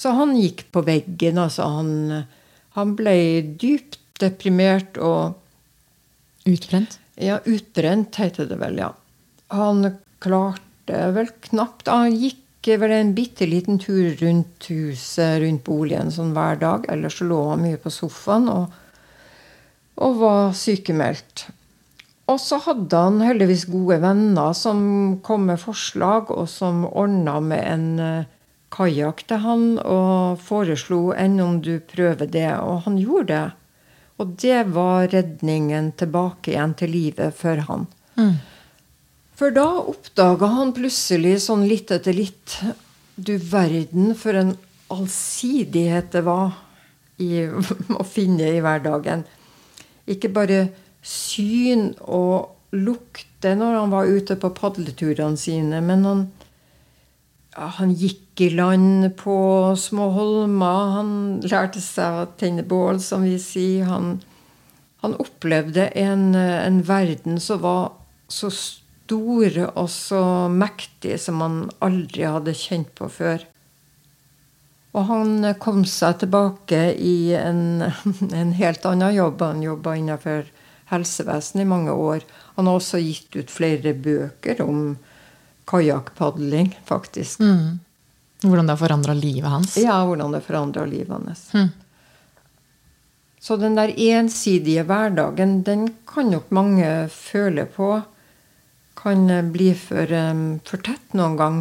Så 0.00 0.14
han 0.16 0.32
gikk 0.34 0.66
på 0.72 0.82
veggen. 0.82 1.38
altså 1.38 1.68
Han, 1.68 2.24
han 2.72 2.96
ble 2.96 3.14
dypt 3.60 3.98
deprimert 4.20 4.96
og 4.96 5.39
Utbrent? 6.48 6.98
Ja, 7.20 7.40
utbrent 7.44 8.16
heter 8.16 8.48
det 8.48 8.56
vel, 8.60 8.78
ja. 8.80 8.94
Han 9.52 9.96
klarte 10.22 11.10
vel 11.14 11.28
knapt 11.50 11.88
Han 11.90 12.14
gikk 12.16 12.70
vel 12.80 12.92
en 12.94 13.14
bitte 13.16 13.48
liten 13.48 13.78
tur 13.80 14.14
rundt 14.20 14.68
huset, 14.68 15.40
rundt 15.42 15.64
boligen, 15.64 16.12
sånn 16.12 16.34
hver 16.36 16.60
dag. 16.60 16.88
Ellers 16.92 17.20
så 17.20 17.28
lå 17.28 17.40
han 17.52 17.64
mye 17.64 17.80
på 17.80 17.92
sofaen 17.92 18.48
og, 18.52 18.74
og 20.00 20.20
var 20.20 20.52
sykemeldt. 20.56 21.48
Og 22.30 22.38
så 22.38 22.60
hadde 22.62 22.94
han 22.94 23.22
heldigvis 23.24 23.64
gode 23.70 23.98
venner 24.04 24.52
som 24.54 24.82
kom 25.26 25.48
med 25.50 25.60
forslag, 25.60 26.30
og 26.30 26.46
som 26.52 26.84
ordna 26.86 27.40
med 27.42 27.64
en 27.66 27.88
uh, 27.98 28.28
kajakk 28.70 29.24
til 29.26 29.42
han 29.42 29.64
og 29.82 30.38
foreslo 30.44 31.10
enn 31.16 31.40
om 31.42 31.58
du 31.64 31.80
prøver 31.82 32.30
det. 32.30 32.52
Og 32.62 32.84
han 32.86 33.00
gjorde 33.00 33.32
det. 33.32 33.46
Og 34.20 34.36
det 34.40 34.62
var 34.74 35.08
redningen 35.08 35.92
tilbake 35.96 36.52
igjen 36.52 36.74
til 36.76 36.92
livet 36.92 37.36
for 37.36 37.62
han. 37.68 37.86
Mm. 38.20 38.34
For 39.40 39.54
da 39.56 39.66
oppdaga 39.88 40.50
han 40.52 40.74
plutselig 40.76 41.38
sånn 41.46 41.64
litt 41.70 41.92
etter 41.94 42.12
litt 42.12 42.58
Du 43.16 43.32
verden 43.40 44.12
for 44.16 44.36
en 44.36 44.54
allsidighet 44.92 46.10
det 46.12 46.22
var 46.26 46.52
i, 47.20 47.46
å 48.00 48.04
finne 48.04 48.48
i 48.48 48.62
hverdagen. 48.64 49.24
Ikke 50.10 50.32
bare 50.32 50.62
syn 51.04 51.92
og 52.00 52.76
lukte 52.76 53.54
når 53.56 53.76
han 53.76 53.92
var 53.92 54.08
ute 54.08 54.36
på 54.40 54.52
padleturene 54.56 55.40
sine, 55.40 55.80
men 55.84 56.06
han 56.08 56.22
han 57.58 57.94
gikk 57.98 58.40
i 58.40 58.50
land 58.54 59.10
på 59.18 59.36
små 59.76 60.10
holmer. 60.14 60.92
Han 60.96 61.12
lærte 61.42 61.82
seg 61.82 62.20
å 62.20 62.28
tenne 62.38 62.62
bål, 62.62 63.00
som 63.02 63.26
vi 63.26 63.36
sier. 63.42 63.88
Han, 63.90 64.20
han 65.02 65.16
opplevde 65.18 65.88
en, 65.98 66.34
en, 66.36 66.82
verden 66.86 67.40
som 67.42 67.62
var 67.64 67.90
så 68.30 68.52
stor 68.54 69.58
og 69.74 69.88
så 69.90 70.22
mektig 70.52 71.18
som 71.18 71.42
han 71.42 71.62
aldri 71.82 72.28
hadde 72.28 72.54
kjent 72.54 72.94
på 72.94 73.10
før. 73.10 73.44
Og 74.94 75.06
han 75.06 75.52
kom 75.62 75.84
seg 75.86 76.22
tilbake 76.22 76.94
i 76.94 77.32
en, 77.38 77.82
en 78.42 78.54
helt 78.58 78.86
annen 78.86 79.14
jobb. 79.14 79.42
Han 79.42 79.66
jobba 79.66 79.98
innenfor 79.98 80.46
helsevesenet 80.90 81.66
i 81.66 81.70
mange 81.70 81.94
år. 81.94 82.22
Han 82.56 82.70
har 82.70 82.78
også 82.78 83.02
gitt 83.02 83.34
ut 83.34 83.50
flere 83.50 83.94
bøker 83.94 84.62
om 84.62 84.94
kajakkpadling, 85.70 86.72
faktisk. 86.84 87.40
Mm. 87.40 87.78
Hvordan 88.42 88.66
det 88.66 88.72
har 88.72 88.80
forandra 88.80 89.14
livet 89.14 89.50
hans? 89.50 89.76
Ja, 89.76 90.00
hvordan 90.04 90.32
det 90.32 90.40
forandra 90.46 90.86
livet 90.86 91.12
hans. 91.12 91.54
Mm. 91.54 91.68
Så 93.40 93.56
den 93.56 93.76
der 93.76 93.92
ensidige 93.96 94.84
hverdagen, 94.84 95.62
den 95.64 95.86
kan 96.06 96.30
nok 96.30 96.50
mange 96.50 97.08
føle 97.08 97.64
på. 97.64 98.00
Kan 99.00 99.52
bli 99.52 99.70
for, 99.74 100.12
um, 100.12 100.58
for 100.64 100.82
tett 100.84 101.14
noen 101.16 101.36
gang. 101.38 101.60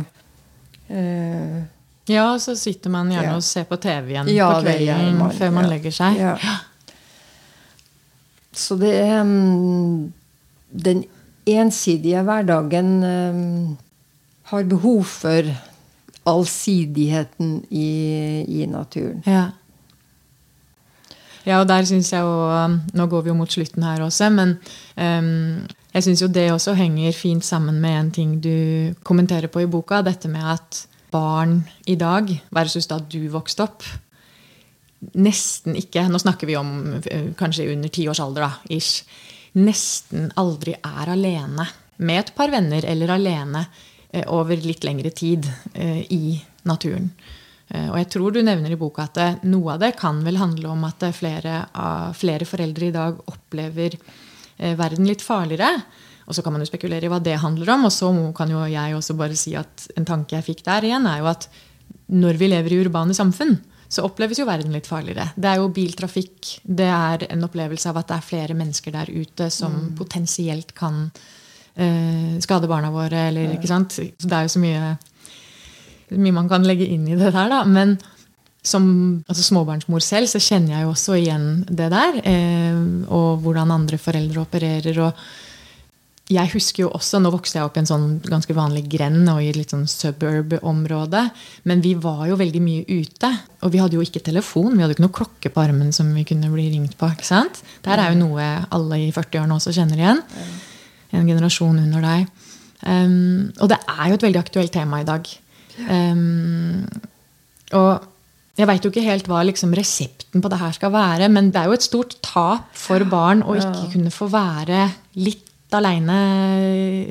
Uh, 0.89 1.61
ja, 2.09 2.39
så 2.39 2.55
sitter 2.57 2.91
man 2.91 3.11
gjerne 3.13 3.29
ja. 3.31 3.37
og 3.37 3.45
ser 3.45 3.67
på 3.69 3.77
TV 3.79 4.15
igjen 4.15 4.31
ja, 4.33 4.49
på 4.55 4.65
kvelden 4.65 5.19
man, 5.19 5.31
før 5.37 5.53
man 5.55 5.67
ja. 5.67 5.71
legger 5.75 5.93
seg. 5.93 6.19
Så 8.59 8.75
det 8.81 8.95
er 8.97 9.21
um, 9.21 10.09
den 10.69 11.05
ensidige 11.47 12.23
hverdagen 12.27 12.89
um, 13.05 13.77
har 14.49 14.69
behov 14.69 15.03
for 15.05 15.49
allsidigheten 16.29 17.63
i, 17.69 17.89
i 18.47 18.65
naturen. 18.69 19.21
Ja. 19.25 19.49
ja. 21.45 21.59
og 21.59 21.67
der 21.69 21.87
syns 21.87 22.11
jeg 22.13 22.25
jo 22.25 22.33
um, 22.49 22.79
Nå 22.93 23.07
går 23.09 23.25
vi 23.25 23.31
jo 23.31 23.37
mot 23.37 23.51
slutten 23.51 23.85
her 23.85 24.03
også, 24.05 24.29
men 24.33 24.57
um, 24.97 25.65
jeg 25.93 26.05
syns 26.05 26.23
jo 26.23 26.29
det 26.33 26.49
også 26.53 26.75
henger 26.77 27.15
fint 27.17 27.45
sammen 27.45 27.79
med 27.81 27.97
en 27.99 28.11
ting 28.13 28.37
du 28.43 28.93
kommenterer 29.03 29.49
på 29.49 29.63
i 29.63 29.69
boka. 29.69 30.03
Dette 30.05 30.29
med 30.29 30.45
at 30.45 30.83
barn 31.09 31.63
i 31.89 31.97
dag 31.97 32.29
versus 32.53 32.87
da 32.89 32.99
du 33.01 33.23
vokste 33.33 33.65
opp, 33.65 33.85
nesten 35.15 35.77
ikke 35.79 36.03
Nå 36.11 36.19
snakker 36.19 36.49
vi 36.49 36.57
om 36.59 36.99
eh, 36.99 37.29
kanskje 37.39 37.69
under 37.71 37.89
ti 37.89 38.05
års 38.11 38.21
alder, 38.21 38.45
da, 38.45 38.75
ish. 38.75 39.05
Nesten 39.57 40.27
aldri 40.37 40.75
er 40.77 41.09
alene 41.09 41.65
med 42.05 42.19
et 42.21 42.33
par 42.35 42.51
venner 42.53 42.85
eller 42.85 43.15
alene 43.15 43.63
over 44.27 44.57
litt 44.57 44.85
lengre 44.87 45.11
tid 45.13 45.45
eh, 45.73 46.01
i 46.09 46.39
naturen. 46.69 47.11
Og 47.69 47.99
jeg 47.99 48.07
tror 48.09 48.33
du 48.33 48.39
nevner 48.41 48.73
i 48.73 48.77
boka 48.81 49.03
at 49.05 49.43
noe 49.45 49.75
av 49.75 49.83
det 49.83 49.91
kan 49.99 50.23
vel 50.25 50.39
handle 50.41 50.71
om 50.71 50.87
at 50.87 51.03
flere, 51.13 51.59
flere 52.17 52.47
foreldre 52.49 52.87
i 52.87 52.95
dag 52.95 53.19
opplever 53.29 53.93
verden 54.57 55.05
litt 55.05 55.21
farligere. 55.21 55.75
Og 56.25 56.33
så 56.33 56.41
kan 56.45 56.53
man 56.53 56.61
jo 56.61 56.69
spekulere 56.69 57.05
i 57.05 57.11
hva 57.13 57.19
det 57.21 57.39
handler 57.41 57.75
om. 57.75 57.87
Og 57.89 57.93
så 57.93 58.09
kan 58.37 58.49
jo 58.49 58.61
jeg 58.69 58.97
også 58.97 59.15
bare 59.17 59.37
si 59.37 59.55
at 59.57 59.85
en 59.97 60.09
tanke 60.09 60.37
jeg 60.37 60.45
fikk 60.45 60.63
der 60.65 60.89
igjen, 60.89 61.05
er 61.09 61.23
jo 61.23 61.29
at 61.29 61.45
når 62.09 62.41
vi 62.41 62.49
lever 62.49 62.73
i 62.73 62.81
urbane 62.83 63.13
samfunn, 63.17 63.57
så 63.89 64.05
oppleves 64.05 64.37
jo 64.37 64.45
verden 64.45 64.73
litt 64.73 64.87
farligere. 64.89 65.31
Det 65.33 65.49
er 65.49 65.61
jo 65.61 65.71
biltrafikk. 65.73 66.59
Det 66.61 66.89
er 66.93 67.25
en 67.31 67.45
opplevelse 67.47 67.89
av 67.89 67.97
at 68.01 68.11
det 68.11 68.19
er 68.19 68.27
flere 68.27 68.57
mennesker 68.57 68.93
der 68.93 69.09
ute 69.09 69.49
som 69.53 69.73
mm. 69.73 69.95
potensielt 69.97 70.75
kan 70.77 71.07
uh, 71.79 72.37
skade 72.43 72.69
barna 72.69 72.91
våre. 72.93 73.29
Eller, 73.31 73.55
ikke 73.55 73.71
sant? 73.71 73.95
Så 73.95 74.29
det 74.29 74.35
er 74.35 74.47
jo 74.47 74.53
så 74.53 74.61
mye, 74.63 74.93
mye 76.15 76.37
man 76.37 76.49
kan 76.51 76.67
legge 76.67 76.87
inn 76.87 77.07
i 77.07 77.17
det 77.17 77.33
der. 77.33 77.51
da, 77.51 77.63
men 77.65 77.97
som 78.69 78.85
altså 79.29 79.43
småbarnsmor 79.45 80.03
selv 80.03 80.27
så 80.27 80.41
kjenner 80.43 80.75
jeg 80.75 80.85
jo 80.85 80.93
også 80.93 81.19
igjen 81.19 81.45
det 81.69 81.91
der. 81.93 82.17
Eh, 82.27 82.81
og 83.07 83.45
hvordan 83.45 83.71
andre 83.71 83.99
foreldre 84.01 84.43
opererer. 84.43 84.99
og 85.05 85.13
jeg 86.29 86.51
husker 86.53 86.83
jo 86.83 86.91
også, 86.93 87.17
Nå 87.17 87.31
vokste 87.33 87.57
jeg 87.57 87.65
opp 87.65 87.77
i 87.77 87.81
en 87.81 87.89
sånn 87.89 88.09
ganske 88.21 88.53
vanlig 88.53 88.83
grend 88.91 89.25
og 89.31 89.41
i 89.41 89.47
et 89.49 89.57
litt 89.57 89.71
sånn 89.73 89.87
suburb-område. 89.89 91.23
Men 91.65 91.81
vi 91.81 91.95
var 91.97 92.27
jo 92.29 92.37
veldig 92.37 92.61
mye 92.61 92.83
ute. 92.85 93.31
Og 93.65 93.73
vi 93.73 93.81
hadde 93.81 93.97
jo 93.97 94.05
ikke 94.05 94.21
telefon. 94.21 94.75
Vi 94.75 94.83
hadde 94.83 94.93
ikke 94.93 95.07
noe 95.07 95.15
klokke 95.15 95.49
på 95.49 95.63
armen 95.63 95.89
som 95.95 96.11
vi 96.13 96.27
kunne 96.29 96.51
bli 96.53 96.67
ringt 96.75 96.97
på. 96.99 97.09
ikke 97.09 97.25
sant? 97.25 97.63
Det 97.81 97.89
her 97.89 98.03
er 98.03 98.13
jo 98.13 98.27
noe 98.27 98.49
alle 98.69 99.01
i 99.07 99.09
40-årene 99.15 99.57
også 99.57 99.73
kjenner 99.73 100.03
igjen. 100.03 100.21
En 101.15 101.27
generasjon 101.27 101.79
under 101.81 102.05
deg. 102.05 102.27
Um, 102.85 103.49
og 103.59 103.71
det 103.71 103.79
er 103.91 104.05
jo 104.07 104.19
et 104.19 104.25
veldig 104.27 104.39
aktuelt 104.39 104.73
tema 104.73 105.01
i 105.01 105.07
dag. 105.07 105.25
Um, 105.89 106.85
og 107.75 108.07
jeg 108.59 108.67
veit 108.67 108.83
jo 108.83 108.91
ikke 108.91 109.05
helt 109.05 109.27
hva 109.31 109.41
liksom 109.47 109.73
resepten 109.77 110.43
på 110.43 110.51
det 110.51 110.59
her 110.59 110.73
skal 110.75 110.91
være, 110.91 111.29
men 111.31 111.51
det 111.53 111.61
er 111.61 111.69
jo 111.69 111.77
et 111.77 111.85
stort 111.85 112.17
tap 112.25 112.67
for 112.75 113.05
barn 113.07 113.43
å 113.43 113.55
ikke 113.55 113.93
kunne 113.93 114.11
få 114.11 114.27
være 114.31 114.89
litt 115.19 115.47
aleine 115.75 116.17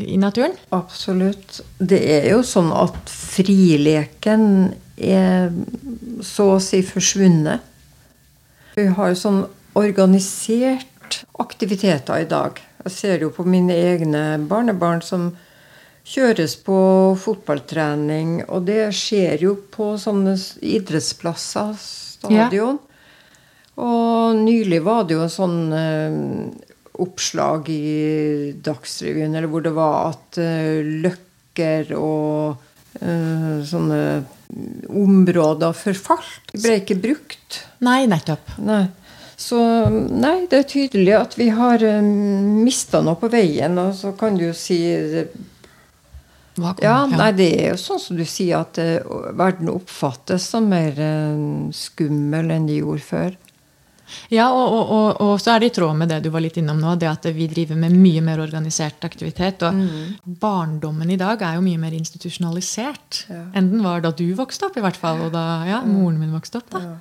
i 0.04 0.18
naturen? 0.20 0.56
Absolutt. 0.74 1.60
Det 1.78 2.00
er 2.18 2.28
jo 2.32 2.42
sånn 2.44 2.72
at 2.74 2.98
frileken 3.08 4.44
er 4.98 5.52
så 6.26 6.50
å 6.56 6.62
si 6.62 6.82
forsvunnet. 6.84 7.64
Vi 8.74 8.88
har 8.94 9.12
jo 9.12 9.18
sånn 9.18 9.40
organisert 9.78 11.22
aktiviteter 11.40 12.24
i 12.24 12.28
dag. 12.28 12.58
Jeg 12.84 12.94
ser 12.94 13.24
jo 13.26 13.32
på 13.34 13.44
mine 13.48 13.74
egne 13.74 14.24
barnebarn 14.48 15.02
som 15.04 15.30
kjøres 16.08 16.56
på 16.64 16.78
fotballtrening. 17.20 18.44
Og 18.48 18.68
det 18.68 18.88
skjer 18.96 19.44
jo 19.44 19.56
på 19.72 19.94
sånne 20.00 20.36
idrettsplasser, 20.64 21.74
stadion. 21.78 22.78
Ja. 22.78 22.84
Og 23.78 24.40
nylig 24.40 24.80
var 24.86 25.04
det 25.06 25.14
jo 25.18 25.24
en 25.26 25.30
sånn 25.30 25.60
eh, 25.74 26.16
oppslag 26.98 27.68
i 27.70 28.52
Dagsrevyen 28.64 29.36
eller 29.36 29.50
hvor 29.50 29.62
det 29.62 29.74
var 29.76 30.10
at 30.10 30.38
uh, 30.42 30.82
løkker 31.04 31.92
og 31.94 32.58
uh, 32.98 33.58
sånne 33.66 34.00
områder 34.88 35.76
forfalt. 35.76 36.54
Ble 36.56 36.80
ikke 36.80 36.98
brukt. 36.98 37.60
Nei, 37.86 38.00
nettopp. 38.10 38.56
Nei. 38.64 38.86
Så 39.38 39.58
nei, 39.88 40.48
det 40.50 40.58
er 40.58 40.66
tydelig 40.66 41.12
at 41.14 41.36
vi 41.38 41.46
har 41.54 41.82
um, 41.86 42.08
eh, 42.10 42.46
mista 42.66 42.98
noe 43.06 43.14
på 43.20 43.30
veien. 43.30 43.78
Og 43.78 43.94
så 43.94 44.10
kan 44.18 44.34
du 44.34 44.48
jo 44.48 44.54
si 44.56 44.80
ja, 46.82 46.96
nei, 47.06 47.28
Det 47.38 47.52
er 47.54 47.68
jo 47.70 47.76
sånn 47.78 48.00
som 48.02 48.18
du 48.18 48.24
sier, 48.26 48.64
at 48.64 48.80
uh, 48.82 49.30
verden 49.38 49.70
oppfattes 49.70 50.48
som 50.50 50.66
mer 50.66 50.98
uh, 50.98 51.70
skummel 51.70 52.50
enn 52.50 52.66
de 52.66 52.80
gjorde 52.80 53.06
før. 53.06 53.36
Ja, 54.32 54.48
og, 54.50 54.72
og, 54.72 54.90
og, 54.90 55.08
og, 55.20 55.32
så 55.40 55.52
er 55.52 55.62
det 55.62 55.70
i 55.70 55.74
tråd 55.78 55.96
med 56.00 56.10
det 56.10 56.22
du 56.24 56.30
var 56.32 56.42
litt 56.42 56.56
innom 56.58 56.80
nå, 56.80 56.94
det 56.98 57.10
at 57.10 57.28
vi 57.36 57.46
driver 57.50 57.76
med 57.78 57.94
mye 57.94 58.22
mer 58.24 58.40
organisert 58.42 59.04
aktivitet. 59.06 59.62
Og 59.68 59.76
mm. 59.76 60.32
barndommen 60.40 61.12
i 61.12 61.18
dag 61.20 61.44
er 61.44 61.58
jo 61.58 61.64
mye 61.66 61.80
mer 61.80 61.94
institusjonalisert 61.94 63.24
ja. 63.28 63.42
enn 63.54 63.70
den 63.74 63.84
var 63.84 64.02
da 64.02 64.10
du 64.16 64.26
vokste 64.38 64.66
opp, 64.66 64.80
i 64.80 64.84
hvert 64.84 64.98
fall. 64.98 65.28
Og 65.28 65.34
da 65.36 65.44
ja, 65.68 65.82
moren 65.86 66.18
min 66.18 66.34
vokste 66.34 66.62
opp. 66.62 66.72
da. 66.74 66.82
Ja. 66.88 66.96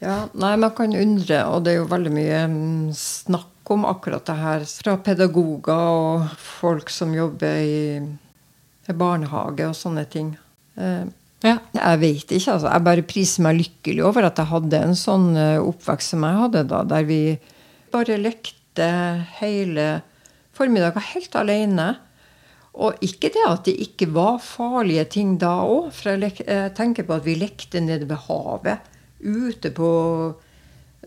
Ja. 0.00 0.16
Nei, 0.32 0.54
man 0.60 0.74
kan 0.76 0.96
undre, 0.96 1.44
og 1.52 1.64
det 1.64 1.74
er 1.74 1.80
jo 1.82 1.88
veldig 1.90 2.12
mye 2.14 2.42
mm, 2.50 2.90
snakk 2.96 3.70
om 3.70 3.86
akkurat 3.86 4.26
det 4.26 4.36
her 4.40 4.66
fra 4.66 4.96
pedagoger 5.04 5.94
og 5.94 6.30
folk 6.42 6.90
som 6.90 7.14
jobber 7.14 7.60
i, 7.62 7.80
barnehage 8.90 9.68
og 9.68 9.76
sånne 9.78 10.02
ting. 10.10 10.32
Eh, 10.74 11.04
ja. 11.46 11.56
Jeg 11.76 12.00
vet 12.02 12.32
ikke. 12.34 12.56
altså. 12.56 12.66
Jeg 12.66 12.86
bare 12.88 13.06
priser 13.06 13.44
meg 13.46 13.60
lykkelig 13.60 14.02
over 14.08 14.26
at 14.26 14.40
jeg 14.40 14.50
hadde 14.50 14.80
en 14.88 14.96
sånn 14.98 15.28
eh, 15.38 15.62
oppvekst 15.62 16.16
som 16.16 16.26
jeg 16.26 16.40
hadde 16.42 16.64
da, 16.72 16.82
der 16.90 17.06
vi 17.06 17.20
bare 17.94 18.18
lekte 18.18 18.90
hele 19.38 19.88
formiddagen 20.56 21.06
helt 21.12 21.38
alene. 21.38 21.88
Og 22.80 22.98
ikke 23.04 23.32
det 23.34 23.46
at 23.46 23.64
det 23.66 23.76
ikke 23.82 24.10
var 24.14 24.38
farlige 24.42 25.06
ting 25.16 25.34
da 25.40 25.60
òg. 25.66 25.90
For 25.94 26.14
jeg, 26.14 26.44
tenker 26.76 27.06
på 27.06 27.16
at 27.16 27.26
vi 27.26 27.38
lekte 27.38 27.82
nede 27.82 28.08
ved 28.10 28.26
havet. 28.28 28.90
Ute 29.20 29.70
på 29.74 29.90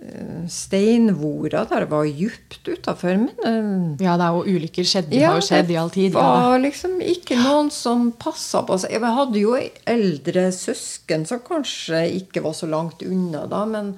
steinvora 0.03 0.45
steinvorda 0.49 1.63
der 1.69 1.83
det 1.85 1.89
var 1.91 2.05
djupt 2.05 2.67
utafor. 2.67 3.17
Men 3.17 3.97
eh, 3.99 4.05
Ja, 4.05 4.15
det 4.17 4.25
er 4.25 4.37
jo 4.37 4.57
ulykker 4.57 4.87
skjedde, 4.87 5.15
ja, 5.15 5.31
har 5.31 5.39
jo 5.39 5.47
skjedd 5.47 5.71
i 5.71 5.77
all 5.79 5.91
tid. 5.93 6.11
Det 6.11 6.23
var 6.23 6.59
liksom 6.59 6.97
ikke 7.01 7.37
noen 7.39 7.69
som 7.73 8.09
passa 8.19 8.63
på 8.67 8.77
seg. 8.81 8.95
Jeg 8.97 9.13
hadde 9.19 9.43
jo 9.43 9.53
eldre 9.89 10.47
søsken 10.55 11.27
som 11.29 11.43
kanskje 11.45 12.05
ikke 12.19 12.43
var 12.43 12.57
så 12.57 12.69
langt 12.69 13.05
unna 13.05 13.45
da, 13.47 13.65
men 13.69 13.95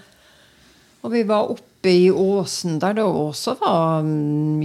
Og 1.05 1.11
vi 1.13 1.21
var 1.21 1.51
oppe 1.53 1.89
i 1.89 2.09
åsen 2.09 2.79
der 2.81 2.95
det 2.97 3.03
også 3.05 3.59
var 3.59 4.01
mm, 4.01 4.63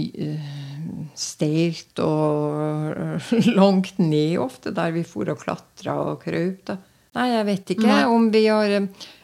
steilt 1.13 1.99
og 2.01 2.97
langt 3.59 3.99
ned 4.01 4.39
ofte, 4.41 4.73
der 4.73 4.91
vi 4.91 5.03
for 5.05 5.29
og 5.29 5.37
klatra 5.43 5.99
og 6.01 6.23
kraup. 6.23 6.73
Nei, 7.13 7.27
jeg 7.29 7.45
vet 7.45 7.73
ikke 7.75 7.87
Nei. 7.89 8.05
om 8.07 8.29
vi 8.33 8.45
har 8.47 8.73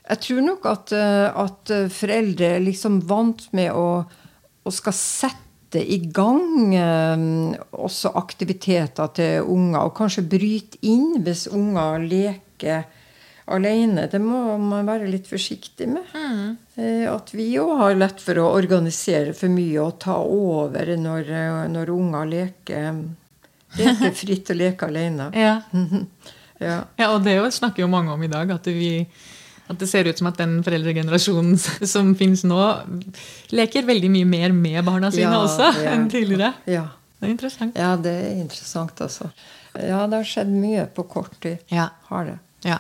jeg 0.08 0.24
tror 0.24 0.46
nok 0.46 0.68
at, 0.70 0.94
eh, 0.96 1.28
at 1.44 1.74
foreldre 1.94 2.54
liksom 2.64 3.02
vant 3.10 3.44
med 3.58 3.74
å, 3.76 4.04
å 4.64 4.74
skal 4.74 4.96
sette 4.96 5.82
i 5.84 6.00
gang 6.16 6.76
eh, 6.76 7.26
også 7.76 8.14
aktiviteter 8.16 9.12
til 9.18 9.50
unger, 9.52 9.82
og 9.84 9.98
kanskje 9.98 10.28
bryte 10.30 10.80
inn 10.88 11.20
hvis 11.26 11.48
unger 11.52 12.00
leker 12.08 12.88
alene. 13.48 14.08
Det 14.12 14.20
må 14.24 14.58
man 14.60 14.88
være 14.88 15.10
litt 15.12 15.28
forsiktig 15.30 15.90
med. 15.92 16.08
Mm. 16.16 16.58
Eh, 16.80 17.06
at 17.12 17.32
vi 17.36 17.50
òg 17.60 17.76
har 17.82 18.00
lett 18.00 18.24
for 18.24 18.40
å 18.42 18.50
organisere 18.56 19.36
for 19.38 19.52
mye 19.52 19.84
og 19.84 20.00
ta 20.04 20.18
over 20.24 20.96
når, 21.00 21.32
når 21.72 21.94
unger 21.94 22.32
leker, 22.32 23.02
leker 23.80 24.16
fritt 24.16 24.54
og 24.56 24.62
leker 24.64 24.92
alene. 24.92 25.32
Ja. 25.48 25.58
ja. 26.64 26.78
ja. 26.98 27.10
og 27.12 27.24
det 27.28 27.40
snakker 27.54 27.84
jo 27.84 27.92
mange 27.92 28.16
om 28.16 28.24
i 28.24 28.32
dag. 28.32 28.52
at 28.56 28.72
vi 28.72 29.06
at 29.68 29.80
det 29.82 29.90
ser 29.90 30.08
ut 30.08 30.20
som 30.20 30.30
at 30.30 30.40
den 30.40 30.60
foreldregenerasjonen 30.66 31.58
som 31.94 32.14
finnes 32.20 32.46
nå, 32.48 32.60
leker 33.56 33.88
veldig 33.88 34.12
mye 34.14 34.30
mer 34.30 34.56
med 34.56 34.80
barna 34.88 35.12
sine 35.14 35.32
ja, 35.32 35.44
også 35.44 35.72
ja, 35.76 35.94
enn 35.94 36.08
tidligere. 36.12 36.54
Ja. 36.70 36.88
Det 37.18 37.26
er 37.26 37.34
interessant. 37.34 37.78
Ja, 37.80 37.96
det 37.98 38.12
er 38.14 38.36
interessant, 38.44 39.00
altså. 39.02 39.32
Ja, 39.74 40.04
det 40.10 40.20
har 40.20 40.28
skjedd 40.28 40.52
mye 40.54 40.84
på 40.94 41.08
kort 41.10 41.34
tid. 41.42 41.58
Ja. 41.74 41.90
Har 42.12 42.28
det. 42.30 42.36
Ja. 42.68 42.78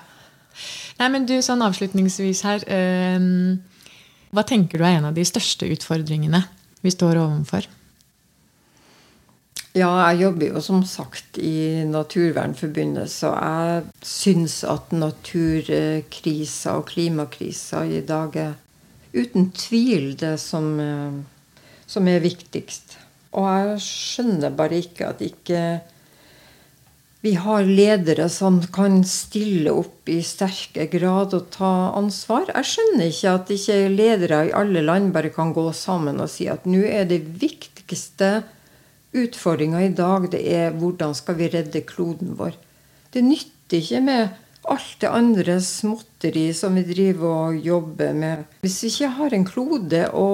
Nei, 0.99 1.07
men 1.13 1.25
du, 1.29 1.35
sånn 1.45 1.61
avslutningsvis 1.61 2.39
her 2.47 2.63
eh, 2.73 3.25
Hva 4.33 4.43
tenker 4.47 4.81
du 4.81 4.85
er 4.85 4.97
en 4.97 5.09
av 5.11 5.17
de 5.17 5.25
største 5.27 5.69
utfordringene 5.69 6.41
vi 6.85 6.93
står 6.93 7.19
overfor? 7.21 7.67
Ja, 9.77 9.91
jeg 10.09 10.23
jobber 10.23 10.55
jo 10.55 10.61
som 10.63 10.79
sagt 10.89 11.37
i 11.37 11.83
Naturvernforbundet, 11.85 13.11
så 13.13 13.29
jeg 13.35 13.83
syns 14.01 14.63
at 14.65 14.93
naturkrisa 14.95 16.79
og 16.79 16.87
klimakrisa 16.89 17.83
i 17.85 17.99
dag 18.07 18.39
er 18.41 18.55
uten 19.13 19.51
tvil 19.53 20.15
det 20.17 20.39
som, 20.41 20.79
eh, 20.81 21.19
som 21.85 22.09
er 22.09 22.25
viktigst. 22.25 22.97
Og 23.37 23.45
jeg 23.45 23.85
skjønner 23.85 24.57
bare 24.57 24.81
ikke 24.81 25.11
at 25.11 25.21
ikke 25.21 25.61
vi 27.21 27.35
har 27.37 27.61
ledere 27.61 28.29
som 28.33 28.59
kan 28.73 29.03
stille 29.05 29.69
opp 29.73 30.09
i 30.09 30.23
sterke 30.25 30.87
grad 30.89 31.37
og 31.37 31.51
ta 31.53 31.93
ansvar. 31.97 32.49
Jeg 32.49 32.71
skjønner 32.71 33.11
ikke 33.11 33.37
at 33.37 33.53
ikke 33.53 33.79
ledere 33.93 34.45
i 34.47 34.53
alle 34.57 34.81
land 34.81 35.13
bare 35.13 35.29
kan 35.29 35.53
gå 35.53 35.69
sammen 35.73 36.23
og 36.23 36.31
si 36.33 36.47
at 36.49 36.65
nå 36.65 36.81
er 36.87 37.05
det 37.09 37.25
viktigste 37.41 38.39
Utfordringa 39.15 39.81
i 39.85 39.93
dag 39.95 40.27
det 40.33 40.41
er 40.51 40.75
hvordan 40.75 41.15
skal 41.15 41.37
vi 41.39 41.47
redde 41.53 41.85
kloden 41.87 42.35
vår. 42.39 42.57
Det 43.13 43.23
nytter 43.23 43.79
ikke 43.79 44.01
med 44.03 44.35
alt 44.67 44.97
det 44.99 45.11
andre 45.11 45.57
småtteri 45.63 46.49
som 46.55 46.75
vi 46.75 46.83
driver 46.87 47.27
og 47.47 47.61
jobber 47.63 48.15
med 48.17 48.43
Hvis 48.61 48.81
vi 48.83 48.91
ikke 48.91 49.13
har 49.19 49.35
en 49.35 49.47
klode 49.47 50.01
å, 50.11 50.27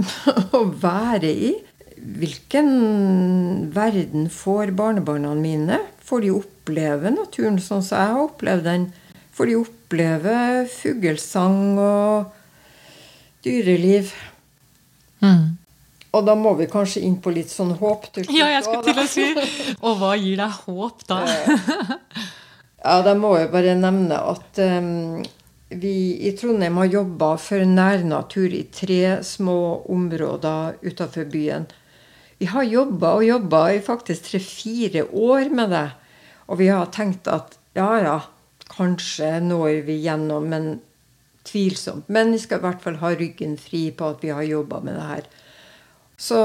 å 0.58 0.62
være 0.80 1.28
i, 1.28 1.52
hvilken 2.00 2.70
verden 3.76 4.30
får 4.32 4.72
barnebarna 4.76 5.34
mine? 5.36 5.82
Får 6.00 6.24
de 6.24 6.32
oppleve 6.32 7.12
naturen 7.12 7.60
sånn 7.60 7.84
som 7.84 8.00
jeg 8.00 8.14
har 8.14 8.24
opplevd 8.24 8.68
den? 8.70 8.90
Får 9.36 9.50
de 9.50 9.60
oppleve 9.60 10.36
fuglesang 10.72 11.76
og 11.80 12.32
dyreliv? 13.44 14.14
Mm. 15.20 15.59
Og 16.10 16.26
da 16.26 16.34
må 16.34 16.56
vi 16.58 16.66
kanskje 16.70 17.04
inn 17.06 17.18
på 17.22 17.32
litt 17.34 17.52
sånn 17.52 17.76
håp 17.78 18.08
til 18.10 18.26
slutt. 18.26 18.36
Ja, 18.36 18.48
jeg 18.50 18.64
skulle 18.66 18.82
til 18.88 19.02
å 19.02 19.06
si. 19.06 19.26
Og 19.78 20.00
hva 20.00 20.14
gir 20.18 20.40
deg 20.40 20.56
håp, 20.66 21.04
da? 21.06 21.20
ja, 22.84 22.96
da 23.06 23.14
må 23.18 23.36
jeg 23.38 23.52
bare 23.52 23.76
nevne 23.78 24.18
at 24.32 24.58
um, 24.64 25.20
vi 25.70 25.94
i 26.26 26.32
Trondheim 26.38 26.80
har 26.82 26.90
jobba 26.90 27.36
for 27.38 27.62
nærnatur 27.62 28.50
i 28.50 28.64
tre 28.74 29.20
små 29.22 29.86
områder 29.86 30.80
utafor 30.82 31.30
byen. 31.30 31.68
Vi 32.40 32.48
har 32.50 32.66
jobba 32.66 33.14
og 33.20 33.26
jobba 33.28 33.64
i 33.76 33.80
faktisk 33.84 34.32
tre-fire 34.32 35.06
år 35.12 35.50
med 35.54 35.70
det. 35.76 35.88
Og 36.50 36.58
vi 36.58 36.70
har 36.72 36.90
tenkt 36.90 37.30
at 37.30 37.54
ja, 37.78 37.90
ja, 38.02 38.18
kanskje 38.72 39.36
når 39.44 39.84
vi 39.86 40.00
gjennom, 40.02 40.48
men 40.50 40.80
tvilsomt. 41.46 42.08
Men 42.08 42.32
vi 42.34 42.40
skal 42.42 42.58
i 42.58 42.66
hvert 42.66 42.82
fall 42.82 42.98
ha 43.02 43.12
ryggen 43.14 43.54
fri 43.60 43.90
på 43.94 44.10
at 44.14 44.24
vi 44.24 44.32
har 44.34 44.46
jobba 44.48 44.80
med 44.82 44.98
det 44.98 45.06
her. 45.06 45.28
Så 46.20 46.38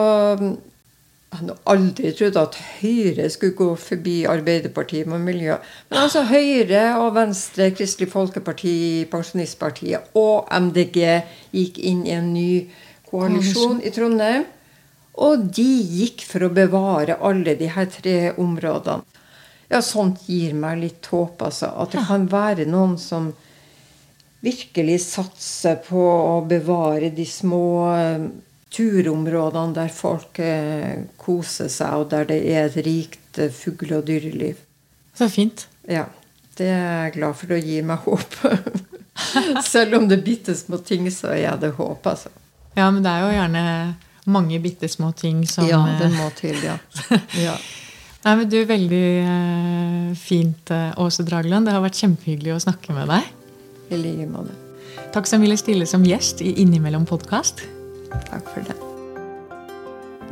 jeg 1.36 1.42
hadde 1.42 1.56
aldri 1.68 2.12
trodd 2.16 2.38
at 2.40 2.58
Høyre 2.80 3.28
skulle 3.34 3.58
gå 3.60 3.68
forbi 3.76 4.16
Arbeiderpartiet 4.32 5.10
med 5.12 5.26
miljø. 5.26 5.58
Men 5.90 6.06
altså 6.06 6.24
Høyre 6.30 6.84
og 7.02 7.10
Venstre, 7.18 7.72
Kristelig 7.76 8.08
Folkeparti, 8.14 9.04
Pensjonistpartiet 9.12 10.16
og 10.16 10.48
MDG 10.56 11.02
gikk 11.52 11.82
inn 11.92 12.06
i 12.08 12.16
en 12.16 12.32
ny 12.32 12.52
koalisjon 13.10 13.82
i 13.84 13.92
Trondheim. 13.92 14.48
Og 15.26 15.44
de 15.58 15.68
gikk 16.00 16.24
for 16.28 16.48
å 16.48 16.54
bevare 16.56 17.20
alle 17.24 17.58
de 17.60 17.68
her 17.72 17.92
tre 17.92 18.18
områdene. 18.40 19.04
Ja, 19.72 19.82
sånt 19.82 20.28
gir 20.30 20.54
meg 20.56 20.80
litt 20.84 21.08
håp, 21.10 21.42
altså. 21.42 21.72
At 21.82 21.96
det 21.96 22.04
kan 22.06 22.28
være 22.32 22.68
noen 22.70 23.00
som 23.02 23.32
virkelig 24.46 25.00
satser 25.08 25.80
på 25.84 26.04
å 26.06 26.36
bevare 26.48 27.10
de 27.16 27.26
små 27.26 27.64
turområdene 28.76 29.76
der 29.76 29.92
folk 29.94 30.40
eh, 30.44 31.06
koser 31.22 31.70
seg, 31.72 32.02
og 32.02 32.10
der 32.12 32.28
det 32.30 32.42
er 32.52 32.68
et 32.68 32.80
rikt 32.86 33.40
eh, 33.40 33.54
fugle- 33.54 34.02
og 34.02 34.08
dyreliv. 34.10 34.60
Så 35.16 35.30
fint. 35.32 35.68
Ja. 35.88 36.08
Det 36.56 36.70
er 36.72 37.06
jeg 37.06 37.16
glad 37.18 37.36
for 37.36 37.52
å 37.52 37.60
gi 37.60 37.82
meg 37.84 38.04
håp. 38.06 38.36
Selv 39.76 39.98
om 40.00 40.08
det 40.08 40.20
er 40.20 40.26
bitte 40.26 40.56
små 40.56 40.80
ting, 40.88 41.08
så 41.12 41.34
er 41.36 41.60
det 41.60 41.74
håp, 41.76 42.08
altså. 42.08 42.32
Ja, 42.76 42.90
men 42.92 43.04
det 43.04 43.12
er 43.12 43.24
jo 43.24 43.34
gjerne 43.36 43.64
mange 44.32 44.60
bitte 44.64 44.88
små 44.92 45.12
ting 45.16 45.44
som 45.48 45.68
Ja, 45.68 45.82
det 46.00 46.10
må 46.16 46.30
til, 46.36 46.56
ja. 46.64 46.78
ja. 47.48 47.56
Nei, 48.26 48.34
men 48.40 48.50
du, 48.50 48.58
Veldig 48.66 50.16
fint, 50.18 50.72
Åse 50.98 51.28
Dragland. 51.28 51.68
Det 51.68 51.76
har 51.76 51.84
vært 51.84 52.00
kjempehyggelig 52.00 52.56
å 52.56 52.64
snakke 52.66 52.96
med 52.96 53.12
deg. 53.12 53.32
I 53.92 54.02
like 54.02 54.32
måte. 54.32 54.56
Takk 55.14 55.30
som 55.30 55.44
ville 55.44 55.60
stille 55.60 55.86
som 55.88 56.04
gjest 56.08 56.42
i 56.44 56.56
Innimellom 56.64 57.06
podkast. 57.08 57.68
Takk 58.30 58.52
for 58.54 58.68
det. 58.68 58.76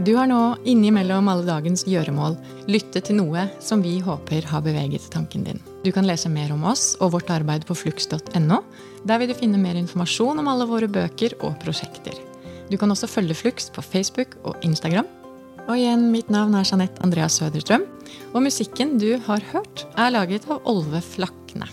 Du 0.02 0.16
har 0.18 0.26
nå 0.26 0.40
innimellom 0.66 1.28
alle 1.30 1.46
dagens 1.46 1.84
gjøremål 1.86 2.34
lyttet 2.66 3.06
til 3.08 3.20
noe 3.20 3.46
som 3.62 3.84
vi 3.86 4.00
håper 4.02 4.48
har 4.50 4.64
beveget 4.66 5.06
tanken 5.14 5.46
din. 5.46 5.62
Du 5.86 5.92
kan 5.94 6.08
lese 6.08 6.32
mer 6.34 6.50
om 6.56 6.64
oss 6.66 6.96
og 6.98 7.14
vårt 7.14 7.30
arbeid 7.30 7.68
på 7.70 7.78
flux.no. 7.78 8.58
Der 9.06 9.22
vil 9.22 9.30
du 9.30 9.38
finne 9.38 9.62
mer 9.62 9.78
informasjon 9.78 10.42
om 10.42 10.50
alle 10.50 10.66
våre 10.66 10.90
bøker 10.90 11.38
og 11.46 11.60
prosjekter. 11.62 12.18
Du 12.72 12.78
kan 12.82 12.90
også 12.90 13.12
følge 13.12 13.38
Flux 13.38 13.70
på 13.70 13.84
Facebook 13.86 14.34
og 14.44 14.58
Instagram. 14.66 15.06
Og 15.68 15.78
igjen, 15.78 16.10
mitt 16.12 16.32
navn 16.34 16.58
er 16.58 16.66
Jeanette 16.66 17.04
Andreas 17.06 17.38
Søderstrøm. 17.38 17.86
Og 18.34 18.44
musikken 18.44 18.98
du 18.98 19.12
har 19.28 19.46
hørt, 19.54 19.86
er 19.94 20.16
laget 20.16 20.50
av 20.50 20.66
Olve 20.68 21.04
Flakne. 21.06 21.70